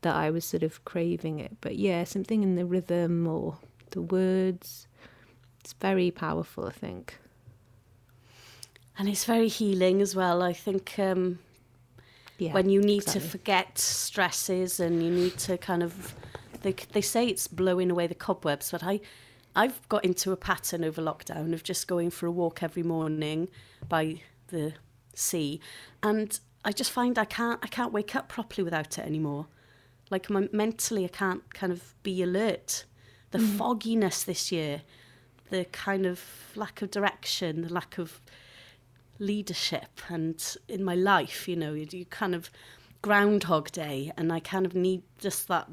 that 0.02 0.16
I 0.16 0.30
was 0.30 0.46
sort 0.46 0.62
of 0.62 0.86
craving 0.86 1.40
it. 1.40 1.58
But 1.62 1.78
yeah, 1.78 2.04
something 2.04 2.44
in 2.44 2.56
the 2.56 2.66
rhythm 2.66 3.28
or 3.28 3.58
the 3.90 4.02
words. 4.04 4.88
It's 5.62 5.74
very 5.74 6.12
powerful. 6.12 6.66
I 6.66 6.72
think. 6.72 7.18
And 9.00 9.10
it's 9.10 9.26
very 9.26 9.48
healing 9.48 10.02
as 10.02 10.16
well. 10.16 10.42
I 10.42 10.54
think 10.54 10.98
um, 11.00 11.40
Yeah. 12.38 12.54
when 12.54 12.70
you 12.70 12.82
need 12.82 13.04
to 13.08 13.20
forget 13.20 13.78
stresses 13.78 14.80
and 14.80 15.04
you 15.04 15.10
need 15.12 15.38
to 15.40 15.58
kind 15.58 15.84
of 15.84 16.16
they 16.68 16.76
they 16.92 17.02
say 17.02 17.28
it's 17.28 17.48
blowing 17.48 17.90
away 17.90 18.08
the 18.08 18.16
cobwebs, 18.16 18.72
but 18.72 18.84
I 18.84 19.00
I've 19.56 19.88
got 19.90 20.04
into 20.04 20.32
a 20.32 20.38
pattern 20.38 20.84
over 20.84 21.02
lockdown 21.02 21.54
of 21.54 21.64
just 21.64 21.88
going 21.88 22.10
for 22.12 22.26
a 22.26 22.32
walk 22.32 22.62
every 22.62 22.84
morning 22.84 23.48
by 23.88 24.22
the 24.48 24.74
sea, 25.16 25.62
and 26.04 26.40
I 26.66 26.74
just 26.74 26.92
find 26.92 27.18
I 27.18 27.26
can't 27.26 27.60
I 27.64 27.68
can't 27.68 27.94
wake 27.94 28.16
up 28.16 28.28
properly 28.28 28.64
without 28.64 28.98
it 28.98 29.06
anymore. 29.06 29.48
Like 30.10 30.30
my, 30.30 30.48
mentally, 30.52 31.06
I 31.06 31.10
can't 31.10 31.54
kind 31.54 31.72
of 31.72 31.94
be 32.04 32.22
alert. 32.22 32.86
The 33.32 33.40
mm. 33.40 33.58
fogginess 33.58 34.24
this 34.24 34.52
year, 34.52 34.84
the 35.50 35.66
kind 35.66 36.06
of 36.06 36.22
lack 36.56 36.82
of 36.82 36.92
direction, 36.92 37.62
the 37.62 37.74
lack 37.74 37.98
of 37.98 38.22
leadership 39.20 40.00
and 40.10 40.58
in 40.68 40.84
my 40.84 40.94
life 40.94 41.48
you 41.48 41.56
know 41.56 41.74
you, 41.74 41.88
you 41.90 42.06
kind 42.06 42.36
of 42.36 42.52
groundhog 43.08 43.72
day 43.72 44.12
and 44.18 44.34
i 44.34 44.40
kind 44.40 44.66
of 44.66 44.76
need 44.76 45.02
just 45.18 45.48
that 45.48 45.68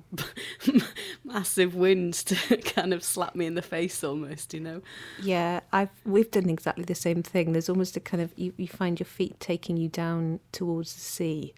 massive 1.25 1.75
wind 1.75 2.15
to 2.15 2.57
kind 2.75 2.95
of 2.95 3.03
slap 3.03 3.35
me 3.35 3.45
in 3.47 3.55
the 3.55 3.63
face 3.63 4.05
almost 4.05 4.55
you 4.55 4.61
know 4.61 4.81
Yeah, 5.23 5.61
I've 5.73 5.91
we've 6.05 6.31
done 6.31 6.51
exactly 6.51 6.85
the 6.85 6.95
same 6.95 7.23
thing. 7.23 7.53
There's 7.53 7.69
almost 7.69 7.97
a 7.97 8.01
kind 8.01 8.23
of 8.23 8.33
you, 8.37 8.53
you 8.57 8.69
find 8.69 8.99
your 8.99 9.07
feet 9.07 9.39
taking 9.41 9.77
you 9.77 9.89
down 9.89 10.41
towards 10.53 10.95
the 10.95 11.01
sea, 11.01 11.55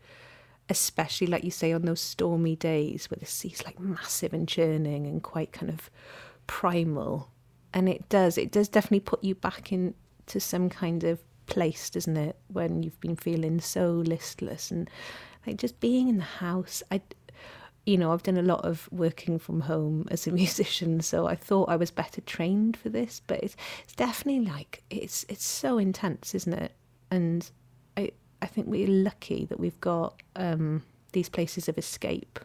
especially 0.69 1.27
like 1.27 1.45
you 1.45 1.51
say 1.51 1.73
on 1.73 1.83
those 1.83 2.01
stormy 2.01 2.57
days 2.57 3.11
where 3.11 3.19
the 3.19 3.27
sea's 3.27 3.65
like 3.65 3.79
massive 3.81 4.33
and 4.33 4.49
churning 4.49 5.07
and 5.07 5.23
quite 5.23 5.53
kind 5.53 5.71
of 5.71 5.91
primal. 6.47 7.31
And 7.73 7.89
it 7.89 8.09
does, 8.09 8.39
it 8.39 8.53
does 8.53 8.69
definitely 8.69 9.01
put 9.01 9.23
you 9.23 9.35
back 9.35 9.73
into 9.73 10.39
some 10.39 10.69
kind 10.71 11.05
of 11.05 11.21
place, 11.47 11.91
doesn't 11.91 12.17
it? 12.17 12.37
When 12.49 12.83
you've 12.83 13.01
been 13.01 13.17
feeling 13.17 13.61
so 13.61 13.91
listless 13.91 14.71
and 14.71 14.89
like 15.47 15.57
just 15.57 15.81
being 15.81 16.09
in 16.09 16.19
the 16.19 16.25
house. 16.25 16.83
I, 16.91 17.01
you 17.85 17.97
know, 17.97 18.13
I've 18.13 18.23
done 18.23 18.37
a 18.37 18.43
lot 18.43 18.65
of 18.65 18.89
working 18.91 19.39
from 19.39 19.61
home 19.61 20.07
as 20.11 20.27
a 20.27 20.33
musician, 20.43 21.01
so 21.01 21.27
I 21.27 21.35
thought 21.35 21.69
I 21.69 21.77
was 21.77 21.91
better 21.91 22.21
trained 22.21 22.77
for 22.77 22.89
this. 22.89 23.21
But 23.27 23.43
it's 23.43 23.57
it's 23.85 23.95
definitely 23.95 24.45
like 24.45 24.83
it's 24.91 25.25
it's 25.29 25.45
so 25.45 25.79
intense, 25.79 26.35
isn't 26.35 26.53
it? 26.53 26.73
And 27.11 27.51
I 27.97 28.11
I 28.43 28.47
think 28.47 28.67
we're 28.67 28.89
lucky 28.89 29.45
that 29.47 29.61
we've 29.61 29.81
got 29.81 30.21
um, 30.35 30.83
these 31.13 31.29
places 31.29 31.69
of 31.69 31.79
escape 31.79 32.39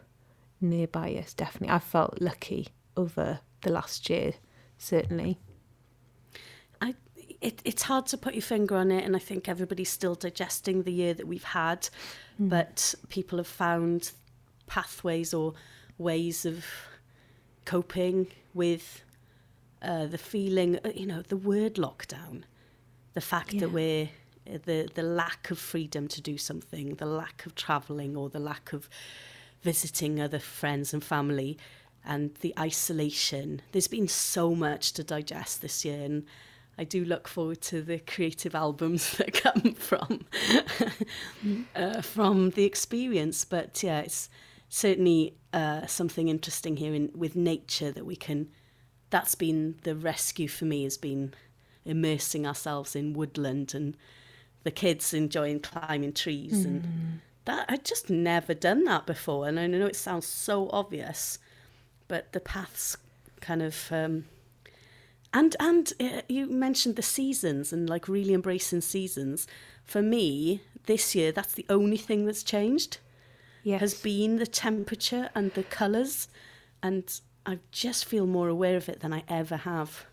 nearby 0.60 1.12
us. 1.14 1.34
Definitely, 1.34 1.74
I 1.74 1.78
felt 1.78 2.20
lucky 2.20 2.68
over 2.96 3.40
the 3.62 3.72
last 3.72 4.08
year, 4.08 4.34
certainly. 4.78 5.38
It, 7.42 7.60
it's 7.64 7.82
hard 7.82 8.06
to 8.06 8.16
put 8.16 8.34
your 8.34 8.42
finger 8.42 8.76
on 8.76 8.92
it, 8.92 9.04
and 9.04 9.16
I 9.16 9.18
think 9.18 9.48
everybody's 9.48 9.90
still 9.90 10.14
digesting 10.14 10.84
the 10.84 10.92
year 10.92 11.12
that 11.12 11.26
we've 11.26 11.42
had, 11.42 11.88
mm. 12.40 12.48
but 12.48 12.94
people 13.08 13.38
have 13.38 13.48
found 13.48 14.12
pathways 14.66 15.34
or 15.34 15.54
ways 15.98 16.46
of 16.46 16.64
coping 17.64 18.28
with 18.54 19.02
uh, 19.82 20.06
the 20.06 20.18
feeling, 20.18 20.78
uh, 20.84 20.90
you 20.94 21.06
know, 21.06 21.22
the 21.22 21.36
word 21.36 21.74
lockdown, 21.74 22.44
the 23.14 23.20
fact 23.20 23.52
yeah. 23.52 23.60
that 23.60 23.72
we're 23.72 24.08
uh, 24.48 24.58
the 24.64 24.88
the 24.94 25.02
lack 25.02 25.50
of 25.50 25.58
freedom 25.58 26.06
to 26.08 26.20
do 26.20 26.38
something, 26.38 26.94
the 26.94 27.06
lack 27.06 27.44
of 27.44 27.54
travelling, 27.54 28.16
or 28.16 28.28
the 28.28 28.38
lack 28.38 28.72
of 28.72 28.88
visiting 29.62 30.20
other 30.20 30.38
friends 30.38 30.94
and 30.94 31.02
family, 31.02 31.58
and 32.04 32.34
the 32.36 32.54
isolation. 32.58 33.62
There's 33.72 33.88
been 33.88 34.08
so 34.08 34.54
much 34.54 34.92
to 34.92 35.04
digest 35.04 35.60
this 35.60 35.84
year, 35.84 36.04
and 36.04 36.24
I 36.78 36.84
do 36.84 37.04
look 37.04 37.28
forward 37.28 37.60
to 37.62 37.82
the 37.82 37.98
creative 37.98 38.54
albums 38.54 39.12
that 39.18 39.32
come 39.34 39.74
from 39.74 40.24
uh, 41.76 42.00
from 42.02 42.50
the 42.50 42.64
experience. 42.64 43.44
But 43.44 43.82
yeah, 43.82 44.00
it's 44.00 44.28
certainly 44.68 45.34
uh, 45.52 45.86
something 45.86 46.28
interesting 46.28 46.76
here 46.78 46.94
in, 46.94 47.10
with 47.14 47.36
nature 47.36 47.90
that 47.90 48.06
we 48.06 48.16
can. 48.16 48.48
That's 49.10 49.34
been 49.34 49.76
the 49.82 49.94
rescue 49.94 50.48
for 50.48 50.64
me. 50.64 50.84
Has 50.84 50.96
been 50.96 51.34
immersing 51.84 52.46
ourselves 52.46 52.94
in 52.94 53.12
woodland 53.12 53.74
and 53.74 53.96
the 54.62 54.70
kids 54.70 55.12
enjoying 55.12 55.58
climbing 55.58 56.12
trees 56.12 56.64
mm. 56.64 56.66
and 56.66 57.20
that 57.44 57.66
I'd 57.68 57.84
just 57.84 58.08
never 58.08 58.54
done 58.54 58.84
that 58.84 59.04
before. 59.04 59.48
And 59.48 59.58
I 59.58 59.66
know 59.66 59.86
it 59.86 59.96
sounds 59.96 60.26
so 60.26 60.70
obvious, 60.70 61.38
but 62.08 62.32
the 62.32 62.40
paths 62.40 62.96
kind 63.40 63.62
of. 63.62 63.88
Um, 63.90 64.24
and 65.32 65.56
and 65.60 65.92
uh, 66.00 66.22
you 66.28 66.46
mentioned 66.46 66.96
the 66.96 67.02
seasons 67.02 67.72
and 67.72 67.88
like 67.88 68.08
really 68.08 68.34
embracing 68.34 68.82
seasons. 68.82 69.46
For 69.84 70.02
me, 70.02 70.62
this 70.86 71.14
year, 71.14 71.32
that's 71.32 71.54
the 71.54 71.66
only 71.68 71.96
thing 71.96 72.26
that's 72.26 72.42
changed 72.42 72.98
yes. 73.62 73.80
has 73.80 73.94
been 73.94 74.36
the 74.36 74.46
temperature 74.46 75.30
and 75.34 75.52
the 75.54 75.62
colours. 75.64 76.28
And 76.82 77.20
I 77.46 77.58
just 77.70 78.04
feel 78.04 78.26
more 78.26 78.48
aware 78.48 78.76
of 78.76 78.88
it 78.88 79.00
than 79.00 79.12
I 79.12 79.24
ever 79.28 79.56
have. 79.56 80.06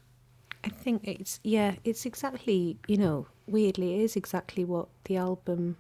I 0.63 0.69
think 0.69 1.07
it's, 1.07 1.39
yeah, 1.43 1.75
it's 1.83 2.05
exactly, 2.05 2.77
you 2.87 2.97
know, 2.97 3.27
weirdly, 3.47 3.95
it 3.95 4.03
is 4.03 4.15
exactly 4.15 4.65
what 4.65 4.89
the 5.05 5.17
album 5.17 5.77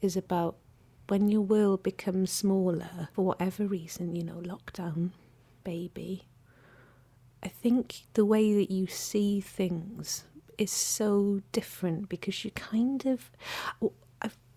is 0.00 0.16
about. 0.16 0.56
When 1.08 1.28
your 1.28 1.40
world 1.40 1.82
becomes 1.82 2.30
smaller, 2.30 3.08
for 3.12 3.24
whatever 3.24 3.66
reason, 3.66 4.14
you 4.14 4.22
know, 4.22 4.40
lockdown, 4.44 5.10
baby, 5.64 6.26
I 7.42 7.48
think 7.48 8.02
the 8.14 8.24
way 8.24 8.54
that 8.54 8.70
you 8.70 8.86
see 8.86 9.40
things 9.40 10.24
is 10.58 10.70
so 10.70 11.40
different 11.52 12.08
because 12.08 12.44
you 12.44 12.50
kind 12.50 13.06
of 13.06 13.30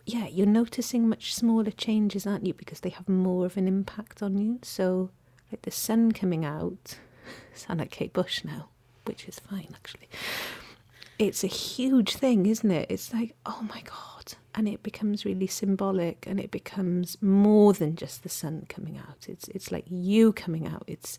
yeah, 0.06 0.28
you're 0.28 0.46
noticing 0.46 1.08
much 1.08 1.34
smaller 1.34 1.72
changes, 1.72 2.28
aren't 2.28 2.46
you? 2.46 2.54
Because 2.54 2.82
they 2.82 2.90
have 2.90 3.08
more 3.08 3.46
of 3.46 3.58
an 3.58 3.68
impact 3.68 4.22
on 4.22 4.38
you. 4.38 4.60
So, 4.62 5.12
like 5.52 5.62
the 5.62 5.72
sun 5.72 6.12
coming 6.12 6.44
out, 6.44 6.98
sound 7.54 7.80
like 7.80 7.92
Kate 7.92 8.14
Bush 8.14 8.44
now, 8.44 8.70
which 9.06 9.28
is 9.28 9.40
fine 9.40 9.70
actually. 9.74 10.10
It's 11.20 11.44
a 11.44 11.48
huge 11.48 12.16
thing, 12.16 12.48
isn't 12.48 12.72
it? 12.72 12.88
It's 12.90 13.14
like, 13.14 13.36
oh 13.46 13.66
my 13.70 13.82
God. 13.82 14.34
And 14.56 14.68
it 14.68 14.84
becomes 14.84 15.26
really 15.26 15.48
symbolic 15.48 16.26
and 16.28 16.40
it 16.40 16.52
becomes 16.52 17.20
more 17.22 17.72
than 17.74 17.96
just 17.96 18.24
the 18.24 18.30
sun 18.30 18.66
coming 18.68 18.98
out. 18.98 19.28
It's 19.30 19.48
it's 19.50 19.72
like 19.72 19.86
you 19.90 20.34
coming 20.34 20.68
out. 20.68 20.84
It's 20.88 21.18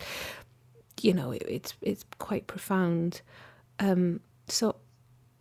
you 1.01 1.13
know, 1.13 1.31
it, 1.33 1.43
it's 1.49 1.75
it's 1.81 2.05
quite 2.19 2.47
profound. 2.47 3.23
Um, 3.79 4.21
so 4.49 4.77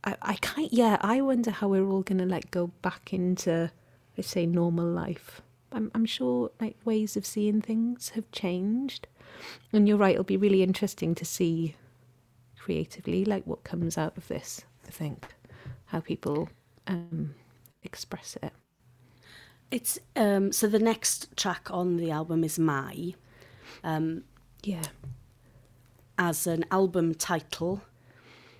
I, 0.04 0.16
I 0.22 0.36
can't, 0.36 0.74
yeah, 0.74 0.98
I 1.02 1.22
wonder 1.22 1.52
how 1.52 1.68
we're 1.68 1.88
all 1.88 2.02
going 2.02 2.18
to 2.18 2.26
like 2.26 2.52
go 2.52 2.68
back 2.82 3.14
into, 3.14 3.72
let's 4.18 4.30
say, 4.30 4.46
normal 4.46 4.86
life. 4.88 5.42
I'm, 5.72 5.92
I'm 5.96 6.06
sure 6.06 6.52
like 6.60 6.78
ways 6.86 7.18
of 7.18 7.26
seeing 7.26 7.62
things 7.62 8.10
have 8.10 8.30
changed. 8.32 9.08
And 9.72 9.88
you're 9.88 9.98
right, 9.98 10.14
it'll 10.14 10.24
be 10.24 10.38
really 10.38 10.64
interesting 10.64 11.16
to 11.16 11.26
see 11.26 11.76
creatively 12.58 13.26
like 13.26 13.46
what 13.46 13.64
comes 13.64 13.98
out 13.98 14.16
of 14.18 14.28
this, 14.28 14.62
I 14.88 14.92
think, 14.92 15.26
how 15.86 16.00
people 16.00 16.50
um, 16.88 17.36
express 17.84 18.38
it. 18.42 18.54
It's 19.72 20.00
um, 20.16 20.52
so 20.52 20.68
the 20.68 20.80
next 20.80 21.36
track 21.36 21.70
on 21.72 21.98
the 21.98 22.12
album 22.12 22.44
is 22.44 22.60
Mai. 22.60 23.16
Um, 23.84 24.24
yeah. 24.64 24.84
As 26.18 26.46
an 26.46 26.64
album 26.70 27.16
title, 27.16 27.82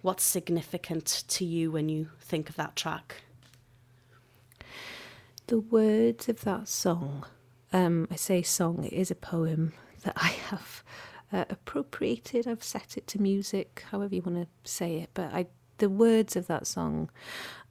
what's 0.02 0.24
significant 0.24 1.24
to 1.28 1.46
you 1.46 1.72
when 1.72 1.88
you 1.88 2.10
think 2.20 2.50
of 2.50 2.56
that 2.56 2.76
track? 2.76 3.24
The 5.48 5.60
words 5.60 6.28
of 6.28 6.42
that 6.42 6.68
song, 6.68 7.26
um, 7.72 8.08
I 8.10 8.16
say 8.16 8.42
song, 8.42 8.86
it 8.86 8.94
is 8.94 9.12
a 9.12 9.16
poem 9.16 9.74
that 10.04 10.14
I 10.16 10.30
have 10.50 10.84
uh, 11.32 11.46
appropriated. 11.50 12.48
I've 12.48 12.64
set 12.64 12.98
it 12.98 13.06
to 13.08 13.22
music, 13.22 13.84
however 13.92 14.16
you 14.16 14.24
want 14.24 14.38
to 14.38 14.70
say 14.70 14.98
it. 14.98 15.12
But 15.14 15.32
I, 15.34 15.46
the 15.78 15.90
words 15.90 16.36
of 16.36 16.48
that 16.48 16.66
song, 16.66 17.12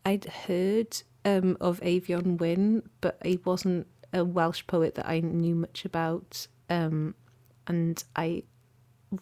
I'd 0.04 0.24
heard 0.24 1.02
um, 1.24 1.56
of 1.60 1.80
Eifion 1.80 2.38
Wyn, 2.38 2.82
but 3.00 3.18
he 3.24 3.40
wasn't 3.44 3.88
a 4.12 4.24
Welsh 4.24 4.64
poet 4.66 4.94
that 4.94 5.08
I 5.08 5.20
knew 5.20 5.56
much 5.56 5.84
about. 5.84 6.46
Um, 6.70 7.16
and 7.66 8.02
I 8.14 8.44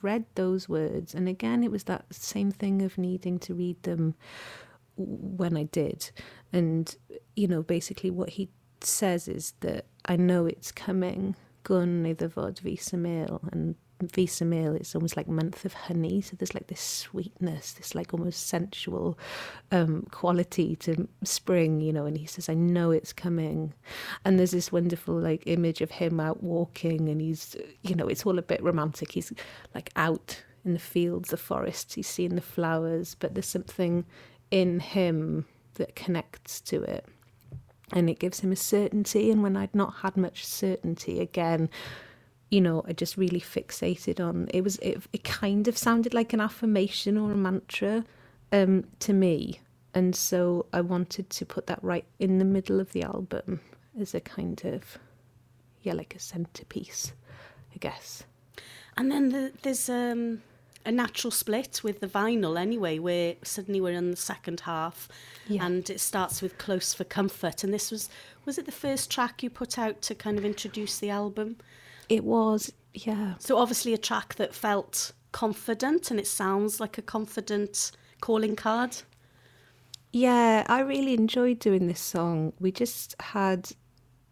read 0.03 0.25
those 0.35 0.69
words, 0.69 1.15
and 1.15 1.29
again, 1.29 1.63
it 1.65 1.71
was 1.71 1.85
that 1.85 2.05
same 2.11 2.51
thing 2.51 2.83
of 2.83 2.99
needing 2.99 3.39
to 3.41 3.55
read 3.55 3.83
them 3.83 4.15
when 4.97 5.57
I 5.57 5.65
did. 5.65 6.11
And, 6.53 6.95
you 7.37 7.49
know, 7.49 7.63
basically 7.63 8.11
what 8.11 8.31
he 8.31 8.51
says 8.81 9.29
is 9.29 9.55
that 9.61 9.87
I 10.07 10.17
know 10.17 10.47
it's 10.47 10.73
coming, 10.73 11.37
gun 11.63 12.05
iddo 12.07 12.29
fod 12.29 12.61
vis 12.61 12.93
and 12.93 13.75
fis 14.09 14.41
y 14.41 14.47
mêl 14.47 14.75
it's 14.75 14.95
almost 14.95 15.17
like 15.17 15.29
month 15.29 15.65
of 15.65 15.75
honey. 15.75 16.21
So 16.21 16.37
there's 16.37 16.55
like 16.55 16.69
this 16.69 16.81
sweetness 16.81 17.73
this 17.73 17.95
like 17.95 18.13
almost 18.13 18.49
sensual 18.49 19.19
um, 19.71 20.07
quality 20.11 20.77
to 20.77 21.09
spring 21.25 21.81
you 21.81 21.93
know 21.93 22.07
and 22.07 22.17
he 22.17 22.27
says 22.27 22.49
I 22.49 22.55
know 22.55 22.91
it's 22.91 23.13
coming. 23.13 23.75
And 24.25 24.39
there's 24.39 24.53
this 24.53 24.73
wonderful 24.73 25.15
like 25.15 25.43
image 25.47 25.81
of 25.81 25.91
him 25.91 26.21
out 26.21 26.43
walking 26.43 27.09
and 27.09 27.21
he's 27.21 27.57
you 27.83 27.95
know 27.95 28.09
it's 28.09 28.25
all 28.25 28.39
a 28.39 28.43
bit 28.43 28.63
romantic. 28.63 29.13
He's 29.13 29.33
like 29.75 29.91
out 29.97 30.43
in 30.65 30.75
the 30.75 30.79
fields 30.79 31.31
the 31.31 31.39
forests 31.39 31.95
he's 31.95 32.07
seeing 32.07 32.35
the 32.35 32.43
flowers 32.43 33.17
but 33.19 33.33
there's 33.35 33.47
something 33.47 34.05
in 34.51 34.79
him 34.81 35.47
that 35.75 35.97
connects 35.97 36.61
to 36.61 36.83
it. 36.83 37.07
And 37.93 38.09
it 38.09 38.21
gives 38.21 38.41
him 38.41 38.53
a 38.53 38.57
certainty. 38.57 39.31
And 39.31 39.43
when 39.43 39.57
I'd 39.57 39.75
not 39.75 39.95
had 40.03 40.17
much 40.17 40.47
certainty 40.47 41.21
again 41.21 41.69
you 42.51 42.61
know, 42.61 42.85
I 42.87 42.93
just 42.93 43.17
really 43.17 43.41
fixated 43.41 44.21
on 44.21 44.49
it 44.53 44.63
was 44.63 44.77
it, 44.79 45.03
it 45.13 45.25
kind 45.25 45.69
of 45.69 45.79
sounded 45.79 46.15
like 46.15 46.33
an 46.33 46.41
affirmation 46.41 47.17
or 47.17 47.33
a 47.33 47.37
mantra 47.37 48.05
um, 48.53 48.85
to 49.01 49.13
me. 49.13 49.61
And 49.95 50.15
so 50.15 50.67
I 50.73 50.81
wanted 50.81 51.31
to 51.31 51.47
put 51.47 51.67
that 51.67 51.83
right 51.83 52.05
in 52.19 52.39
the 52.39 52.45
middle 52.45 52.81
of 52.81 52.93
the 52.93 53.03
album 53.03 53.61
as 53.99 54.15
a 54.15 54.21
kind 54.21 54.61
of 54.65 54.99
yeah, 55.83 55.95
like 55.95 56.15
a 56.15 56.19
centerpiece, 56.19 57.13
I 57.75 57.79
guess. 57.79 58.25
And 58.97 59.11
then 59.11 59.31
the, 59.31 59.53
there's 59.63 59.89
um, 59.89 60.43
a 60.85 60.93
natural 60.93 61.31
split 61.31 61.83
with 61.83 62.01
the 62.01 62.07
vinyl 62.07 62.59
anyway, 62.59 62.99
where 62.99 63.37
suddenly 63.43 63.81
we're 63.81 63.95
in 63.95 64.11
the 64.11 64.17
second 64.17 64.61
half, 64.61 65.09
yeah. 65.49 65.65
and 65.65 65.89
it 65.89 66.01
starts 66.01 66.43
with 66.43 66.59
"Close 66.59 66.93
for 66.93 67.05
Comfort." 67.05 67.65
And 67.65 67.73
this 67.73 67.91
was 67.91 68.09
was 68.45 68.59
it 68.59 68.67
the 68.67 68.73
first 68.73 69.11
track 69.11 69.43
you 69.43 69.51
put 69.51 69.79
out 69.79 70.03
to 70.03 70.15
kind 70.15 70.39
of 70.39 70.45
introduce 70.45 70.99
the 70.99 71.11
album? 71.11 71.57
It 72.11 72.25
was, 72.25 72.73
yeah. 72.93 73.35
So 73.39 73.57
obviously 73.57 73.95
a 73.95 73.99
track 73.99 74.35
that 74.35 74.53
felt 74.53 75.13
confident 75.31 76.11
and 76.11 76.19
it 76.19 76.27
sounds 76.27 76.81
like 76.81 76.99
a 76.99 77.03
confident 77.03 77.93
calling 78.21 78.57
card. 78.57 78.97
Yeah, 80.13 80.65
I 80.67 80.81
really 80.81 81.15
enjoyed 81.15 81.61
doing 81.61 81.87
this 81.87 82.01
song. 82.01 82.53
We 82.59 82.73
just 82.73 83.15
had 83.21 83.71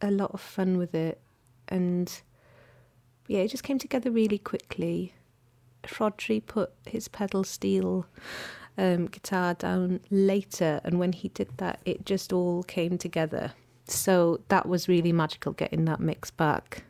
a 0.02 0.10
lot 0.10 0.32
of 0.32 0.40
fun 0.40 0.76
with 0.76 0.92
it, 0.92 1.20
and 1.68 2.20
yeah, 3.28 3.40
it 3.40 3.48
just 3.48 3.62
came 3.62 3.78
together 3.78 4.10
really 4.10 4.38
quickly. 4.38 5.14
Rhodri 5.84 6.44
put 6.44 6.72
his 6.84 7.06
pedal 7.06 7.44
steel 7.44 8.06
um, 8.76 9.06
guitar 9.06 9.54
down 9.54 10.00
later, 10.10 10.80
and 10.82 10.98
when 10.98 11.12
he 11.12 11.28
did 11.28 11.56
that, 11.58 11.78
it 11.84 12.04
just 12.04 12.32
all 12.32 12.64
came 12.64 12.98
together. 12.98 13.52
So 13.86 14.40
that 14.48 14.66
was 14.66 14.88
really 14.88 15.12
magical 15.12 15.52
getting 15.52 15.84
that 15.84 16.00
mix 16.00 16.32
back 16.32 16.82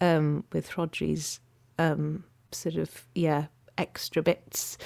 um, 0.00 0.44
with 0.52 0.70
Rhodri's 0.70 1.40
um, 1.78 2.24
sort 2.52 2.76
of 2.76 3.06
yeah 3.14 3.46
extra 3.78 4.22
bits 4.22 4.78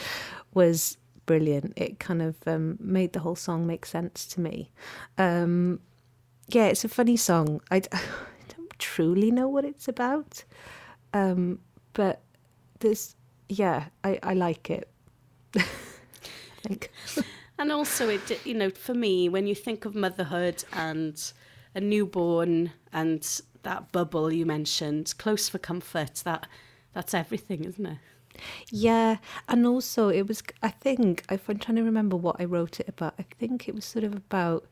was 0.54 0.96
brilliant. 1.26 1.74
It 1.76 1.98
kind 1.98 2.22
of 2.22 2.36
um, 2.46 2.78
made 2.80 3.12
the 3.12 3.20
whole 3.20 3.36
song 3.36 3.66
make 3.66 3.84
sense 3.84 4.26
to 4.26 4.40
me. 4.40 4.70
Um, 5.18 5.80
yeah, 6.48 6.66
it's 6.66 6.84
a 6.84 6.88
funny 6.88 7.16
song. 7.16 7.60
I, 7.70 7.76
I 7.92 8.00
don't 8.56 8.78
truly 8.78 9.30
know 9.30 9.48
what 9.48 9.64
it's 9.64 9.88
about, 9.88 10.44
um, 11.12 11.60
but 11.92 12.22
there's 12.80 13.14
yeah, 13.48 13.86
I, 14.04 14.18
I 14.22 14.34
like 14.34 14.70
it. 14.70 14.88
I 15.56 15.62
think. 16.62 16.90
And 17.58 17.72
also, 17.72 18.08
it 18.08 18.46
you 18.46 18.54
know, 18.54 18.70
for 18.70 18.94
me, 18.94 19.28
when 19.28 19.46
you 19.46 19.54
think 19.54 19.84
of 19.84 19.94
motherhood 19.94 20.64
and 20.72 21.32
a 21.74 21.80
newborn 21.80 22.72
and 22.92 23.40
that 23.62 23.92
bubble 23.92 24.32
you 24.32 24.46
mentioned, 24.46 25.14
close 25.18 25.48
for 25.48 25.58
comfort, 25.58 26.22
that 26.24 26.46
that's 26.94 27.14
everything, 27.14 27.64
isn't 27.64 27.86
it? 27.86 27.98
Yeah, 28.70 29.18
and 29.48 29.66
also 29.66 30.08
it 30.08 30.26
was. 30.26 30.42
I 30.62 30.68
think 30.68 31.24
if 31.30 31.48
I'm 31.48 31.58
trying 31.58 31.76
to 31.76 31.82
remember 31.82 32.16
what 32.16 32.36
I 32.40 32.44
wrote 32.44 32.80
it 32.80 32.88
about, 32.88 33.14
I 33.18 33.24
think 33.38 33.68
it 33.68 33.74
was 33.74 33.84
sort 33.84 34.04
of 34.04 34.14
about, 34.14 34.66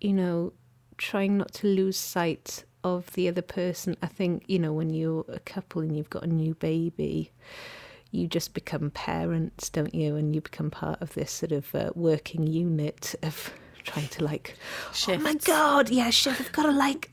you 0.00 0.12
know, 0.12 0.52
trying 0.98 1.38
not 1.38 1.52
to 1.54 1.66
lose 1.66 1.96
sight 1.96 2.64
of 2.82 3.12
the 3.12 3.28
other 3.28 3.42
person. 3.42 3.96
I 4.02 4.06
think 4.06 4.44
you 4.48 4.58
know 4.58 4.72
when 4.72 4.90
you're 4.90 5.24
a 5.28 5.40
couple 5.40 5.82
and 5.82 5.96
you've 5.96 6.10
got 6.10 6.24
a 6.24 6.28
new 6.28 6.54
baby, 6.54 7.30
you 8.10 8.26
just 8.26 8.54
become 8.54 8.90
parents, 8.90 9.68
don't 9.68 9.94
you? 9.94 10.16
And 10.16 10.34
you 10.34 10.40
become 10.40 10.70
part 10.70 11.00
of 11.00 11.14
this 11.14 11.30
sort 11.30 11.52
of 11.52 11.74
uh, 11.74 11.90
working 11.94 12.46
unit 12.46 13.14
of 13.22 13.52
trying 13.84 14.08
to 14.08 14.24
like, 14.24 14.56
oh 15.08 15.18
my 15.18 15.34
god, 15.34 15.90
yeah, 15.90 16.10
shit, 16.10 16.40
I've 16.40 16.52
got 16.52 16.64
to 16.64 16.72
like. 16.72 17.10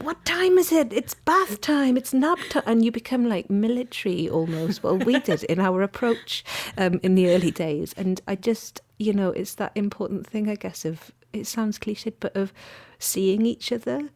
What 0.00 0.24
time 0.24 0.58
is 0.58 0.72
it? 0.72 0.92
It's 0.92 1.14
bath 1.14 1.60
time. 1.60 1.96
It's 1.96 2.12
nap 2.12 2.40
time, 2.50 2.64
and 2.66 2.84
you 2.84 2.90
become 2.90 3.28
like 3.28 3.48
military 3.48 4.28
almost. 4.28 4.82
Well, 4.82 4.98
we 4.98 5.20
did 5.20 5.44
in 5.44 5.60
our 5.60 5.82
approach 5.82 6.44
um, 6.76 6.98
in 7.04 7.14
the 7.14 7.30
early 7.30 7.52
days, 7.52 7.94
and 7.96 8.20
I 8.26 8.34
just, 8.34 8.80
you 8.98 9.12
know, 9.12 9.30
it's 9.30 9.54
that 9.54 9.70
important 9.76 10.26
thing, 10.26 10.48
I 10.48 10.56
guess. 10.56 10.84
Of 10.84 11.12
it 11.32 11.46
sounds 11.46 11.78
cliched, 11.78 12.14
but 12.18 12.36
of 12.36 12.52
seeing 12.98 13.46
each 13.46 13.70
other 13.70 14.10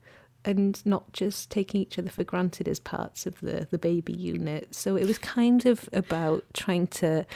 and 0.45 0.85
not 0.87 1.13
just 1.13 1.51
taking 1.51 1.81
each 1.81 1.99
other 1.99 2.11
for 2.11 2.25
granted 2.25 2.69
as 2.69 2.81
parts 2.81 3.27
of 3.27 3.39
the 3.41 3.69
the 3.71 3.79
baby 3.79 4.13
unit. 4.13 4.75
So 4.75 4.97
it 4.97 5.07
was 5.07 5.19
kind 5.19 5.67
of 5.67 5.89
about 5.93 6.45
trying 6.55 6.87
to 6.89 7.27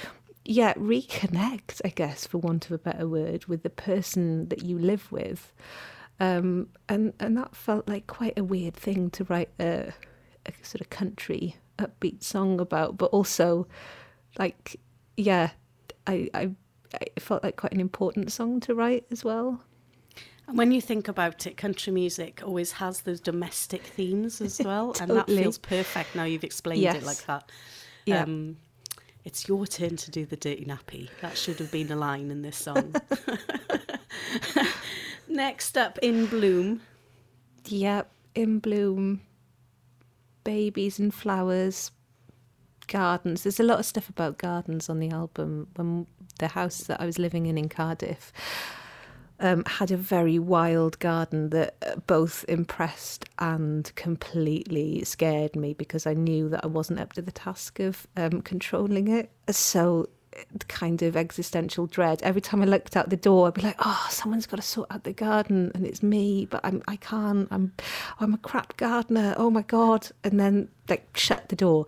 yeah, 0.45 0.75
reconnect, 0.75 1.81
I 1.85 1.89
guess, 1.89 2.27
for 2.27 2.39
want 2.39 2.67
of 2.67 2.73
a 2.73 2.79
better 2.79 3.07
word, 3.07 3.47
with 3.47 3.63
the 3.63 3.71
person 3.71 4.49
that 4.49 4.63
you 4.63 4.79
live 4.79 5.11
with. 5.13 5.53
Um, 6.21 6.69
and 6.89 7.13
and 7.21 7.37
that 7.37 7.57
felt 7.57 7.89
like 7.89 8.07
quite 8.07 8.39
a 8.39 8.45
weird 8.45 8.75
thing 8.75 9.11
to 9.11 9.25
write 9.25 9.51
a, 9.59 9.93
a 10.47 10.53
sort 10.63 10.81
of 10.81 10.91
country 10.91 11.57
upbeat 11.79 12.23
song 12.23 12.61
about, 12.61 12.97
but 12.97 13.07
also 13.07 13.67
like 14.39 14.79
yeah, 15.17 15.51
I, 16.07 16.29
I 16.35 16.51
I 16.95 17.21
felt 17.21 17.43
like 17.43 17.57
quite 17.57 17.73
an 17.73 17.81
important 17.81 18.33
song 18.33 18.61
to 18.61 18.75
write 18.75 19.07
as 19.11 19.25
well. 19.25 19.63
And 20.49 20.59
when 20.59 20.73
you 20.73 20.81
think 20.81 21.09
about 21.09 21.47
it, 21.47 21.57
country 21.57 21.93
music 21.93 22.43
always 22.45 22.73
has 22.73 23.03
those 23.03 23.21
domestic 23.21 23.83
themes 23.83 24.41
as 24.41 24.61
well, 24.65 24.95
and 25.01 25.11
that 25.11 25.27
feels 25.27 25.59
perfect 25.59 26.15
now 26.15 26.25
you've 26.25 26.45
explained 26.45 26.85
it 26.85 27.05
like 27.05 27.25
that. 27.27 27.51
Yeah. 28.07 28.25
Um, 28.25 28.57
it's 29.25 29.49
your 29.49 29.67
turn 29.67 29.97
to 29.97 30.11
do 30.11 30.27
the 30.27 30.37
dirty 30.37 30.65
nappy. 30.65 31.09
That 31.21 31.37
should 31.37 31.59
have 31.59 31.71
been 31.71 31.91
a 31.93 31.97
line 31.97 32.31
in 32.31 32.43
this 32.43 32.57
song. 32.57 32.95
Next 35.29 35.79
up, 35.79 35.99
in 35.99 36.27
bloom. 36.27 36.83
Yep, 37.67 38.11
in 38.35 38.59
bloom, 38.59 39.21
babies 40.45 40.99
and 40.99 41.15
flowers, 41.15 41.91
gardens. 42.89 43.45
There's 43.45 43.61
a 43.61 43.65
lot 43.65 43.79
of 43.79 43.87
stuff 43.87 44.09
about 44.09 44.39
gardens 44.39 44.89
on 44.91 44.99
the 44.99 45.11
album. 45.11 45.69
When 45.77 46.07
the 46.39 46.49
house 46.49 46.79
that 46.85 47.01
I 47.01 47.07
was 47.07 47.19
living 47.19 47.47
in 47.47 47.57
in 47.57 47.69
Cardiff 47.69 48.33
um, 49.43 49.65
had 49.67 49.91
a 49.91 49.97
very 49.97 50.39
wild 50.39 50.99
garden 51.01 51.51
that 51.51 51.77
uh, 51.87 51.97
both 52.07 52.45
impressed 52.49 53.27
and 53.39 53.93
completely 53.97 55.05
scared 55.05 55.57
me 55.57 55.75
because 55.75 56.07
I 56.07 56.15
knew 56.15 56.49
that 56.49 56.65
I 56.65 56.69
wasn't 56.69 57.01
up 57.01 57.13
to 57.15 57.23
the 57.23 57.33
task 57.33 57.81
of 57.81 58.07
um, 58.17 58.41
controlling 58.41 59.09
it. 59.09 59.31
So 59.51 60.09
kind 60.69 61.03
of 61.03 61.17
existential 61.17 61.87
dread. 61.87 62.23
Every 62.23 62.41
time 62.41 62.63
I 62.63 62.65
looked 62.65 62.97
out 62.97 63.11
the 63.11 63.17
door, 63.17 63.49
I'd 63.49 63.55
be 63.55 63.63
like, 63.63 63.77
"Oh, 63.79 64.07
someone's 64.11 64.47
got 64.47 64.57
to 64.57 64.63
sort 64.63 64.91
out 64.91 65.05
the 65.05 65.13
garden, 65.13 65.73
and 65.75 65.87
it's 65.87 66.03
me, 66.03 66.47
but 66.47 66.61
I'm 66.65 66.83
I 66.89 66.97
can't. 66.97 67.49
I'm 67.51 67.73
I'm 68.21 68.35
a 68.35 68.39
crap 68.39 68.77
gardener. 68.77 69.35
Oh 69.37 69.51
my 69.51 69.63
god!" 69.63 70.09
And 70.25 70.39
then 70.41 70.69
like 70.89 71.17
shut 71.17 71.49
the 71.49 71.57
door. 71.57 71.87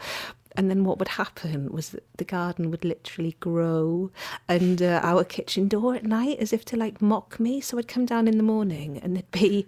And 0.56 0.70
then 0.70 0.84
what 0.84 0.98
would 0.98 1.08
happen 1.08 1.72
was 1.72 1.90
that 1.90 2.04
the 2.16 2.24
garden 2.24 2.70
would 2.70 2.84
literally 2.84 3.36
grow 3.40 4.10
under 4.48 5.00
our 5.02 5.24
kitchen 5.24 5.66
door 5.66 5.96
at 5.96 6.04
night 6.04 6.38
as 6.38 6.52
if 6.52 6.64
to 6.66 6.76
like 6.76 7.02
mock 7.02 7.40
me. 7.40 7.60
So 7.60 7.76
I'd 7.76 7.88
come 7.88 8.06
down 8.06 8.28
in 8.28 8.36
the 8.36 8.44
morning 8.44 8.98
and 9.02 9.16
there'd 9.16 9.30
be 9.32 9.66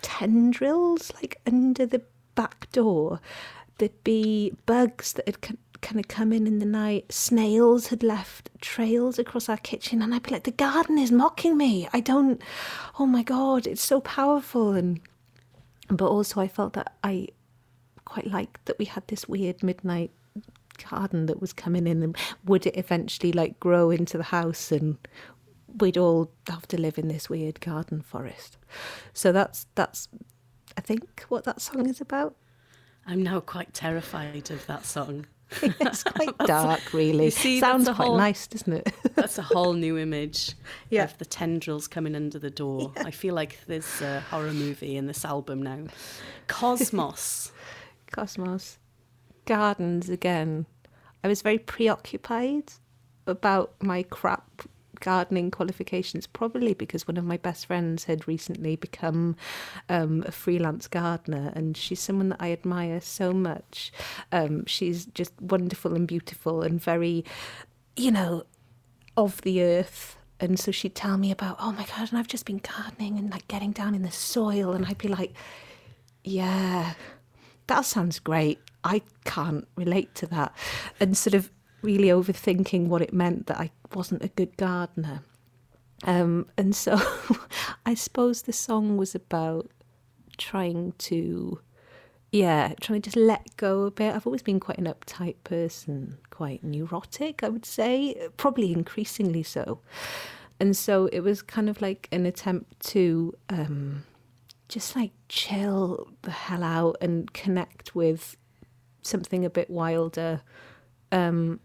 tendrils 0.00 1.12
like 1.14 1.40
under 1.46 1.86
the 1.86 2.02
back 2.36 2.70
door. 2.70 3.20
There'd 3.78 4.04
be 4.04 4.52
bugs 4.64 5.12
that 5.14 5.26
had 5.26 5.40
kind 5.40 6.00
of 6.00 6.08
come 6.08 6.32
in 6.32 6.46
in 6.46 6.58
the 6.58 6.66
night. 6.66 7.12
Snails 7.12 7.88
had 7.88 8.02
left 8.02 8.50
trails 8.60 9.18
across 9.18 9.48
our 9.48 9.56
kitchen, 9.56 10.02
and 10.02 10.14
I'd 10.14 10.22
be 10.22 10.30
like, 10.30 10.44
"The 10.44 10.50
garden 10.50 10.98
is 10.98 11.12
mocking 11.12 11.56
me. 11.56 11.88
I 11.92 12.00
don't. 12.00 12.40
Oh 12.98 13.06
my 13.06 13.22
god, 13.22 13.66
it's 13.66 13.82
so 13.82 14.00
powerful." 14.00 14.72
And 14.72 15.00
but 15.88 16.08
also, 16.08 16.40
I 16.40 16.48
felt 16.48 16.72
that 16.74 16.96
I 17.02 17.28
quite 18.04 18.26
liked 18.26 18.64
that 18.66 18.78
we 18.78 18.86
had 18.86 19.06
this 19.08 19.28
weird 19.28 19.62
midnight 19.62 20.10
garden 20.78 21.26
that 21.26 21.40
was 21.40 21.52
coming 21.52 21.86
in, 21.86 22.02
and 22.02 22.16
would 22.44 22.66
it 22.66 22.76
eventually 22.76 23.32
like 23.32 23.58
grow 23.60 23.90
into 23.90 24.16
the 24.18 24.24
house 24.24 24.70
and 24.72 24.96
we'd 25.80 25.98
all 25.98 26.30
have 26.48 26.66
to 26.68 26.80
live 26.80 26.98
in 26.98 27.08
this 27.08 27.28
weird 27.28 27.60
garden 27.60 28.00
forest. 28.00 28.56
So 29.12 29.32
that's 29.32 29.66
that's 29.74 30.08
I 30.76 30.80
think 30.80 31.24
what 31.28 31.44
that 31.44 31.60
song 31.60 31.88
is 31.88 32.00
about. 32.00 32.36
I'm 33.06 33.22
now 33.22 33.40
quite 33.40 33.72
terrified 33.74 34.50
of 34.50 34.66
that 34.66 34.84
song. 34.86 35.26
It's 35.62 36.02
quite 36.18 36.36
dark, 36.38 36.92
really. 36.92 37.30
see, 37.30 37.58
Sounds 37.58 37.84
quite 37.86 37.96
whole- 37.96 38.18
nice, 38.18 38.46
doesn't 38.46 38.70
it? 38.72 38.92
That's 39.14 39.38
a 39.38 39.42
whole 39.42 39.72
new 39.72 39.96
image 39.96 40.52
Yeah. 40.90 41.04
of 41.04 41.16
the 41.16 41.24
tendrils 41.24 41.88
coming 41.88 42.14
under 42.14 42.38
the 42.38 42.50
door. 42.50 42.92
I 42.98 43.10
feel 43.10 43.34
like 43.34 43.58
there's 43.66 44.02
a 44.02 44.20
horror 44.20 44.52
movie 44.52 44.94
in 44.98 45.06
this 45.06 45.24
album 45.24 45.62
now. 45.62 45.84
Cosmos. 46.48 47.50
Cosmos. 48.12 48.78
Gardens 49.48 50.10
again. 50.10 50.66
I 51.24 51.28
was 51.28 51.40
very 51.40 51.58
preoccupied 51.58 52.70
about 53.26 53.72
my 53.82 54.02
crap 54.02 54.62
gardening 55.00 55.50
qualifications, 55.50 56.26
probably 56.26 56.74
because 56.74 57.08
one 57.08 57.16
of 57.16 57.24
my 57.24 57.38
best 57.38 57.64
friends 57.66 58.04
had 58.04 58.28
recently 58.28 58.76
become 58.76 59.36
um, 59.88 60.22
a 60.26 60.32
freelance 60.32 60.86
gardener, 60.86 61.50
and 61.54 61.76
she's 61.78 62.00
someone 62.00 62.28
that 62.28 62.42
I 62.42 62.52
admire 62.52 63.00
so 63.00 63.32
much. 63.32 63.90
Um, 64.32 64.66
she's 64.66 65.06
just 65.06 65.32
wonderful 65.40 65.94
and 65.94 66.06
beautiful 66.06 66.62
and 66.62 66.78
very, 66.80 67.24
you 67.96 68.10
know, 68.10 68.44
of 69.16 69.40
the 69.42 69.62
earth. 69.62 70.16
And 70.40 70.60
so 70.60 70.70
she'd 70.70 70.94
tell 70.94 71.16
me 71.16 71.30
about, 71.32 71.56
oh 71.58 71.72
my 71.72 71.86
God, 71.86 72.10
and 72.10 72.18
I've 72.18 72.28
just 72.28 72.44
been 72.44 72.60
gardening 72.60 73.18
and 73.18 73.30
like 73.30 73.48
getting 73.48 73.72
down 73.72 73.94
in 73.94 74.02
the 74.02 74.10
soil. 74.10 74.72
And 74.72 74.84
I'd 74.84 74.98
be 74.98 75.08
like, 75.08 75.32
yeah, 76.22 76.94
that 77.66 77.84
sounds 77.86 78.18
great. 78.18 78.60
I 78.88 79.02
can't 79.24 79.68
relate 79.76 80.14
to 80.16 80.26
that. 80.28 80.54
And 80.98 81.16
sort 81.16 81.34
of 81.34 81.50
really 81.82 82.08
overthinking 82.08 82.86
what 82.86 83.02
it 83.02 83.12
meant 83.12 83.46
that 83.46 83.60
I 83.60 83.70
wasn't 83.94 84.24
a 84.24 84.28
good 84.28 84.56
gardener. 84.56 85.22
Um, 86.04 86.46
and 86.56 86.74
so 86.74 86.98
I 87.86 87.94
suppose 87.94 88.42
the 88.42 88.52
song 88.52 88.96
was 88.96 89.14
about 89.14 89.70
trying 90.38 90.94
to, 90.98 91.60
yeah, 92.32 92.72
trying 92.80 93.02
to 93.02 93.10
just 93.10 93.16
let 93.16 93.56
go 93.56 93.82
a 93.82 93.90
bit. 93.90 94.14
I've 94.14 94.26
always 94.26 94.42
been 94.42 94.60
quite 94.60 94.78
an 94.78 94.86
uptight 94.86 95.36
person, 95.44 96.16
quite 96.30 96.64
neurotic, 96.64 97.42
I 97.42 97.50
would 97.50 97.66
say, 97.66 98.28
probably 98.38 98.72
increasingly 98.72 99.42
so. 99.42 99.80
And 100.60 100.76
so 100.76 101.06
it 101.12 101.20
was 101.20 101.42
kind 101.42 101.68
of 101.68 101.82
like 101.82 102.08
an 102.10 102.26
attempt 102.26 102.80
to 102.94 103.34
um, 103.48 104.04
just 104.68 104.96
like 104.96 105.12
chill 105.28 106.08
the 106.22 106.30
hell 106.30 106.64
out 106.64 106.96
and 107.00 107.32
connect 107.32 107.94
with 107.94 108.36
something 109.02 109.44
a 109.44 109.50
bit 109.50 109.70
wilder. 109.70 110.42
Um, 111.12 111.60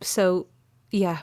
so, 0.00 0.46
yeah, 0.90 1.20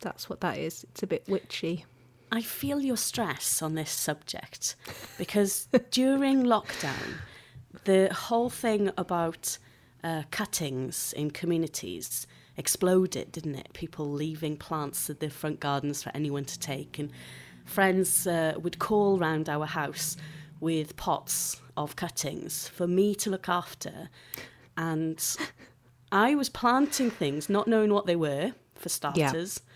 that's 0.00 0.28
what 0.28 0.40
that 0.40 0.58
is. 0.58 0.84
It's 0.84 1.02
a 1.02 1.06
bit 1.06 1.24
witchy. 1.28 1.84
I 2.32 2.42
feel 2.42 2.80
your 2.80 2.96
stress 2.96 3.62
on 3.62 3.74
this 3.74 3.90
subject 3.90 4.76
because 5.18 5.68
during 5.90 6.44
lockdown, 6.44 7.18
the 7.84 8.12
whole 8.12 8.50
thing 8.50 8.90
about 8.96 9.58
uh, 10.02 10.24
cuttings 10.30 11.12
in 11.14 11.30
communities 11.30 12.26
exploded, 12.56 13.32
didn't 13.32 13.54
it? 13.56 13.72
People 13.72 14.10
leaving 14.10 14.56
plants 14.56 15.08
at 15.10 15.20
their 15.20 15.30
front 15.30 15.60
gardens 15.60 16.02
for 16.02 16.10
anyone 16.14 16.44
to 16.44 16.58
take, 16.58 16.98
and 16.98 17.10
friends 17.64 18.26
uh, 18.26 18.54
would 18.60 18.78
call 18.78 19.18
round 19.18 19.48
our 19.48 19.66
house 19.66 20.16
with 20.60 20.96
pots 20.96 21.60
of 21.76 21.96
cuttings 21.96 22.68
for 22.68 22.86
me 22.86 23.14
to 23.14 23.30
look 23.30 23.48
after, 23.48 24.08
and 24.76 25.22
I 26.12 26.34
was 26.34 26.48
planting 26.48 27.10
things, 27.10 27.48
not 27.48 27.66
knowing 27.68 27.92
what 27.92 28.06
they 28.06 28.16
were 28.16 28.52
for 28.74 28.88
starters. 28.88 29.60
Yeah. 29.64 29.70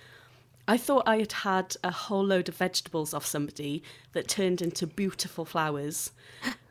I 0.70 0.76
thought 0.76 1.04
I 1.06 1.16
had 1.16 1.32
had 1.32 1.76
a 1.82 1.90
whole 1.90 2.24
load 2.24 2.50
of 2.50 2.56
vegetables 2.56 3.14
off 3.14 3.24
somebody 3.24 3.82
that 4.12 4.28
turned 4.28 4.60
into 4.60 4.86
beautiful 4.86 5.46
flowers. 5.46 6.10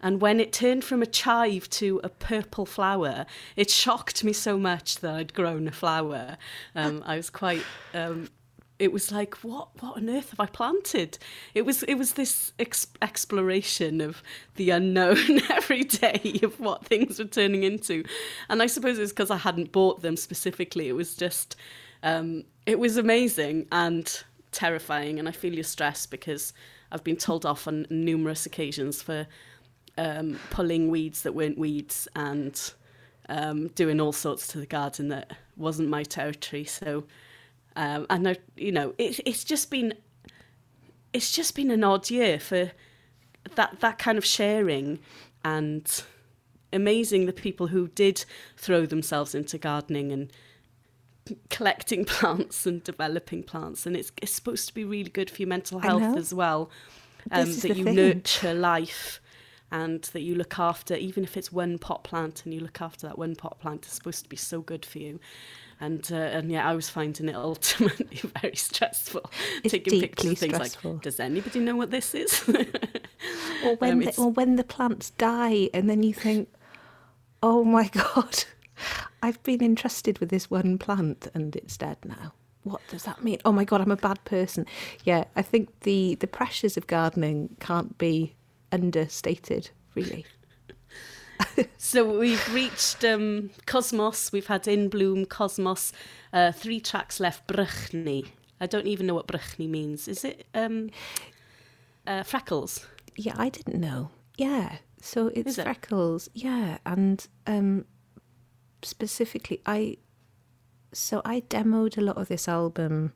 And 0.03 0.21
when 0.21 0.39
it 0.39 0.53
turned 0.53 0.83
from 0.83 1.01
a 1.01 1.07
chive 1.07 1.67
to 1.71 1.99
a 2.03 2.09
purple 2.09 2.67
flower, 2.67 3.25
it 3.55 3.71
shocked 3.71 4.23
me 4.23 4.33
so 4.33 4.59
much 4.59 4.99
that 4.99 5.15
I'd 5.15 5.33
grown 5.33 5.67
a 5.67 5.71
flower. 5.71 6.37
Um, 6.75 7.01
I 7.07 7.17
was 7.17 7.31
quite. 7.31 7.63
Um, 7.95 8.29
it 8.79 8.91
was 8.91 9.11
like, 9.11 9.35
what? 9.37 9.69
What 9.81 9.97
on 9.97 10.09
earth 10.09 10.31
have 10.31 10.39
I 10.39 10.45
planted? 10.45 11.17
It 11.53 11.63
was. 11.63 11.83
It 11.83 11.95
was 11.95 12.13
this 12.13 12.53
ex- 12.59 12.87
exploration 13.01 14.01
of 14.01 14.21
the 14.55 14.69
unknown 14.69 15.41
every 15.49 15.83
day 15.83 16.39
of 16.43 16.59
what 16.59 16.85
things 16.85 17.19
were 17.19 17.25
turning 17.25 17.63
into, 17.63 18.03
and 18.49 18.61
I 18.61 18.67
suppose 18.67 18.99
it's 18.99 19.11
because 19.11 19.31
I 19.31 19.37
hadn't 19.37 19.71
bought 19.71 20.01
them 20.01 20.15
specifically. 20.15 20.87
It 20.87 20.93
was 20.93 21.15
just 21.15 21.55
um, 22.03 22.43
it 22.65 22.79
was 22.79 22.97
amazing 22.97 23.67
and 23.71 24.23
terrifying, 24.51 25.19
and 25.19 25.27
I 25.27 25.31
feel 25.31 25.53
your 25.53 25.63
stress 25.63 26.05
because 26.05 26.53
I've 26.91 27.03
been 27.03 27.17
told 27.17 27.45
off 27.45 27.67
on 27.67 27.85
numerous 27.89 28.45
occasions 28.45 29.01
for 29.01 29.27
um, 29.97 30.39
pulling 30.51 30.89
weeds 30.89 31.23
that 31.23 31.33
weren't 31.33 31.57
weeds 31.57 32.07
and 32.15 32.73
um, 33.29 33.67
doing 33.69 33.99
all 33.99 34.13
sorts 34.13 34.47
to 34.47 34.59
the 34.59 34.65
garden 34.65 35.09
that 35.09 35.33
wasn't 35.55 35.89
my 35.89 36.03
territory. 36.03 36.63
So, 36.63 37.05
um, 37.77 38.07
and 38.09 38.27
I, 38.27 38.37
you 38.57 38.71
know, 38.71 38.93
it, 38.97 39.19
it's 39.25 39.43
just 39.43 39.69
been, 39.69 39.93
it's 41.13 41.31
just 41.31 41.55
been 41.55 41.69
an 41.71 41.83
odd 41.83 42.09
year 42.09 42.39
for 42.39 42.71
that 43.55 43.79
that 43.79 43.97
kind 43.97 44.17
of 44.17 44.25
sharing 44.25 44.99
and 45.45 46.03
amazing 46.73 47.27
the 47.27 47.33
people 47.33 47.67
who 47.67 47.87
did 47.89 48.25
throw 48.57 48.85
themselves 48.85 49.33
into 49.33 49.57
gardening 49.57 50.11
and 50.11 50.33
collecting 51.49 52.03
plants 52.05 52.65
and 52.65 52.83
developing 52.83 53.43
plants, 53.43 53.85
and 53.85 53.95
it's, 53.95 54.11
it's 54.21 54.33
supposed 54.33 54.67
to 54.67 54.73
be 54.73 54.83
really 54.83 55.09
good 55.11 55.29
for 55.29 55.43
your 55.43 55.49
mental 55.49 55.79
health 55.79 56.17
as 56.17 56.33
well. 56.33 56.71
Um, 57.29 57.53
that 57.57 57.75
you 57.75 57.83
thing. 57.83 57.95
nurture 57.95 58.53
life 58.53 59.21
and 59.69 60.01
that 60.13 60.21
you 60.21 60.33
look 60.33 60.57
after, 60.57 60.95
even 60.95 61.23
if 61.25 61.35
it's 61.35 61.51
one 61.51 61.77
pot 61.77 62.03
plant 62.03 62.43
and 62.45 62.53
you 62.53 62.61
look 62.61 62.81
after 62.81 63.05
that 63.05 63.17
one 63.19 63.35
pot 63.35 63.59
plant, 63.59 63.85
it's 63.85 63.93
supposed 63.93 64.23
to 64.23 64.29
be 64.29 64.37
so 64.37 64.61
good 64.61 64.85
for 64.85 64.99
you. 64.99 65.19
And 65.79 66.09
uh, 66.11 66.15
and 66.15 66.51
yeah, 66.51 66.67
I 66.67 66.73
was 66.73 66.89
finding 66.89 67.29
it 67.29 67.35
ultimately 67.35 68.19
very 68.41 68.55
stressful. 68.55 69.29
It's 69.63 69.71
taking 69.71 70.01
pictures 70.01 70.31
of 70.31 70.37
things 70.39 70.55
stressful. 70.55 70.93
like, 70.93 71.01
does 71.03 71.19
anybody 71.19 71.59
know 71.59 71.75
what 71.75 71.91
this 71.91 72.15
is? 72.15 72.43
or 73.63 73.75
when 73.75 73.91
um, 73.91 73.99
the, 73.99 74.15
or 74.17 74.31
when 74.31 74.55
the 74.55 74.63
plants 74.63 75.11
die, 75.11 75.69
and 75.73 75.87
then 75.87 76.01
you 76.01 76.13
think, 76.13 76.49
oh 77.43 77.63
my 77.63 77.87
god, 78.13 78.45
I've 79.21 79.41
been 79.43 79.63
entrusted 79.63 80.17
with 80.17 80.29
this 80.29 80.49
one 80.49 80.77
plant 80.79 81.27
and 81.33 81.55
it's 81.55 81.77
dead 81.77 81.97
now. 82.03 82.33
What 82.63 82.81
does 82.89 83.03
that 83.03 83.23
mean? 83.23 83.37
Oh 83.45 83.51
my 83.51 83.63
god, 83.63 83.81
I'm 83.81 83.91
a 83.91 83.95
bad 83.95 84.23
person. 84.25 84.65
Yeah, 85.03 85.25
I 85.35 85.41
think 85.43 85.81
the 85.81 86.15
the 86.15 86.27
pressures 86.27 86.75
of 86.75 86.87
gardening 86.87 87.55
can't 87.59 87.97
be 87.97 88.35
understated, 88.71 89.69
really. 89.95 90.25
so 91.77 92.19
we've 92.19 92.53
reached 92.53 93.03
um, 93.03 93.49
Cosmos. 93.65 94.31
We've 94.31 94.47
had 94.47 94.67
In 94.67 94.89
Bloom, 94.89 95.25
Cosmos. 95.25 95.93
Uh, 96.33 96.51
three 96.51 96.79
tracks 96.79 97.19
left. 97.19 97.47
Brychni. 97.47 98.27
I 98.59 98.65
don't 98.65 98.87
even 98.87 99.07
know 99.07 99.13
what 99.13 99.27
Brychni 99.27 99.69
means. 99.69 100.07
Is 100.07 100.23
it 100.23 100.47
um, 100.53 100.89
uh, 102.05 102.23
freckles? 102.23 102.85
Yeah, 103.15 103.35
I 103.37 103.49
didn't 103.49 103.79
know. 103.79 104.11
Yeah, 104.37 104.77
so 105.01 105.27
it's 105.27 105.55
freckles. 105.55 106.29
Yeah, 106.33 106.77
and 106.85 107.25
um, 107.45 107.85
specifically, 108.81 109.61
I 109.65 109.97
so 110.93 111.21
I 111.25 111.41
demoed 111.41 111.97
a 111.97 112.01
lot 112.01 112.17
of 112.17 112.27
this 112.27 112.47
album 112.47 113.13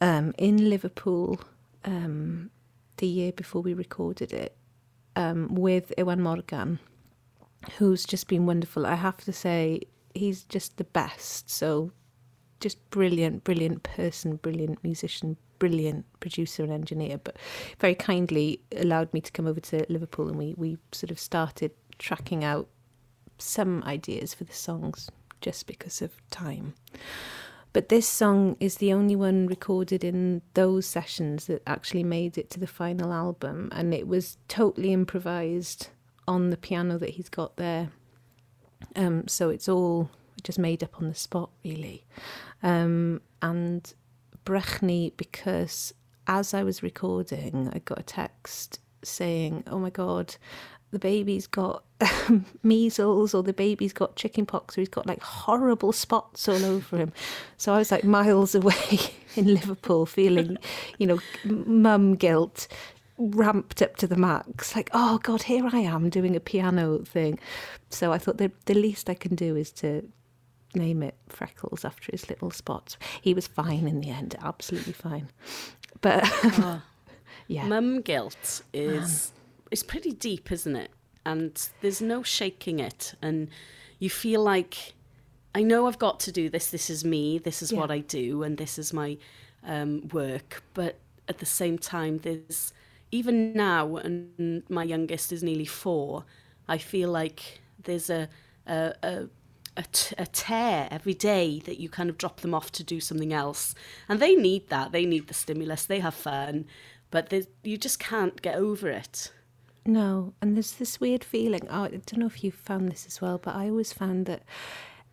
um, 0.00 0.32
in 0.38 0.68
Liverpool 0.68 1.40
um, 1.84 2.50
the 2.96 3.06
year 3.06 3.32
before 3.32 3.62
we 3.62 3.74
recorded 3.74 4.32
it 4.32 4.56
um, 5.16 5.54
with 5.54 5.92
Iwan 5.98 6.20
Morgan, 6.20 6.78
who's 7.78 8.04
just 8.04 8.28
been 8.28 8.46
wonderful. 8.46 8.86
I 8.86 8.94
have 8.94 9.18
to 9.18 9.32
say, 9.32 9.82
he's 10.14 10.44
just 10.44 10.76
the 10.76 10.84
best. 10.84 11.50
So, 11.50 11.92
just 12.60 12.90
brilliant, 12.90 13.44
brilliant 13.44 13.82
person, 13.82 14.36
brilliant 14.36 14.82
musician, 14.84 15.36
brilliant 15.58 16.04
producer 16.20 16.62
and 16.62 16.72
engineer. 16.72 17.18
But 17.18 17.36
very 17.78 17.94
kindly 17.94 18.60
allowed 18.76 19.12
me 19.12 19.20
to 19.20 19.32
come 19.32 19.46
over 19.46 19.60
to 19.60 19.86
Liverpool, 19.88 20.28
and 20.28 20.38
we 20.38 20.54
we 20.56 20.78
sort 20.92 21.10
of 21.10 21.18
started 21.18 21.72
tracking 21.98 22.44
out 22.44 22.68
some 23.38 23.82
ideas 23.84 24.34
for 24.34 24.44
the 24.44 24.52
songs 24.52 25.10
just 25.40 25.66
because 25.66 26.00
of 26.00 26.12
time. 26.30 26.74
But 27.72 27.88
this 27.88 28.06
song 28.06 28.56
is 28.60 28.76
the 28.76 28.92
only 28.92 29.16
one 29.16 29.46
recorded 29.46 30.04
in 30.04 30.42
those 30.54 30.86
sessions 30.86 31.46
that 31.46 31.62
actually 31.66 32.04
made 32.04 32.36
it 32.36 32.50
to 32.50 32.60
the 32.60 32.66
final 32.66 33.12
album, 33.12 33.70
and 33.72 33.94
it 33.94 34.06
was 34.06 34.36
totally 34.46 34.92
improvised 34.92 35.88
on 36.26 36.50
the 36.50 36.56
piano 36.56 36.98
that 36.98 37.10
he's 37.10 37.28
got 37.28 37.56
there. 37.56 37.90
Um, 38.96 39.26
so 39.28 39.50
it's 39.50 39.68
all 39.68 40.10
just 40.42 40.58
made 40.58 40.82
up 40.82 40.98
on 41.00 41.08
the 41.08 41.14
spot, 41.14 41.50
really. 41.64 42.04
Um, 42.62 43.20
and 43.40 43.92
Brychni, 44.44 45.12
because 45.16 45.94
as 46.26 46.54
I 46.54 46.62
was 46.62 46.82
recording, 46.82 47.70
I 47.72 47.78
got 47.80 47.98
a 47.98 48.04
text 48.04 48.80
saying, 49.02 49.64
"Oh 49.66 49.78
my 49.78 49.90
God, 49.90 50.36
the 50.92 50.98
baby's 50.98 51.46
got 51.46 51.84
measles 52.62 53.34
or 53.34 53.42
the 53.42 53.52
baby's 53.52 53.92
got 53.92 54.14
chickenpox 54.14 54.76
or 54.76 54.82
he's 54.82 54.88
got 54.88 55.06
like 55.06 55.22
horrible 55.22 55.92
spots 55.92 56.46
all 56.48 56.64
over 56.64 56.98
him. 56.98 57.12
So 57.56 57.72
I 57.72 57.78
was 57.78 57.90
like 57.90 58.04
miles 58.04 58.54
away 58.54 59.00
in 59.34 59.46
Liverpool 59.46 60.06
feeling, 60.06 60.58
you 60.98 61.06
know, 61.06 61.18
mum 61.44 62.14
guilt 62.14 62.68
ramped 63.30 63.82
up 63.82 63.96
to 63.96 64.06
the 64.06 64.16
max. 64.16 64.74
Like, 64.74 64.90
oh 64.92 65.18
God, 65.18 65.42
here 65.42 65.68
I 65.72 65.78
am 65.78 66.10
doing 66.10 66.36
a 66.36 66.40
piano 66.40 66.98
thing. 66.98 67.38
So 67.90 68.12
I 68.12 68.18
thought 68.18 68.38
the, 68.38 68.50
the 68.66 68.74
least 68.74 69.08
I 69.10 69.14
can 69.14 69.34
do 69.34 69.56
is 69.56 69.70
to 69.72 70.08
name 70.74 71.02
it 71.02 71.14
Freckles 71.28 71.84
after 71.84 72.10
his 72.12 72.28
little 72.28 72.50
spots. 72.50 72.96
He 73.20 73.34
was 73.34 73.46
fine 73.46 73.86
in 73.86 74.00
the 74.00 74.10
end, 74.10 74.36
absolutely 74.42 74.92
fine. 74.92 75.28
But 76.00 76.22
oh. 76.24 76.82
yeah. 77.46 77.66
Mum 77.66 78.00
guilt 78.00 78.62
is 78.72 79.32
it's 79.70 79.82
pretty 79.82 80.12
deep, 80.12 80.50
isn't 80.52 80.76
it? 80.76 80.90
And 81.24 81.68
there's 81.80 82.02
no 82.02 82.22
shaking 82.22 82.80
it, 82.80 83.14
and 83.22 83.48
you 83.98 84.10
feel 84.10 84.42
like 84.42 84.94
I 85.54 85.62
know 85.62 85.86
I've 85.86 85.98
got 85.98 86.18
to 86.20 86.32
do 86.32 86.50
this. 86.50 86.70
This 86.70 86.90
is 86.90 87.04
me. 87.04 87.38
This 87.38 87.62
is 87.62 87.72
yeah. 87.72 87.78
what 87.78 87.90
I 87.90 88.00
do, 88.00 88.42
and 88.42 88.58
this 88.58 88.78
is 88.78 88.92
my 88.92 89.18
um, 89.64 90.08
work. 90.08 90.62
But 90.74 90.98
at 91.28 91.38
the 91.38 91.46
same 91.46 91.78
time, 91.78 92.18
there's 92.18 92.72
even 93.12 93.52
now, 93.52 93.96
and 93.96 94.62
my 94.68 94.82
youngest 94.82 95.32
is 95.32 95.42
nearly 95.42 95.66
four. 95.66 96.24
I 96.66 96.78
feel 96.78 97.10
like 97.10 97.60
there's 97.84 98.10
a 98.10 98.28
a, 98.66 98.94
a 99.02 99.28
a, 99.76 99.84
t- 99.90 100.14
a 100.18 100.26
tear 100.26 100.88
every 100.90 101.14
day 101.14 101.60
that 101.64 101.80
you 101.80 101.88
kind 101.88 102.10
of 102.10 102.18
drop 102.18 102.40
them 102.40 102.54
off 102.54 102.70
to 102.72 102.84
do 102.84 103.00
something 103.00 103.32
else. 103.32 103.74
And 104.08 104.20
they 104.20 104.34
need 104.34 104.68
that. 104.68 104.92
They 104.92 105.06
need 105.06 105.28
the 105.28 105.34
stimulus. 105.34 105.86
They 105.86 106.00
have 106.00 106.14
fun. 106.14 106.66
But 107.10 107.32
you 107.62 107.76
just 107.76 107.98
can't 107.98 108.42
get 108.42 108.56
over 108.56 108.88
it. 108.90 109.32
No, 109.84 110.34
and 110.40 110.56
there's 110.56 110.72
this 110.72 111.00
weird 111.00 111.24
feeling. 111.24 111.66
Oh, 111.68 111.84
I 111.84 111.88
don't 111.88 112.18
know 112.18 112.26
if 112.26 112.44
you 112.44 112.52
found 112.52 112.90
this 112.90 113.06
as 113.06 113.20
well, 113.20 113.38
but 113.38 113.54
I 113.54 113.68
always 113.68 113.92
found 113.92 114.26
that 114.26 114.42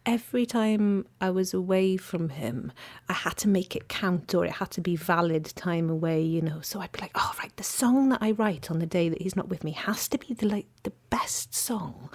every 0.10 0.43
time 0.43 1.05
I 1.22 1.30
was 1.30 1.53
away 1.53 1.95
from 1.95 2.30
him, 2.30 2.72
I 3.07 3.14
had 3.14 3.38
to 3.38 3.47
make 3.47 3.76
it 3.76 3.89
count 3.89 4.34
or 4.34 4.43
it 4.43 4.53
had 4.53 4.72
to 4.72 4.82
be 4.82 4.95
valid 4.95 5.45
time 5.55 5.88
away, 5.88 6.24
you 6.24 6.41
know. 6.41 6.62
So 6.62 6.82
I'd 6.82 6.91
be 6.91 6.99
like, 6.99 7.12
oh, 7.14 7.32
right, 7.38 7.55
the 7.57 7.64
song 7.64 8.10
that 8.10 8.18
I 8.20 8.32
write 8.32 8.72
on 8.72 8.80
the 8.80 8.88
day 8.88 9.10
that 9.10 9.22
he's 9.22 9.36
not 9.36 9.49
with 9.49 9.64
me 9.64 9.72
has 9.72 10.07
to 10.07 10.18
be 10.18 10.34
the 10.34 10.47
like 10.47 10.66
the 10.82 10.93
best 11.12 11.53
song. 11.53 12.10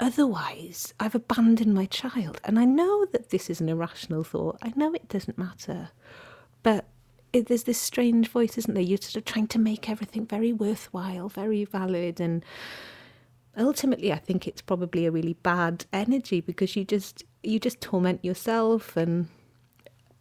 Otherwise, 0.00 0.94
I've 0.98 1.14
abandoned 1.14 1.74
my 1.74 1.86
child. 1.86 2.40
And 2.42 2.58
I 2.58 2.64
know 2.64 3.06
that 3.12 3.30
this 3.30 3.48
is 3.48 3.60
an 3.60 3.68
irrational 3.68 4.24
thought. 4.24 4.58
I 4.60 4.72
know 4.74 4.92
it 4.92 5.08
doesn't 5.08 5.38
matter. 5.38 5.90
But 6.64 6.86
it, 7.32 7.46
there's 7.46 7.62
this 7.62 7.78
strange 7.78 8.30
voice, 8.30 8.58
isn't 8.58 8.74
there? 8.74 8.82
You're 8.82 8.98
sort 8.98 9.14
of 9.14 9.26
trying 9.26 9.46
to 9.48 9.60
make 9.60 9.88
everything 9.88 10.26
very 10.26 10.52
worthwhile, 10.52 11.28
very 11.28 11.64
valid, 11.64 12.20
and 12.20 12.44
ultimately, 13.56 14.12
I 14.12 14.18
think 14.18 14.48
it's 14.48 14.62
probably 14.62 15.06
a 15.06 15.10
really 15.10 15.34
bad 15.34 15.84
energy 15.92 16.40
because 16.40 16.76
you 16.76 16.84
just 16.84 17.24
you 17.42 17.58
just 17.58 17.80
torment 17.80 18.24
yourself, 18.24 18.96
and 18.96 19.28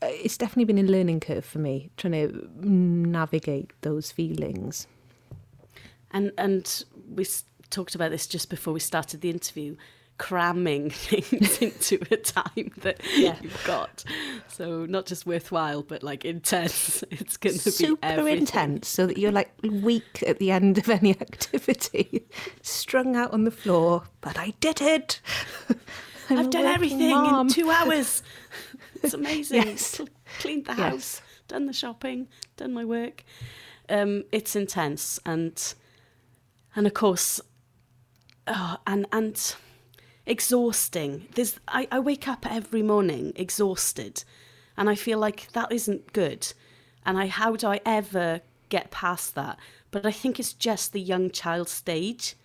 uh, 0.02 0.08
it's 0.10 0.38
definitely 0.38 0.74
been 0.74 0.86
a 0.86 0.92
learning 0.92 1.20
curve 1.20 1.46
for 1.46 1.60
me 1.60 1.92
trying 1.98 2.14
to 2.14 2.50
navigate 2.62 3.72
those 3.82 4.12
feelings. 4.12 4.88
And 6.12 6.32
and 6.38 6.84
we 7.10 7.26
talked 7.70 7.96
about 7.96 8.12
this 8.12 8.28
just 8.28 8.50
before 8.50 8.74
we 8.74 8.80
started 8.80 9.22
the 9.22 9.30
interview 9.30 9.76
cramming 10.22 10.89
things 10.91 11.57
into 11.57 11.99
a 12.11 12.15
time 12.15 12.72
that 12.82 13.01
yeah. 13.15 13.36
you've 13.41 13.63
got. 13.65 14.03
So 14.47 14.86
not 14.86 15.07
just 15.07 15.26
worthwhile, 15.26 15.82
but 15.82 16.03
like 16.03 16.24
intense. 16.24 17.03
It's 17.11 17.38
going 17.38 17.57
to 17.57 17.65
be 17.65 17.72
super 17.72 18.28
intense, 18.28 18.88
so 18.88 19.07
that 19.07 19.17
you're 19.17 19.32
like 19.32 19.51
weak 19.63 20.24
at 20.28 20.38
the 20.39 20.51
end 20.51 20.78
of 20.78 20.89
any 20.89 21.11
activity, 21.22 22.28
strung 22.61 23.15
out 23.15 23.32
on 23.34 23.43
the 23.45 23.51
floor. 23.51 24.03
But 24.22 24.38
I 24.38 24.53
did 24.59 24.80
it. 24.82 25.19
I've 26.30 26.49
done 26.49 26.65
everything 26.65 27.09
mom. 27.09 27.47
in 27.47 27.53
two 27.53 27.69
hours. 27.69 28.22
It's 29.03 29.13
amazing. 29.13 29.63
yes. 29.63 29.99
Cleaned 30.39 30.65
the 30.65 30.74
house, 30.74 31.22
yes. 31.22 31.22
done 31.47 31.65
the 31.65 31.74
shopping, 31.74 32.28
done 32.57 32.74
my 32.74 32.86
work. 32.86 33.24
Um, 33.89 34.24
it's 34.32 34.55
intense, 34.55 35.19
and 35.26 35.74
and 36.76 36.86
of 36.86 36.93
course, 36.93 37.41
oh, 38.47 38.78
and 38.86 39.07
and 39.11 39.55
exhausting. 40.26 41.28
There's 41.36 41.59
I, 41.67 41.88
I 41.91 41.99
wake 41.99 42.28
up 42.28 42.45
every 42.49 42.82
morning 42.82 43.34
exhausted, 43.36 44.24
and 44.78 44.89
I 44.89 44.95
feel 44.95 45.19
like 45.19 45.51
that 45.53 45.72
isn't 45.72 46.13
good. 46.13 46.53
And 47.05 47.17
I 47.17 47.28
how 47.28 47.55
do 47.55 47.67
I 47.67 47.82
ever 47.86 48.41
get 48.69 48.91
past 48.91 49.36
that? 49.36 49.57
But 49.89 50.05
I 50.05 50.11
think 50.11 50.39
it's 50.39 50.53
just 50.53 50.93
the 50.93 51.01
young 51.01 51.32
child 51.32 51.67
stage 51.67 52.36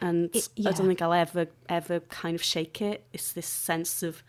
and 0.00 0.34
it, 0.36 0.48
yeah. 0.56 0.68
I 0.68 0.72
don't 0.72 0.86
think 0.86 1.00
I'll 1.00 1.12
ever 1.12 1.46
ever 1.68 2.00
kind 2.00 2.34
of 2.34 2.42
shake 2.42 2.82
it. 2.82 3.06
It's 3.12 3.32
this 3.32 3.46
sense 3.46 4.02
of 4.02 4.22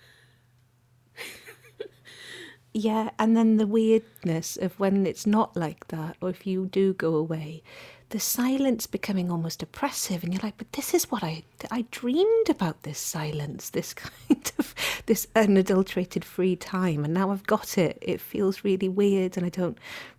yeah, 2.74 3.10
and 3.20 3.36
then 3.36 3.58
the 3.58 3.68
weirdness 3.68 4.58
of 4.58 4.80
when 4.80 5.06
it's 5.06 5.26
not 5.26 5.56
like 5.56 5.88
that, 5.90 6.18
or 6.22 6.30
if 6.30 6.48
you 6.48 6.66
do 6.66 6.94
go 6.94 7.16
away, 7.16 7.64
the 8.10 8.20
silence 8.20 8.88
becoming 8.88 9.32
almost 9.32 9.64
oppressive, 9.64 10.24
and 10.24 10.34
you're 10.34 10.44
like, 10.44 10.58
but 10.58 10.72
this 10.74 10.94
is 10.94 11.10
what 11.12 11.24
I 11.24 11.44
I 11.72 11.86
dreamed 11.92 12.50
about 12.50 12.84
this 12.84 13.00
silence, 13.00 13.70
this 13.70 13.94
kind 13.94 14.52
of 14.58 14.76
this 15.06 15.28
unadulterated 15.36 16.24
free 16.24 16.56
time, 16.56 17.04
and 17.04 17.14
now 17.14 17.32
I've 17.32 17.48
got 17.48 17.78
it. 17.78 17.98
It 18.02 18.22
feels 18.22 18.64
really 18.64 18.90
weird, 18.90 19.38
and 19.38 19.46
I 19.46 19.50
don't 19.50 19.78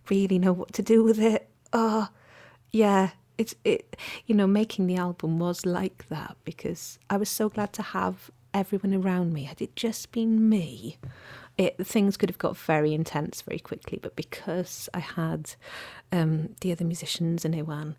really 0.09 0.39
know 0.39 0.53
what 0.53 0.73
to 0.73 0.81
do 0.81 1.03
with 1.03 1.19
it. 1.19 1.49
Oh, 1.73 2.09
yeah, 2.71 3.11
it's 3.37 3.55
it 3.63 3.95
you 4.25 4.35
know 4.35 4.47
making 4.47 4.87
the 4.87 4.97
album 4.97 5.39
was 5.39 5.65
like 5.65 6.07
that 6.09 6.35
because 6.43 6.99
I 7.09 7.17
was 7.17 7.29
so 7.29 7.49
glad 7.49 7.73
to 7.73 7.81
have 7.81 8.31
everyone 8.53 8.93
around 8.93 9.33
me. 9.33 9.43
Had 9.43 9.61
it 9.61 9.75
just 9.75 10.11
been 10.11 10.49
me, 10.49 10.97
it 11.57 11.85
things 11.85 12.17
could 12.17 12.29
have 12.29 12.37
got 12.37 12.55
very 12.55 12.93
intense 12.93 13.41
very 13.41 13.59
quickly. 13.59 13.99
But 14.01 14.15
because 14.15 14.89
I 14.93 14.99
had 14.99 15.55
um, 16.11 16.55
the 16.61 16.71
other 16.71 16.85
musicians 16.85 17.45
and 17.45 17.55
Iwan, 17.55 17.95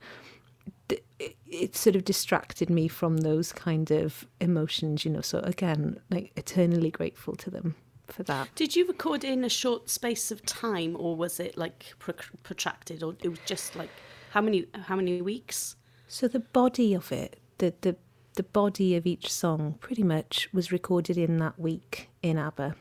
it, 0.89 1.05
it 1.47 1.77
sort 1.77 1.97
of 1.97 2.05
distracted 2.05 2.71
me 2.71 2.89
from 2.89 3.19
those 3.19 3.53
kind 3.53 3.91
of 3.91 4.27
emotions. 4.41 5.05
You 5.05 5.11
know, 5.11 5.21
so 5.21 5.41
again, 5.41 6.01
like 6.11 6.33
eternally 6.37 6.91
grateful 6.91 7.35
to 7.37 7.51
them 7.51 7.75
for 8.07 8.23
that. 8.25 8.49
Did 8.55 8.77
you 8.77 8.87
record 8.87 9.25
in 9.25 9.45
a 9.45 9.49
short 9.49 9.91
space 9.91 10.31
of 10.31 10.45
time, 10.47 10.97
or 10.99 11.17
was 11.17 11.41
it 11.41 11.59
like 11.59 11.95
protracted, 11.99 13.03
or 13.03 13.17
it 13.23 13.29
was 13.29 13.41
just 13.45 13.77
like? 13.77 13.91
How 14.31 14.43
many 14.43 14.67
how 14.85 14.95
many 14.95 15.23
weeks? 15.23 15.77
So 16.07 16.29
the 16.29 16.41
body 16.41 16.95
of 16.95 17.11
it, 17.13 17.41
the 17.59 17.75
the 17.81 17.97
the 18.35 18.43
body 18.43 18.95
of 18.95 19.07
each 19.07 19.33
song 19.33 19.75
pretty 19.81 20.03
much 20.05 20.49
was 20.53 20.71
recorded 20.71 21.19
in 21.19 21.39
that 21.39 21.59
week 21.59 22.09
in 22.23 22.39
Aber. 22.39 22.77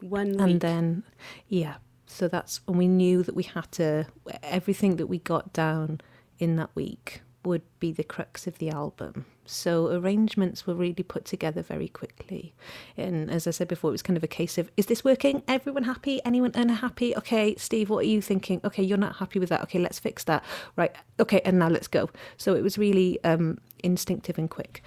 One 0.00 0.32
week. 0.32 0.40
And 0.40 0.60
then 0.60 1.02
yeah. 1.48 1.76
So 2.06 2.28
that's 2.28 2.60
when 2.66 2.78
we 2.78 2.88
knew 2.88 3.22
that 3.22 3.34
we 3.34 3.42
had 3.42 3.70
to 3.72 4.06
everything 4.42 4.96
that 4.96 5.08
we 5.08 5.18
got 5.18 5.52
down 5.52 6.00
in 6.38 6.56
that 6.56 6.70
week 6.74 7.22
would 7.46 7.62
be 7.78 7.92
the 7.92 8.04
crux 8.04 8.46
of 8.46 8.58
the 8.58 8.70
album. 8.70 9.24
So 9.46 9.88
arrangements 9.88 10.66
were 10.66 10.74
really 10.74 11.04
put 11.04 11.24
together 11.24 11.62
very 11.62 11.88
quickly. 11.88 12.54
And 12.96 13.30
as 13.30 13.46
I 13.46 13.52
said 13.52 13.68
before, 13.68 13.90
it 13.90 13.92
was 13.92 14.02
kind 14.02 14.16
of 14.16 14.24
a 14.24 14.28
case 14.28 14.58
of 14.58 14.70
is 14.76 14.86
this 14.86 15.04
working? 15.04 15.42
Everyone 15.46 15.84
happy? 15.84 16.20
Anyone 16.24 16.50
unhappy? 16.54 17.16
Okay, 17.16 17.54
Steve, 17.56 17.88
what 17.88 18.04
are 18.04 18.08
you 18.08 18.20
thinking? 18.20 18.60
Okay, 18.64 18.82
you're 18.82 18.98
not 18.98 19.16
happy 19.16 19.38
with 19.38 19.48
that. 19.50 19.62
Okay, 19.62 19.78
let's 19.78 20.00
fix 20.00 20.24
that. 20.24 20.44
Right. 20.74 20.94
Okay, 21.20 21.40
and 21.44 21.58
now 21.58 21.68
let's 21.68 21.86
go. 21.86 22.10
So 22.36 22.54
it 22.54 22.62
was 22.62 22.76
really 22.76 23.22
um, 23.22 23.58
instinctive 23.82 24.36
and 24.38 24.50
quick. 24.50 24.82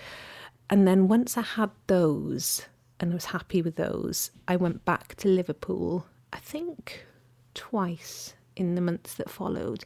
And 0.70 0.88
then 0.88 1.08
once 1.08 1.38
I 1.38 1.42
had 1.42 1.72
those 1.88 2.66
and 3.00 3.12
I 3.12 3.16
was 3.16 3.26
happy 3.26 3.62
with 3.62 3.76
those, 3.76 4.32
I 4.48 4.56
went 4.56 4.86
back 4.86 5.16
to 5.16 5.28
Liverpool, 5.28 6.08
I 6.34 6.40
think 6.40 7.06
twice 7.54 8.34
in 8.56 8.76
the 8.76 8.82
months 8.82 9.14
that 9.16 9.30
followed, 9.30 9.86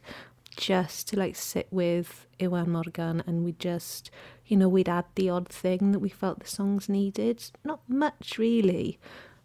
just 0.56 1.08
to 1.08 1.18
like 1.18 1.36
sit 1.36 1.68
with 1.70 2.26
Iwan 2.40 2.70
Morgan 2.70 3.22
and 3.26 3.44
we 3.44 3.52
just, 3.52 4.10
you 4.46 4.56
know, 4.56 4.68
we'd 4.68 4.88
add 4.88 5.06
the 5.14 5.30
odd 5.30 5.48
thing 5.48 5.92
that 5.92 5.98
we 5.98 6.08
felt 6.08 6.40
the 6.40 6.46
songs 6.46 6.88
needed. 6.88 7.42
Not 7.64 7.80
much 7.88 8.38
really, 8.38 8.98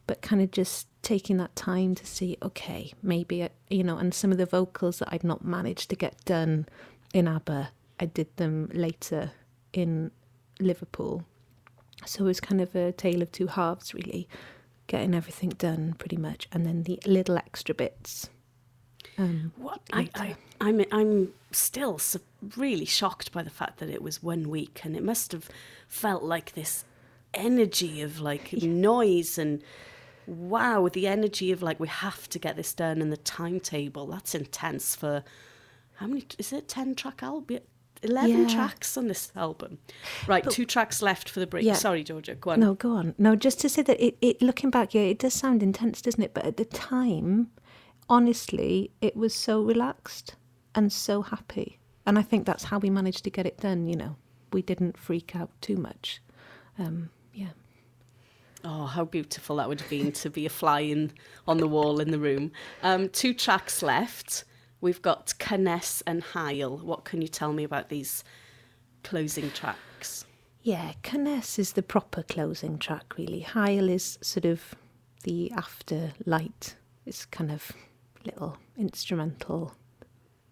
but 0.07 0.21
kind 0.21 0.41
of 0.41 0.51
just 0.51 0.87
taking 1.01 1.37
that 1.37 1.55
time 1.55 1.95
to 1.95 2.05
see, 2.05 2.37
okay, 2.41 2.93
maybe, 3.01 3.43
uh, 3.43 3.49
you 3.69 3.83
know, 3.83 3.97
and 3.97 4.13
some 4.13 4.31
of 4.31 4.37
the 4.37 4.45
vocals 4.45 4.99
that 4.99 5.09
I'd 5.11 5.23
not 5.23 5.43
managed 5.43 5.89
to 5.91 5.95
get 5.95 6.23
done 6.25 6.67
in 7.13 7.27
Aber, 7.27 7.69
I 7.99 8.05
did 8.05 8.35
them 8.37 8.69
later 8.73 9.31
in 9.73 10.11
Liverpool. 10.59 11.25
So 12.05 12.23
it 12.23 12.27
was 12.27 12.39
kind 12.39 12.61
of 12.61 12.75
a 12.75 12.91
tale 12.91 13.21
of 13.21 13.31
two 13.31 13.47
halves, 13.47 13.93
really, 13.93 14.27
getting 14.87 15.13
everything 15.13 15.49
done 15.49 15.95
pretty 15.97 16.17
much, 16.17 16.47
and 16.51 16.65
then 16.65 16.83
the 16.83 16.99
little 17.05 17.37
extra 17.37 17.75
bits 17.75 18.29
um, 19.19 19.51
what 19.57 19.81
I, 19.91 20.09
I, 20.15 20.35
I'm 20.61 20.83
I'm 20.91 21.33
still 21.51 21.99
really 22.55 22.85
shocked 22.85 23.31
by 23.31 23.43
the 23.43 23.49
fact 23.49 23.79
that 23.79 23.89
it 23.89 24.01
was 24.01 24.23
one 24.23 24.49
week, 24.49 24.81
and 24.83 24.95
it 24.95 25.03
must 25.03 25.31
have 25.33 25.49
felt 25.87 26.23
like 26.23 26.53
this 26.53 26.85
energy 27.33 28.01
of 28.01 28.19
like 28.19 28.53
noise 28.53 29.37
and 29.37 29.61
wow, 30.25 30.87
the 30.87 31.07
energy 31.07 31.51
of 31.51 31.61
like 31.61 31.79
we 31.79 31.87
have 31.87 32.29
to 32.29 32.39
get 32.39 32.55
this 32.55 32.73
done 32.73 33.01
and 33.01 33.11
the 33.11 33.17
timetable. 33.17 34.07
That's 34.07 34.33
intense 34.33 34.95
for 34.95 35.23
how 35.95 36.07
many? 36.07 36.23
Is 36.37 36.53
it 36.53 36.67
ten 36.69 36.95
track 36.95 37.21
album? 37.21 37.59
11 38.01 38.29
yeah. 38.29 38.47
tracks 38.47 38.97
on 38.97 39.07
this 39.07 39.31
album. 39.35 39.77
Right, 40.27 40.43
but, 40.43 40.53
two 40.53 40.65
tracks 40.65 41.01
left 41.01 41.29
for 41.29 41.39
the 41.39 41.47
break. 41.47 41.65
Yeah. 41.65 41.73
Sorry, 41.73 42.03
Georgia, 42.03 42.35
go 42.35 42.51
on. 42.51 42.59
No, 42.59 42.73
go 42.73 42.91
on. 42.91 43.15
No, 43.17 43.35
just 43.35 43.59
to 43.61 43.69
say 43.69 43.81
that 43.81 44.03
it, 44.03 44.17
it 44.21 44.41
looking 44.41 44.69
back, 44.69 44.93
yeah, 44.93 45.01
it 45.01 45.19
does 45.19 45.33
sound 45.33 45.61
intense, 45.61 46.01
doesn't 46.01 46.21
it? 46.21 46.33
But 46.33 46.45
at 46.45 46.57
the 46.57 46.65
time, 46.65 47.51
honestly, 48.09 48.91
it 49.01 49.15
was 49.15 49.33
so 49.33 49.61
relaxed 49.61 50.35
and 50.75 50.91
so 50.91 51.21
happy. 51.21 51.79
And 52.05 52.17
I 52.17 52.21
think 52.21 52.45
that's 52.45 52.65
how 52.65 52.79
we 52.79 52.89
managed 52.89 53.23
to 53.25 53.29
get 53.29 53.45
it 53.45 53.57
done, 53.57 53.87
you 53.87 53.95
know. 53.95 54.15
We 54.51 54.61
didn't 54.61 54.97
freak 54.97 55.35
out 55.35 55.51
too 55.61 55.77
much. 55.77 56.21
Um, 56.77 57.09
yeah. 57.33 57.49
Oh, 58.63 58.85
how 58.85 59.05
beautiful 59.05 59.57
that 59.57 59.69
would 59.69 59.79
have 59.79 59.89
been 59.89 60.11
to 60.13 60.29
be 60.29 60.45
a 60.45 60.49
fly 60.49 60.81
in, 60.81 61.11
on 61.47 61.57
the 61.57 61.67
wall 61.67 61.99
in 61.99 62.11
the 62.11 62.19
room. 62.19 62.51
Um, 62.81 63.09
two 63.09 63.33
tracks 63.33 63.81
left. 63.81 64.43
We've 64.81 65.01
got 65.01 65.27
Cynnes 65.27 66.01
and 66.07 66.23
Haul. 66.23 66.77
What 66.77 67.03
can 67.03 67.21
you 67.21 67.27
tell 67.27 67.53
me 67.53 67.63
about 67.63 67.89
these 67.89 68.23
closing 69.03 69.51
tracks? 69.51 70.25
Yeah, 70.61 70.93
Cynnes 71.03 71.59
is 71.59 71.73
the 71.73 71.83
proper 71.83 72.23
closing 72.23 72.77
track, 72.77 73.17
really. 73.17 73.41
Haul 73.41 73.89
is 73.89 74.17
sort 74.21 74.45
of 74.45 74.75
the 75.23 75.51
after 75.51 76.11
light. 76.25 76.75
It's 77.05 77.25
kind 77.25 77.51
of 77.51 77.71
little 78.25 78.57
instrumental 78.77 79.73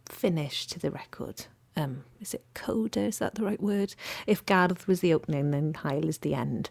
finish 0.10 0.68
to 0.68 0.80
the 0.80 0.92
record. 0.92 1.46
Um, 1.76 2.06
is 2.20 2.34
it 2.34 2.44
coda? 2.56 3.02
Is 3.02 3.20
that 3.20 3.36
the 3.36 3.44
right 3.44 3.62
word? 3.62 3.94
If 4.26 4.46
Garth 4.46 4.88
was 4.88 5.02
the 5.02 5.14
opening, 5.14 5.52
then 5.52 5.76
Haul 5.76 6.08
is 6.08 6.18
the 6.20 6.34
end. 6.34 6.70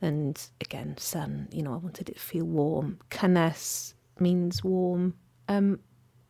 And 0.00 0.40
again, 0.60 0.96
sun, 0.96 1.48
you 1.50 1.62
know, 1.62 1.74
I 1.74 1.78
wanted 1.78 2.08
it 2.08 2.14
to 2.14 2.20
feel 2.20 2.44
warm. 2.44 2.98
Cynnes 3.10 3.94
means 4.20 4.62
warm. 4.62 5.14
Um, 5.48 5.80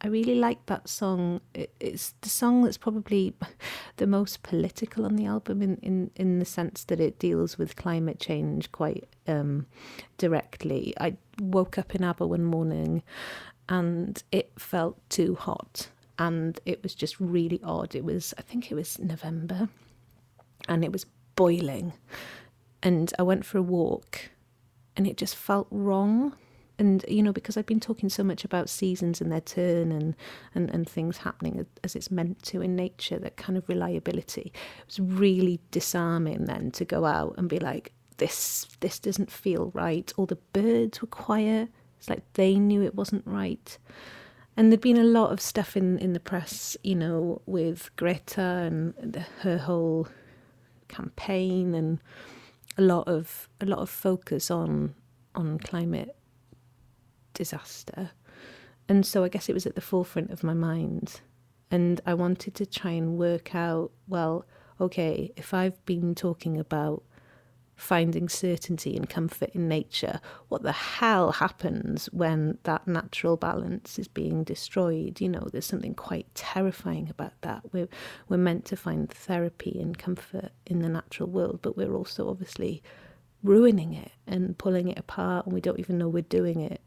I 0.04 0.08
really 0.08 0.34
like 0.34 0.66
that 0.66 0.86
song. 0.86 1.40
it's 1.54 2.12
the 2.20 2.28
song 2.28 2.62
that's 2.62 2.76
probably 2.76 3.32
the 3.96 4.06
most 4.06 4.42
political 4.42 5.06
on 5.06 5.16
the 5.16 5.24
album 5.24 5.62
in, 5.62 5.78
in, 5.78 6.10
in 6.14 6.38
the 6.40 6.44
sense 6.44 6.84
that 6.84 7.00
it 7.00 7.18
deals 7.18 7.56
with 7.56 7.74
climate 7.74 8.20
change 8.20 8.70
quite 8.70 9.08
um, 9.26 9.64
directly. 10.18 10.92
I 11.00 11.16
woke 11.40 11.78
up 11.78 11.94
in 11.94 12.04
Aber 12.04 12.26
one 12.26 12.44
morning 12.44 13.02
and 13.66 14.22
it 14.30 14.52
felt 14.58 14.98
too 15.08 15.36
hot 15.36 15.88
and 16.18 16.60
it 16.66 16.82
was 16.82 16.94
just 16.94 17.18
really 17.18 17.60
odd. 17.64 17.94
It 17.94 18.04
was, 18.04 18.34
I 18.36 18.42
think 18.42 18.70
it 18.70 18.74
was 18.74 18.98
November 18.98 19.70
and 20.68 20.84
it 20.84 20.92
was 20.92 21.06
boiling. 21.34 21.94
And 22.82 23.10
I 23.18 23.22
went 23.22 23.46
for 23.46 23.56
a 23.56 23.62
walk 23.62 24.28
and 24.98 25.06
it 25.06 25.16
just 25.16 25.34
felt 25.34 25.66
wrong. 25.70 26.34
And, 26.78 27.04
you 27.06 27.22
know, 27.22 27.32
because 27.32 27.56
I've 27.56 27.66
been 27.66 27.80
talking 27.80 28.08
so 28.08 28.24
much 28.24 28.44
about 28.44 28.68
seasons 28.68 29.20
and 29.20 29.30
their 29.30 29.40
turn 29.40 29.92
and, 29.92 30.16
and, 30.54 30.70
and 30.70 30.88
things 30.88 31.18
happening 31.18 31.64
as 31.84 31.94
it's 31.94 32.10
meant 32.10 32.42
to 32.44 32.60
in 32.62 32.74
nature, 32.74 33.18
that 33.20 33.36
kind 33.36 33.56
of 33.56 33.68
reliability. 33.68 34.52
It 34.52 34.86
was 34.86 34.98
really 34.98 35.60
disarming 35.70 36.46
then 36.46 36.72
to 36.72 36.84
go 36.84 37.04
out 37.04 37.34
and 37.38 37.48
be 37.48 37.60
like, 37.60 37.92
this 38.18 38.66
this 38.80 38.98
doesn't 38.98 39.30
feel 39.30 39.70
right. 39.74 40.12
All 40.16 40.26
the 40.26 40.38
birds 40.52 41.00
were 41.00 41.08
quiet 41.08 41.68
It's 41.98 42.08
like 42.08 42.22
they 42.34 42.56
knew 42.56 42.82
it 42.82 42.94
wasn't 42.94 43.26
right. 43.26 43.76
And 44.56 44.70
there'd 44.70 44.80
been 44.80 44.98
a 44.98 45.04
lot 45.04 45.32
of 45.32 45.40
stuff 45.40 45.76
in, 45.76 45.98
in 45.98 46.12
the 46.12 46.20
press, 46.20 46.76
you 46.84 46.94
know, 46.94 47.42
with 47.44 47.90
Greta 47.96 48.40
and 48.40 49.26
her 49.40 49.58
whole 49.58 50.06
campaign 50.86 51.74
and 51.74 51.98
a 52.78 52.82
lot 52.82 53.08
of 53.08 53.48
a 53.60 53.66
lot 53.66 53.80
of 53.80 53.90
focus 53.90 54.50
on 54.50 54.94
on 55.34 55.58
climate 55.58 56.14
disaster. 57.34 58.10
And 58.88 59.04
so 59.04 59.24
I 59.24 59.28
guess 59.28 59.48
it 59.48 59.54
was 59.54 59.66
at 59.66 59.74
the 59.74 59.80
forefront 59.80 60.30
of 60.30 60.42
my 60.42 60.54
mind. 60.54 61.20
And 61.70 62.00
I 62.06 62.14
wanted 62.14 62.54
to 62.56 62.66
try 62.66 62.92
and 62.92 63.18
work 63.18 63.54
out 63.54 63.90
well, 64.06 64.46
okay, 64.80 65.32
if 65.36 65.52
I've 65.54 65.84
been 65.86 66.14
talking 66.14 66.58
about 66.58 67.02
finding 67.76 68.28
certainty 68.28 68.96
and 68.96 69.08
comfort 69.08 69.50
in 69.52 69.66
nature, 69.66 70.20
what 70.48 70.62
the 70.62 70.72
hell 70.72 71.32
happens 71.32 72.06
when 72.12 72.58
that 72.62 72.86
natural 72.86 73.36
balance 73.36 73.98
is 73.98 74.06
being 74.06 74.44
destroyed? 74.44 75.20
You 75.20 75.28
know, 75.28 75.48
there's 75.50 75.66
something 75.66 75.94
quite 75.94 76.32
terrifying 76.34 77.08
about 77.10 77.32
that. 77.40 77.62
We're, 77.72 77.88
we're 78.28 78.36
meant 78.36 78.64
to 78.66 78.76
find 78.76 79.10
therapy 79.10 79.78
and 79.80 79.98
comfort 79.98 80.50
in 80.66 80.82
the 80.82 80.88
natural 80.88 81.28
world, 81.28 81.60
but 81.62 81.76
we're 81.76 81.94
also 81.94 82.28
obviously 82.28 82.82
ruining 83.42 83.92
it 83.92 84.12
and 84.26 84.56
pulling 84.56 84.88
it 84.88 84.98
apart, 84.98 85.46
and 85.46 85.54
we 85.54 85.60
don't 85.60 85.80
even 85.80 85.98
know 85.98 86.08
we're 86.08 86.22
doing 86.22 86.60
it. 86.60 86.80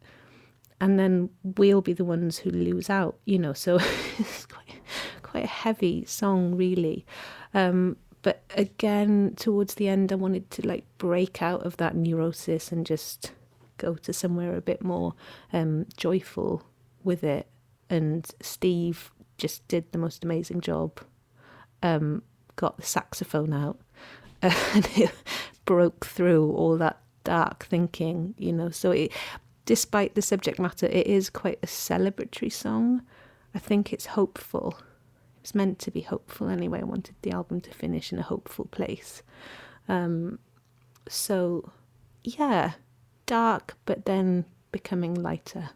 And 0.80 0.98
then 0.98 1.30
we'll 1.42 1.80
be 1.80 1.92
the 1.92 2.04
ones 2.04 2.38
who 2.38 2.50
lose 2.50 2.88
out, 2.88 3.18
you 3.24 3.38
know. 3.38 3.52
So 3.52 3.76
it's 4.18 4.46
quite, 4.46 4.80
quite 5.22 5.44
a 5.44 5.48
heavy 5.48 6.04
song, 6.04 6.54
really. 6.54 7.04
Um, 7.52 7.96
but 8.22 8.42
again 8.56 9.32
towards 9.36 9.74
the 9.74 9.88
end 9.88 10.12
i 10.12 10.14
wanted 10.14 10.50
to 10.50 10.66
like 10.66 10.84
break 10.98 11.40
out 11.40 11.64
of 11.64 11.76
that 11.76 11.94
neurosis 11.94 12.72
and 12.72 12.84
just 12.84 13.32
go 13.76 13.94
to 13.94 14.12
somewhere 14.12 14.56
a 14.56 14.60
bit 14.60 14.82
more 14.82 15.14
um, 15.52 15.86
joyful 15.96 16.62
with 17.04 17.22
it 17.22 17.46
and 17.88 18.30
steve 18.40 19.10
just 19.36 19.66
did 19.68 19.90
the 19.92 19.98
most 19.98 20.24
amazing 20.24 20.60
job 20.60 21.00
um, 21.82 22.22
got 22.56 22.76
the 22.76 22.82
saxophone 22.82 23.52
out 23.52 23.78
and 24.42 24.88
it 24.96 25.12
broke 25.64 26.04
through 26.04 26.50
all 26.52 26.76
that 26.76 26.98
dark 27.22 27.64
thinking 27.66 28.34
you 28.36 28.52
know 28.52 28.70
so 28.70 28.90
it 28.90 29.12
despite 29.68 30.14
the 30.14 30.22
subject 30.22 30.58
matter 30.58 30.86
it 30.86 31.06
is 31.06 31.30
quite 31.30 31.58
a 31.62 31.66
celebratory 31.66 32.52
song 32.52 33.02
i 33.54 33.58
think 33.58 33.92
it's 33.92 34.06
hopeful 34.18 34.68
It's 35.48 35.54
meant 35.54 35.78
to 35.78 35.90
be 35.90 36.02
hopeful 36.02 36.48
anyway. 36.48 36.80
I 36.80 36.84
wanted 36.84 37.14
the 37.22 37.30
album 37.30 37.62
to 37.62 37.70
finish 37.70 38.12
in 38.12 38.18
a 38.18 38.22
hopeful 38.22 38.66
place. 38.66 39.22
Um, 39.88 40.38
so, 41.08 41.72
yeah, 42.22 42.72
dark, 43.24 43.76
but 43.86 44.04
then 44.04 44.44
becoming 44.72 45.14
lighter. 45.14 45.70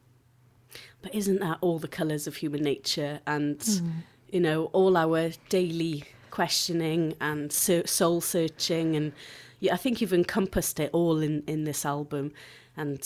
But 1.00 1.14
isn't 1.14 1.40
that 1.40 1.56
all 1.62 1.78
the 1.78 1.88
colours 1.88 2.26
of 2.26 2.36
human 2.36 2.62
nature 2.62 3.20
and, 3.26 3.58
mm. 3.60 3.92
you 4.30 4.40
know, 4.40 4.66
all 4.74 4.96
our 4.96 5.30
daily 5.48 6.04
questioning 6.30 7.14
and 7.18 7.50
soul 7.50 8.20
searching? 8.20 8.94
And 8.94 9.12
yeah, 9.60 9.72
I 9.72 9.78
think 9.78 10.02
you've 10.02 10.12
encompassed 10.12 10.78
it 10.80 10.90
all 10.92 11.22
in, 11.22 11.44
in 11.46 11.64
this 11.64 11.86
album. 11.86 12.32
And 12.76 13.02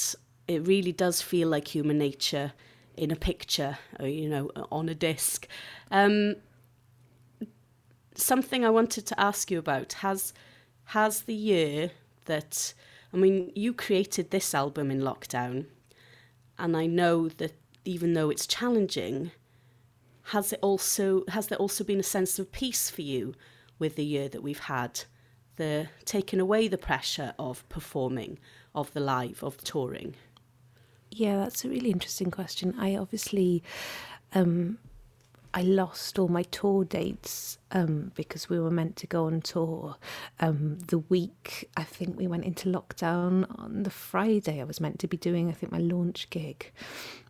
it 0.48 0.66
really 0.66 0.92
does 0.92 1.22
feel 1.22 1.48
like 1.48 1.68
human 1.68 1.98
nature 1.98 2.52
in 2.96 3.10
a 3.10 3.16
picture, 3.16 3.78
or, 4.00 4.06
you 4.06 4.28
know, 4.28 4.50
on 4.70 4.88
a 4.88 4.94
disc. 4.94 5.46
Um, 5.90 6.36
something 8.14 8.64
I 8.64 8.70
wanted 8.70 9.06
to 9.06 9.20
ask 9.20 9.50
you 9.50 9.58
about 9.58 9.94
has 9.94 10.32
has 10.90 11.22
the 11.22 11.34
year 11.34 11.90
that 12.26 12.72
I 13.12 13.16
mean 13.16 13.52
you 13.54 13.72
created 13.72 14.30
this 14.30 14.54
album 14.54 14.90
in 14.90 15.00
lockdown 15.00 15.66
and 16.58 16.76
I 16.76 16.86
know 16.86 17.28
that 17.28 17.52
even 17.84 18.14
though 18.14 18.30
it's 18.30 18.46
challenging 18.46 19.32
has 20.30 20.52
it 20.52 20.60
also 20.62 21.24
has 21.28 21.48
there 21.48 21.58
also 21.58 21.84
been 21.84 22.00
a 22.00 22.04
sense 22.04 22.38
of 22.38 22.52
peace 22.52 22.90
for 22.90 23.02
you 23.02 23.34
with 23.78 23.96
the 23.96 24.04
year 24.04 24.28
that 24.28 24.42
we've 24.42 24.60
had 24.60 25.02
the 25.56 25.88
taking 26.04 26.40
away 26.40 26.68
the 26.68 26.78
pressure 26.78 27.34
of 27.38 27.68
performing 27.68 28.38
of 28.74 28.92
the 28.92 29.00
live 29.00 29.42
of 29.42 29.58
touring 29.58 30.14
yeah 31.10 31.38
that's 31.38 31.64
a 31.64 31.68
really 31.68 31.90
interesting 31.90 32.30
question. 32.30 32.74
I 32.78 32.96
obviously 32.96 33.62
um 34.34 34.78
I 35.54 35.62
lost 35.62 36.18
all 36.18 36.28
my 36.28 36.42
tour 36.42 36.84
dates 36.84 37.56
um, 37.72 38.12
because 38.14 38.46
we 38.50 38.60
were 38.60 38.70
meant 38.70 38.96
to 38.96 39.06
go 39.06 39.24
on 39.24 39.40
tour 39.40 39.96
um, 40.38 40.78
the 40.80 40.98
week 40.98 41.70
I 41.78 41.82
think 41.82 42.18
we 42.18 42.26
went 42.26 42.44
into 42.44 42.68
lockdown 42.68 43.46
on 43.58 43.82
the 43.84 43.90
Friday 43.90 44.60
I 44.60 44.64
was 44.64 44.80
meant 44.80 44.98
to 44.98 45.08
be 45.08 45.16
doing 45.16 45.48
I 45.48 45.52
think 45.52 45.72
my 45.72 45.78
launch 45.78 46.28
gig. 46.28 46.72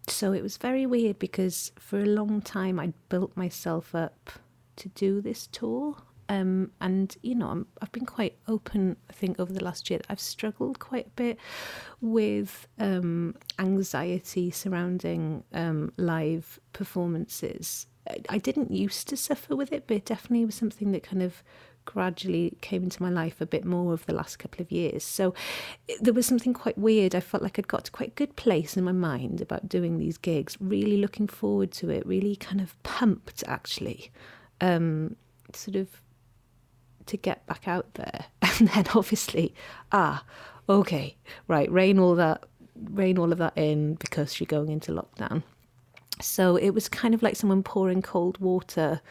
So 0.08 0.32
it 0.32 0.42
was 0.42 0.56
very 0.56 0.86
weird 0.86 1.20
because 1.20 1.70
for 1.78 2.00
a 2.00 2.06
long 2.06 2.40
time 2.40 2.80
I'd 2.80 2.94
built 3.08 3.36
myself 3.36 3.94
up 3.94 4.30
to 4.76 4.88
do 4.88 5.20
this 5.20 5.46
tour 5.46 5.96
um, 6.28 6.70
and 6.80 7.16
you 7.22 7.34
know 7.34 7.64
i 7.80 7.84
have 7.84 7.92
been 7.92 8.06
quite 8.06 8.36
open. 8.48 8.96
I 9.08 9.12
think 9.12 9.38
over 9.38 9.52
the 9.52 9.64
last 9.64 9.90
year, 9.90 10.00
I've 10.08 10.20
struggled 10.20 10.78
quite 10.78 11.06
a 11.06 11.10
bit 11.10 11.38
with 12.00 12.68
um, 12.78 13.34
anxiety 13.58 14.50
surrounding 14.50 15.44
um, 15.52 15.92
live 15.96 16.60
performances, 16.72 17.86
I 18.28 18.38
didn't 18.38 18.70
used 18.70 19.08
to 19.08 19.16
suffer 19.16 19.56
with 19.56 19.72
it, 19.72 19.84
but 19.86 19.96
it 19.96 20.04
definitely 20.04 20.44
was 20.44 20.54
something 20.54 20.92
that 20.92 21.02
kind 21.02 21.22
of 21.22 21.42
gradually 21.84 22.56
came 22.60 22.82
into 22.82 23.02
my 23.02 23.10
life 23.10 23.40
a 23.40 23.46
bit 23.46 23.64
more 23.64 23.92
over 23.92 24.04
the 24.04 24.14
last 24.14 24.38
couple 24.38 24.60
of 24.60 24.72
years. 24.72 25.04
So 25.04 25.34
it, 25.86 26.02
there 26.02 26.14
was 26.14 26.26
something 26.26 26.52
quite 26.52 26.76
weird. 26.76 27.14
I 27.14 27.20
felt 27.20 27.42
like 27.42 27.58
I'd 27.58 27.68
got 27.68 27.84
to 27.84 27.92
quite 27.92 28.08
a 28.10 28.14
good 28.14 28.36
place 28.36 28.76
in 28.76 28.84
my 28.84 28.92
mind 28.92 29.40
about 29.40 29.68
doing 29.68 29.98
these 29.98 30.18
gigs, 30.18 30.56
really 30.60 30.96
looking 30.96 31.28
forward 31.28 31.72
to 31.72 31.90
it, 31.90 32.06
really 32.06 32.36
kind 32.36 32.60
of 32.60 32.80
pumped 32.82 33.44
actually, 33.46 34.10
um, 34.60 35.16
sort 35.52 35.76
of 35.76 36.02
to 37.06 37.16
get 37.16 37.46
back 37.46 37.66
out 37.68 37.94
there. 37.94 38.26
And 38.58 38.68
then 38.68 38.86
obviously, 38.94 39.54
ah, 39.92 40.24
okay, 40.66 41.16
right, 41.46 41.70
rein 41.70 41.98
all 41.98 42.14
that, 42.14 42.44
rein 42.74 43.18
all 43.18 43.30
of 43.30 43.36
that 43.36 43.52
in 43.54 43.96
because 43.96 44.40
you're 44.40 44.46
going 44.46 44.70
into 44.70 44.92
lockdown. 44.92 45.42
So 46.22 46.56
it 46.56 46.70
was 46.70 46.88
kind 46.88 47.12
of 47.12 47.22
like 47.22 47.36
someone 47.36 47.62
pouring 47.62 48.00
cold 48.00 48.38
water 48.38 49.02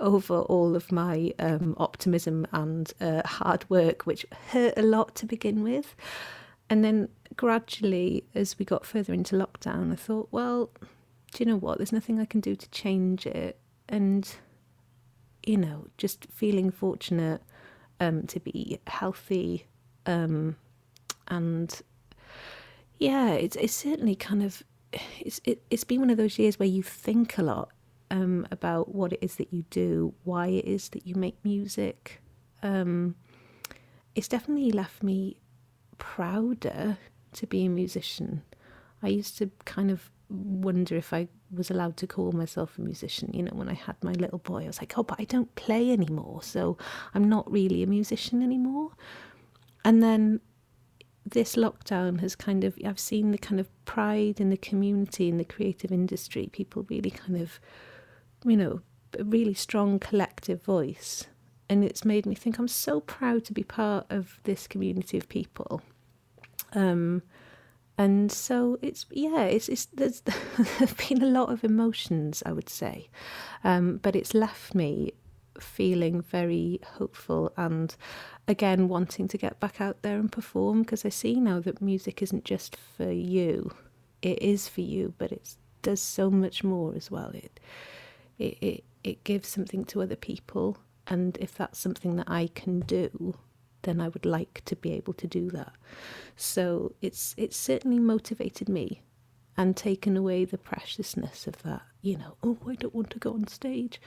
over 0.00 0.40
all 0.40 0.74
of 0.74 0.90
my 0.90 1.34
um, 1.38 1.74
optimism 1.76 2.46
and 2.52 2.90
uh, 3.00 3.20
hard 3.26 3.68
work, 3.68 4.06
which 4.06 4.24
hurt 4.48 4.72
a 4.78 4.82
lot 4.82 5.14
to 5.16 5.26
begin 5.26 5.62
with. 5.62 5.94
And 6.70 6.82
then 6.82 7.10
gradually, 7.36 8.24
as 8.34 8.58
we 8.58 8.64
got 8.64 8.86
further 8.86 9.12
into 9.12 9.36
lockdown, 9.36 9.92
I 9.92 9.96
thought, 9.96 10.28
well, 10.30 10.70
do 11.32 11.44
you 11.44 11.46
know 11.46 11.58
what? 11.58 11.78
There's 11.78 11.92
nothing 11.92 12.18
I 12.18 12.24
can 12.24 12.40
do 12.40 12.56
to 12.56 12.70
change 12.70 13.26
it. 13.26 13.58
And, 13.88 14.34
you 15.46 15.56
know, 15.56 15.86
just 15.98 16.26
feeling 16.32 16.70
fortunate 16.70 17.42
um, 18.00 18.26
to 18.26 18.40
be 18.40 18.78
healthy. 18.86 19.66
Um, 20.06 20.56
and 21.28 21.80
yeah, 22.98 23.32
it's, 23.32 23.56
it's 23.56 23.74
certainly 23.74 24.14
kind 24.14 24.42
of 24.42 24.62
it's 25.20 25.40
it, 25.44 25.62
it's 25.70 25.84
been 25.84 26.00
one 26.00 26.10
of 26.10 26.16
those 26.16 26.38
years 26.38 26.58
where 26.58 26.68
you 26.68 26.82
think 26.82 27.38
a 27.38 27.42
lot 27.42 27.70
um, 28.10 28.46
about 28.50 28.94
what 28.94 29.12
it 29.12 29.18
is 29.22 29.36
that 29.36 29.52
you 29.52 29.64
do, 29.70 30.14
why 30.24 30.46
it 30.48 30.64
is 30.64 30.88
that 30.90 31.06
you 31.06 31.14
make 31.14 31.36
music. 31.44 32.20
Um, 32.62 33.16
it's 34.14 34.28
definitely 34.28 34.70
left 34.70 35.02
me 35.02 35.36
prouder 35.98 36.98
to 37.32 37.46
be 37.46 37.64
a 37.64 37.68
musician. 37.68 38.42
I 39.02 39.08
used 39.08 39.36
to 39.38 39.50
kind 39.64 39.90
of 39.90 40.10
wonder 40.34 40.96
if 40.96 41.12
I 41.12 41.28
was 41.52 41.70
allowed 41.70 41.96
to 41.98 42.06
call 42.06 42.32
myself 42.32 42.78
a 42.78 42.82
musician. 42.82 43.30
You 43.32 43.44
know, 43.44 43.52
when 43.54 43.68
I 43.68 43.74
had 43.74 43.96
my 44.02 44.12
little 44.12 44.38
boy, 44.38 44.64
I 44.64 44.66
was 44.66 44.80
like, 44.80 44.96
oh, 44.98 45.02
but 45.02 45.20
I 45.20 45.24
don't 45.24 45.54
play 45.54 45.90
anymore, 45.90 46.42
so 46.42 46.76
I'm 47.14 47.28
not 47.28 47.50
really 47.50 47.82
a 47.82 47.86
musician 47.86 48.42
anymore. 48.42 48.90
And 49.84 50.02
then 50.02 50.40
this 51.26 51.56
lockdown 51.56 52.20
has 52.20 52.36
kind 52.36 52.64
of 52.64 52.78
I've 52.84 52.98
seen 52.98 53.30
the 53.30 53.38
kind 53.38 53.60
of 53.60 53.68
pride 53.84 54.40
in 54.40 54.50
the 54.50 54.56
community 54.56 55.28
in 55.28 55.38
the 55.38 55.44
creative 55.44 55.90
industry 55.90 56.48
people 56.52 56.86
really 56.90 57.10
kind 57.10 57.40
of 57.40 57.58
you 58.44 58.56
know 58.56 58.80
a 59.18 59.24
really 59.24 59.54
strong 59.54 59.98
collective 59.98 60.62
voice 60.62 61.26
and 61.68 61.82
it's 61.82 62.04
made 62.04 62.26
me 62.26 62.34
think 62.34 62.58
I'm 62.58 62.68
so 62.68 63.00
proud 63.00 63.44
to 63.46 63.52
be 63.52 63.62
part 63.62 64.06
of 64.10 64.38
this 64.44 64.66
community 64.66 65.16
of 65.16 65.28
people 65.28 65.80
um 66.74 67.22
and 67.96 68.32
so 68.32 68.78
it's 68.82 69.06
yeah 69.10 69.42
it's, 69.42 69.68
it's 69.68 69.86
there's 69.86 70.20
there've 70.78 70.96
been 71.08 71.22
a 71.22 71.26
lot 71.26 71.50
of 71.50 71.64
emotions 71.64 72.42
I 72.44 72.52
would 72.52 72.68
say 72.68 73.08
um 73.62 73.98
but 74.02 74.16
it's 74.16 74.34
left 74.34 74.74
me 74.74 75.12
feeling 75.60 76.20
very 76.20 76.80
hopeful 76.98 77.52
and 77.56 77.94
again 78.48 78.88
wanting 78.88 79.28
to 79.28 79.38
get 79.38 79.60
back 79.60 79.80
out 79.80 80.02
there 80.02 80.18
and 80.18 80.30
perform 80.30 80.82
because 80.82 81.04
I 81.04 81.08
see 81.08 81.40
now 81.40 81.60
that 81.60 81.80
music 81.80 82.22
isn't 82.22 82.44
just 82.44 82.76
for 82.76 83.10
you. 83.10 83.70
It 84.22 84.40
is 84.42 84.68
for 84.68 84.80
you, 84.80 85.14
but 85.18 85.32
it 85.32 85.56
does 85.82 86.00
so 86.00 86.30
much 86.30 86.64
more 86.64 86.94
as 86.94 87.10
well. 87.10 87.30
It 87.34 87.60
it 88.38 88.58
it, 88.60 88.84
it 89.02 89.24
gives 89.24 89.48
something 89.48 89.84
to 89.86 90.02
other 90.02 90.16
people 90.16 90.78
and 91.06 91.36
if 91.38 91.54
that's 91.54 91.78
something 91.78 92.16
that 92.16 92.30
I 92.30 92.48
can 92.54 92.80
do, 92.80 93.36
then 93.84 94.00
I 94.00 94.08
would 94.08 94.26
like 94.26 94.62
to 94.66 94.76
be 94.76 94.92
able 94.92 95.14
to 95.14 95.26
do 95.26 95.50
that. 95.50 95.72
So 96.36 96.94
it's 97.00 97.34
it's 97.36 97.56
certainly 97.56 97.98
motivated 97.98 98.68
me 98.68 99.02
and 99.56 99.76
taken 99.76 100.16
away 100.16 100.44
the 100.44 100.58
preciousness 100.58 101.46
of 101.46 101.62
that. 101.62 101.82
You 102.02 102.18
know, 102.18 102.36
oh, 102.42 102.58
I 102.68 102.74
don't 102.74 102.94
want 102.94 103.10
to 103.10 103.18
go 103.18 103.32
on 103.32 103.46
stage. 103.46 104.00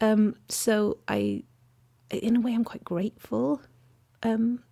Um, 0.00 0.36
so 0.48 0.98
I, 1.06 1.44
in 2.10 2.36
a 2.36 2.40
way, 2.40 2.54
I'm 2.54 2.64
quite 2.64 2.84
grateful 2.84 3.60
um, 4.22 4.62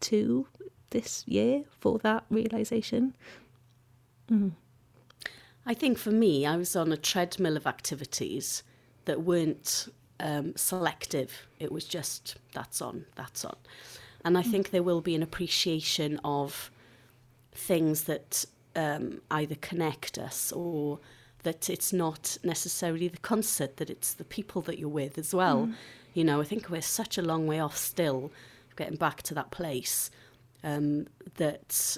to 0.00 0.46
this 0.90 1.26
year 1.26 1.64
for 1.80 1.98
that 1.98 2.24
realization. 2.30 3.14
Mm. 4.30 4.52
I 5.66 5.74
think 5.74 5.98
for 5.98 6.10
me, 6.10 6.46
I 6.46 6.56
was 6.56 6.74
on 6.76 6.92
a 6.92 6.96
treadmill 6.96 7.56
of 7.56 7.66
activities 7.66 8.62
that 9.04 9.22
weren't 9.22 9.88
um, 10.20 10.54
selective. 10.56 11.46
It 11.58 11.70
was 11.72 11.84
just 11.84 12.36
that's 12.52 12.82
on, 12.82 13.06
that's 13.14 13.44
on. 13.44 13.56
And 14.24 14.36
I 14.36 14.42
think 14.42 14.70
there 14.70 14.82
will 14.82 15.00
be 15.00 15.14
an 15.14 15.22
appreciation 15.22 16.20
of 16.24 16.70
things 17.52 18.04
that 18.04 18.44
um, 18.74 19.20
either 19.30 19.54
connect 19.54 20.18
us 20.18 20.52
or 20.52 21.00
that 21.44 21.70
it's 21.70 21.92
not 21.92 22.36
necessarily 22.42 23.08
the 23.08 23.18
concert, 23.18 23.76
that 23.76 23.90
it's 23.90 24.14
the 24.14 24.24
people 24.24 24.60
that 24.62 24.78
you're 24.78 24.88
with 24.88 25.18
as 25.18 25.34
well. 25.34 25.66
Mm. 25.66 25.74
You 26.14 26.24
know, 26.24 26.40
I 26.40 26.44
think 26.44 26.68
we're 26.68 26.82
such 26.82 27.16
a 27.16 27.22
long 27.22 27.46
way 27.46 27.60
off 27.60 27.76
still, 27.76 28.32
getting 28.76 28.96
back 28.96 29.22
to 29.22 29.34
that 29.34 29.50
place, 29.50 30.10
um, 30.64 31.06
that, 31.36 31.96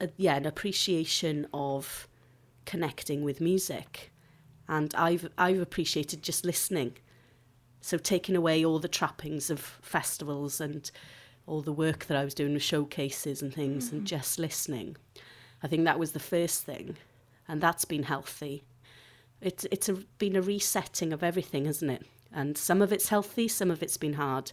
uh, 0.00 0.06
yeah, 0.16 0.36
an 0.36 0.46
appreciation 0.46 1.46
of 1.52 2.08
connecting 2.64 3.22
with 3.22 3.40
music. 3.40 4.10
And 4.66 4.94
I've, 4.94 5.28
I've 5.36 5.60
appreciated 5.60 6.22
just 6.22 6.44
listening. 6.44 6.96
So 7.80 7.96
taking 7.96 8.36
away 8.36 8.64
all 8.64 8.78
the 8.78 8.88
trappings 8.88 9.50
of 9.50 9.60
festivals 9.60 10.60
and 10.60 10.90
all 11.46 11.62
the 11.62 11.72
work 11.72 12.06
that 12.06 12.16
I 12.16 12.24
was 12.24 12.34
doing 12.34 12.52
with 12.52 12.62
showcases 12.62 13.42
and 13.42 13.52
things 13.52 13.86
mm-hmm. 13.86 13.96
and 13.96 14.06
just 14.06 14.38
listening. 14.38 14.96
I 15.62 15.68
think 15.68 15.84
that 15.84 15.98
was 15.98 16.12
the 16.12 16.20
first 16.20 16.64
thing. 16.64 16.96
And 17.48 17.60
that's 17.60 17.84
been 17.84 18.04
healthy. 18.04 18.64
It's, 19.40 19.66
it's 19.70 19.88
a, 19.88 19.94
been 20.18 20.36
a 20.36 20.42
resetting 20.42 21.12
of 21.12 21.22
everything, 21.22 21.64
hasn't 21.64 21.90
it? 21.90 22.06
And 22.32 22.56
some 22.56 22.82
of 22.82 22.92
it's 22.92 23.08
healthy, 23.08 23.48
some 23.48 23.70
of 23.70 23.82
it's 23.82 23.96
been 23.96 24.12
hard. 24.12 24.52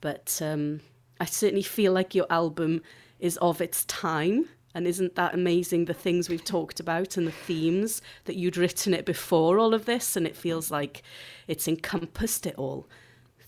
But 0.00 0.38
um, 0.42 0.80
I 1.18 1.24
certainly 1.24 1.62
feel 1.62 1.92
like 1.92 2.14
your 2.14 2.26
album 2.28 2.82
is 3.18 3.38
of 3.38 3.60
its 3.60 3.84
time. 3.86 4.48
And 4.76 4.86
isn't 4.86 5.14
that 5.14 5.32
amazing, 5.32 5.86
the 5.86 5.94
things 5.94 6.28
we've 6.28 6.44
talked 6.44 6.80
about 6.80 7.16
and 7.16 7.26
the 7.26 7.32
themes 7.32 8.02
that 8.26 8.36
you'd 8.36 8.58
written 8.58 8.92
it 8.92 9.06
before 9.06 9.58
all 9.58 9.72
of 9.72 9.86
this? 9.86 10.16
And 10.16 10.26
it 10.26 10.36
feels 10.36 10.70
like 10.70 11.02
it's 11.48 11.66
encompassed 11.66 12.44
it 12.44 12.54
all 12.58 12.86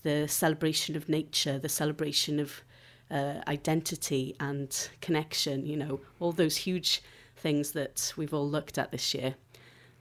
the 0.04 0.26
celebration 0.26 0.96
of 0.96 1.06
nature, 1.06 1.58
the 1.58 1.68
celebration 1.68 2.40
of 2.40 2.62
uh, 3.10 3.42
identity 3.46 4.36
and 4.40 4.88
connection, 5.02 5.66
you 5.66 5.76
know, 5.76 6.00
all 6.18 6.32
those 6.32 6.56
huge 6.56 7.02
things 7.36 7.72
that 7.72 8.14
we've 8.16 8.32
all 8.32 8.48
looked 8.48 8.78
at 8.78 8.90
this 8.90 9.12
year. 9.12 9.34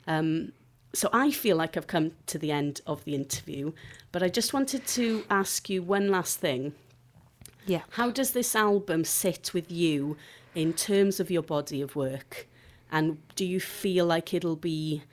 Um, 0.07 0.53
so 0.93 1.09
I 1.11 1.31
feel 1.31 1.57
like 1.57 1.75
I've 1.75 1.87
come 1.87 2.13
to 2.27 2.37
the 2.37 2.53
end 2.53 2.79
of 2.87 3.03
the 3.03 3.15
interview, 3.15 3.73
but 4.13 4.23
I 4.23 4.29
just 4.29 4.53
wanted 4.53 4.87
to 4.87 5.25
ask 5.29 5.69
you 5.69 5.83
one 5.83 6.09
last 6.09 6.39
thing. 6.39 6.73
Yeah. 7.65 7.81
How 7.89 8.11
does 8.11 8.31
this 8.31 8.55
album 8.55 9.03
sit 9.03 9.53
with 9.53 9.69
you 9.69 10.15
in 10.57 10.73
terms 10.73 11.19
of 11.19 11.29
your 11.29 11.43
body 11.43 11.81
of 11.81 11.95
work? 11.95 12.47
And 12.91 13.19
do 13.35 13.45
you 13.45 13.59
feel 13.59 14.07
like 14.07 14.33
it'll 14.33 14.55
be 14.55 15.03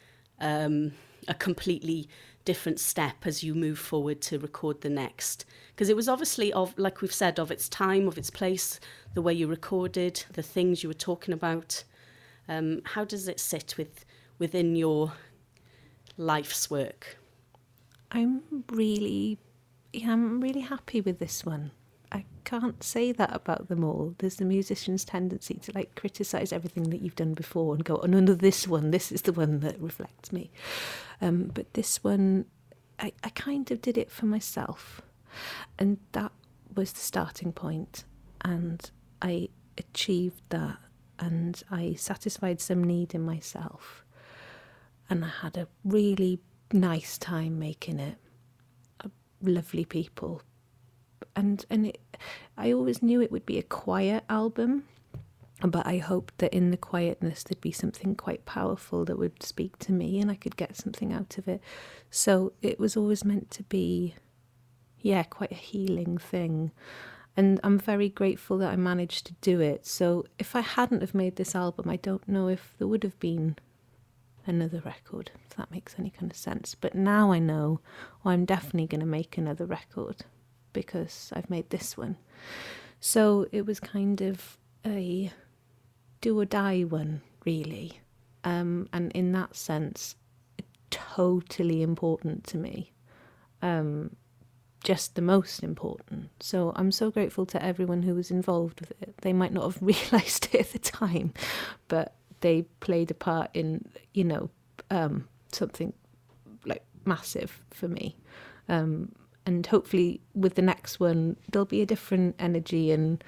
um, 0.40 0.92
a 1.28 1.34
completely 1.34 2.08
different 2.46 2.80
step 2.80 3.26
as 3.26 3.42
you 3.42 3.54
move 3.54 3.78
forward 3.78 4.22
to 4.22 4.38
record 4.38 4.80
the 4.80 4.88
next? 4.88 5.44
Because 5.74 5.90
it 5.90 5.96
was 5.96 6.08
obviously 6.08 6.50
of, 6.54 6.76
like 6.78 7.02
we've 7.02 7.12
said, 7.12 7.38
of 7.38 7.50
its 7.50 7.68
time, 7.68 8.08
of 8.08 8.16
its 8.16 8.30
place, 8.30 8.80
the 9.12 9.20
way 9.20 9.34
you 9.34 9.46
recorded, 9.46 10.24
the 10.32 10.42
things 10.42 10.82
you 10.82 10.88
were 10.88 10.94
talking 10.94 11.34
about. 11.34 11.84
Um, 12.48 12.80
how 12.84 13.04
does 13.04 13.28
it 13.28 13.38
sit 13.38 13.74
with 13.76 14.06
within 14.38 14.74
your 14.76 15.12
life's 16.16 16.70
work? 16.70 17.18
I'm 18.10 18.64
really, 18.70 19.38
yeah, 19.92 20.12
I'm 20.12 20.40
really 20.40 20.60
happy 20.60 21.02
with 21.02 21.18
this 21.18 21.44
one. 21.44 21.72
Can't 22.44 22.82
say 22.82 23.10
that 23.12 23.34
about 23.34 23.68
them 23.68 23.82
all. 23.82 24.14
There's 24.18 24.36
the 24.36 24.44
musician's 24.44 25.04
tendency 25.04 25.54
to 25.54 25.72
like 25.74 25.94
criticize 25.94 26.52
everything 26.52 26.90
that 26.90 27.00
you've 27.00 27.16
done 27.16 27.32
before 27.34 27.74
and 27.74 27.84
go, 27.84 28.00
oh 28.02 28.06
no, 28.06 28.20
no, 28.20 28.34
this 28.34 28.68
one, 28.68 28.90
this 28.90 29.10
is 29.10 29.22
the 29.22 29.32
one 29.32 29.60
that 29.60 29.80
reflects 29.80 30.30
me. 30.30 30.50
Um, 31.22 31.50
but 31.54 31.72
this 31.72 32.04
one, 32.04 32.44
I, 32.98 33.12
I 33.22 33.30
kind 33.30 33.70
of 33.70 33.80
did 33.80 33.96
it 33.96 34.10
for 34.10 34.26
myself. 34.26 35.00
And 35.78 35.98
that 36.12 36.32
was 36.74 36.92
the 36.92 37.00
starting 37.00 37.52
point. 37.52 38.04
And 38.42 38.90
I 39.22 39.48
achieved 39.78 40.42
that 40.50 40.76
and 41.18 41.62
I 41.70 41.94
satisfied 41.94 42.60
some 42.60 42.84
need 42.84 43.14
in 43.14 43.22
myself. 43.22 44.04
And 45.08 45.24
I 45.24 45.30
had 45.42 45.56
a 45.56 45.68
really 45.84 46.40
nice 46.72 47.16
time 47.18 47.58
making 47.58 48.00
it. 48.00 48.18
Lovely 49.42 49.84
people. 49.84 50.42
And 51.36 51.64
and 51.68 51.86
it, 51.88 52.00
I 52.56 52.72
always 52.72 53.02
knew 53.02 53.20
it 53.20 53.32
would 53.32 53.46
be 53.46 53.58
a 53.58 53.62
quiet 53.62 54.24
album, 54.28 54.84
but 55.60 55.86
I 55.86 55.98
hoped 55.98 56.38
that 56.38 56.54
in 56.54 56.70
the 56.70 56.76
quietness 56.76 57.42
there'd 57.42 57.60
be 57.60 57.72
something 57.72 58.14
quite 58.14 58.44
powerful 58.44 59.04
that 59.04 59.18
would 59.18 59.42
speak 59.42 59.78
to 59.80 59.92
me 59.92 60.20
and 60.20 60.30
I 60.30 60.36
could 60.36 60.56
get 60.56 60.76
something 60.76 61.12
out 61.12 61.38
of 61.38 61.48
it. 61.48 61.60
So 62.10 62.52
it 62.62 62.78
was 62.78 62.96
always 62.96 63.24
meant 63.24 63.50
to 63.52 63.62
be 63.64 64.14
yeah, 65.04 65.22
quite 65.22 65.52
a 65.52 65.56
healing 65.56 66.16
thing. 66.16 66.72
And 67.36 67.60
I'm 67.62 67.78
very 67.78 68.08
grateful 68.08 68.58
that 68.58 68.72
I 68.72 68.76
managed 68.76 69.26
to 69.26 69.34
do 69.42 69.60
it. 69.60 69.86
So 69.86 70.24
if 70.38 70.56
I 70.56 70.60
hadn't 70.60 71.02
have 71.02 71.14
made 71.14 71.36
this 71.36 71.54
album, 71.54 71.90
I 71.90 71.96
don't 71.96 72.26
know 72.26 72.48
if 72.48 72.74
there 72.78 72.88
would 72.88 73.02
have 73.02 73.18
been 73.20 73.56
another 74.46 74.80
record, 74.84 75.30
if 75.48 75.56
that 75.56 75.70
makes 75.70 75.96
any 75.98 76.10
kind 76.10 76.32
of 76.32 76.38
sense. 76.38 76.74
But 76.74 76.94
now 76.94 77.32
I 77.32 77.38
know 77.38 77.80
oh, 78.24 78.30
I'm 78.30 78.46
definitely 78.46 78.86
going 78.86 79.00
to 79.00 79.06
make 79.06 79.36
another 79.36 79.66
record 79.66 80.24
because 80.74 81.30
I've 81.32 81.48
made 81.48 81.70
this 81.70 81.96
one. 81.96 82.18
So 83.00 83.46
it 83.52 83.64
was 83.64 83.80
kind 83.80 84.20
of 84.20 84.58
a 84.84 85.32
do 86.20 86.38
or 86.38 86.44
die 86.44 86.82
one, 86.82 87.22
really. 87.46 88.00
Um, 88.44 88.88
and 88.92 89.10
in 89.12 89.32
that 89.32 89.56
sense, 89.56 90.16
totally 90.90 91.82
important 91.82 92.44
to 92.48 92.58
me. 92.58 92.92
Um, 93.62 94.16
just 94.84 95.14
the 95.14 95.22
most 95.22 95.62
important. 95.62 96.30
So 96.40 96.72
I'm 96.76 96.92
so 96.92 97.10
grateful 97.10 97.46
to 97.46 97.64
everyone 97.64 98.02
who 98.02 98.14
was 98.14 98.30
involved 98.30 98.80
with 98.80 98.92
it. 99.00 99.14
They 99.22 99.32
might 99.32 99.52
not 99.52 99.64
have 99.64 99.78
realised 99.80 100.48
it 100.52 100.60
at 100.60 100.72
the 100.72 100.78
time, 100.78 101.32
but 101.88 102.14
they 102.40 102.62
played 102.80 103.10
a 103.10 103.14
part 103.14 103.50
in, 103.54 103.86
you 104.12 104.24
know, 104.24 104.50
um, 104.90 105.26
something 105.52 105.94
like 106.66 106.84
massive 107.06 107.62
for 107.70 107.88
me. 107.88 108.16
Um, 108.68 109.12
and 109.46 109.66
hopefully 109.66 110.20
with 110.34 110.54
the 110.54 110.62
next 110.62 111.00
one, 111.00 111.36
there'll 111.50 111.66
be 111.66 111.82
a 111.82 111.86
different 111.86 112.34
energy 112.38 112.90
and 112.90 113.22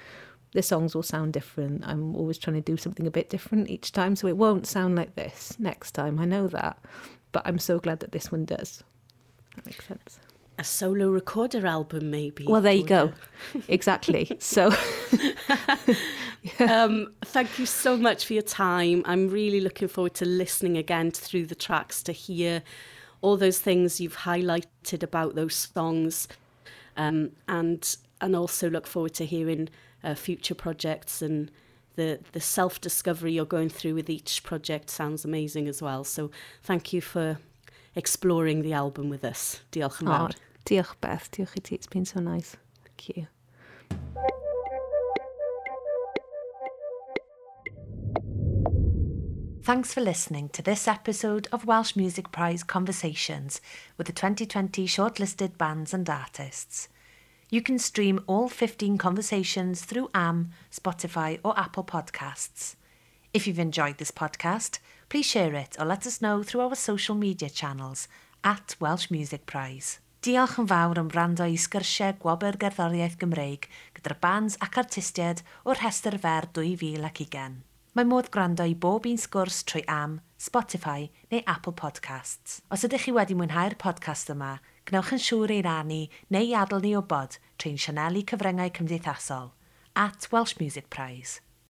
the 0.52 0.62
songs 0.62 0.94
will 0.94 1.02
sound 1.02 1.32
different. 1.32 1.86
I'm 1.86 2.16
always 2.16 2.38
trying 2.38 2.56
to 2.56 2.62
do 2.62 2.76
something 2.76 3.06
a 3.06 3.10
bit 3.10 3.28
different 3.28 3.68
each 3.68 3.92
time, 3.92 4.16
so 4.16 4.26
it 4.26 4.36
won't 4.36 4.66
sound 4.66 4.96
like 4.96 5.14
this 5.14 5.56
next 5.58 5.92
time. 5.92 6.18
I 6.18 6.24
know 6.24 6.46
that, 6.48 6.78
but 7.32 7.42
I'm 7.44 7.58
so 7.58 7.78
glad 7.78 8.00
that 8.00 8.12
this 8.12 8.32
one 8.32 8.44
does. 8.44 8.82
That 9.56 9.66
makes 9.66 9.86
sense 9.86 10.18
a 10.58 10.64
solo 10.64 11.08
recorder 11.08 11.66
album, 11.66 12.10
maybe. 12.10 12.46
Well, 12.46 12.60
there 12.60 12.72
you 12.72 12.86
go. 12.86 13.12
exactly. 13.68 14.36
So, 14.38 14.72
yeah. 16.58 16.84
um, 16.84 17.12
thank 17.24 17.58
you 17.58 17.66
so 17.66 17.96
much 17.96 18.26
for 18.26 18.32
your 18.32 18.42
time. 18.42 19.02
I'm 19.04 19.28
really 19.28 19.60
looking 19.60 19.88
forward 19.88 20.14
to 20.14 20.24
listening 20.24 20.76
again 20.76 21.10
through 21.10 21.46
the 21.46 21.54
tracks 21.54 22.02
to 22.04 22.12
hear 22.12 22.62
all 23.26 23.36
those 23.36 23.58
things 23.58 24.00
you've 24.00 24.18
highlighted 24.18 25.02
about 25.02 25.34
those 25.34 25.54
songs, 25.56 26.28
um, 26.96 27.32
and 27.48 27.96
and 28.20 28.36
also 28.36 28.70
look 28.70 28.86
forward 28.86 29.14
to 29.14 29.26
hearing 29.26 29.68
uh, 30.04 30.14
future 30.14 30.54
projects 30.54 31.22
and. 31.22 31.50
The, 31.96 32.20
the 32.32 32.40
self 32.40 32.78
discovery 32.78 33.32
you're 33.32 33.46
going 33.46 33.70
through 33.70 33.94
with 33.94 34.10
each 34.10 34.42
project 34.42 34.90
sounds 34.90 35.24
amazing 35.24 35.66
as 35.66 35.80
well. 35.80 36.04
So, 36.04 36.30
thank 36.62 36.92
you 36.92 37.00
for 37.00 37.38
exploring 37.94 38.60
the 38.60 38.74
album 38.74 39.08
with 39.08 39.24
us. 39.24 39.62
Diolch 39.72 40.02
yn 40.02 40.12
fawr. 40.12 40.34
Oh, 40.34 40.60
diolch 40.68 40.92
Beth, 41.00 41.30
diolch 41.32 41.56
i 41.56 41.62
ti, 41.64 41.74
it's 41.74 41.88
been 41.88 42.04
so 42.04 42.20
nice. 42.20 42.54
Thank 42.84 43.16
you. 43.16 44.36
Thanks 49.66 49.92
for 49.92 50.00
listening 50.00 50.48
to 50.50 50.62
this 50.62 50.86
episode 50.86 51.48
of 51.50 51.66
Welsh 51.66 51.96
Music 51.96 52.30
Prize 52.30 52.62
Conversations 52.62 53.60
with 53.98 54.06
the 54.06 54.12
2020 54.12 54.86
shortlisted 54.86 55.58
bands 55.58 55.92
and 55.92 56.08
artists. 56.08 56.88
You 57.50 57.60
can 57.62 57.80
stream 57.80 58.20
all 58.28 58.48
15 58.48 58.96
conversations 58.96 59.82
through 59.82 60.08
AM, 60.14 60.52
Spotify, 60.70 61.40
or 61.42 61.58
Apple 61.58 61.82
Podcasts. 61.82 62.76
If 63.34 63.48
you've 63.48 63.58
enjoyed 63.58 63.98
this 63.98 64.12
podcast, 64.12 64.78
please 65.08 65.26
share 65.26 65.54
it 65.54 65.74
or 65.80 65.84
let 65.84 66.06
us 66.06 66.22
know 66.22 66.44
through 66.44 66.60
our 66.60 66.76
social 66.76 67.16
media 67.16 67.50
channels 67.50 68.06
at 68.44 68.76
Welsh 68.78 69.10
Music 69.10 69.46
Prize. 69.46 69.98
Diolch 70.22 70.60
yn 70.62 70.70
fawr 70.70 71.02
am 71.02 71.10
wrando 71.10 71.42
i 71.42 71.58
sgyrsiau 71.58 72.14
gwobr 72.22 72.54
gerddoriaeth 72.62 73.18
Gymreig 73.18 73.66
gyda'r 73.98 74.20
bands 74.22 74.62
ac 74.62 74.78
artistiaid 74.86 75.42
o'r 75.66 75.82
rhestr 75.82 76.22
fer 76.22 76.52
2020. 76.54 77.65
mae 77.96 78.04
modd 78.04 78.26
gwrando 78.28 78.64
i 78.68 78.74
bob 78.76 79.06
un 79.08 79.16
sgwrs 79.16 79.62
trwy 79.64 79.80
am, 79.88 80.18
Spotify 80.36 81.06
neu 81.30 81.40
Apple 81.48 81.72
Podcasts. 81.72 82.58
Os 82.68 82.84
ydych 82.84 83.06
chi 83.06 83.14
wedi 83.16 83.36
mwynhau'r 83.38 83.78
podcast 83.80 84.28
yma, 84.34 84.58
gnewch 84.90 85.14
yn 85.16 85.22
siŵr 85.24 85.54
ei 85.54 85.62
rannu 85.64 86.02
neu 86.36 86.44
i 86.44 86.52
adael 86.60 86.84
ni 86.84 86.92
o 86.98 87.00
bod 87.00 87.38
trwy'n 87.56 87.80
sianelu 87.80 88.26
cyfryngau 88.28 88.74
cymdeithasol 88.76 89.54
at 89.96 90.28
Welsh 90.28 90.60
Music 90.60 90.90
Prize. 90.92 91.40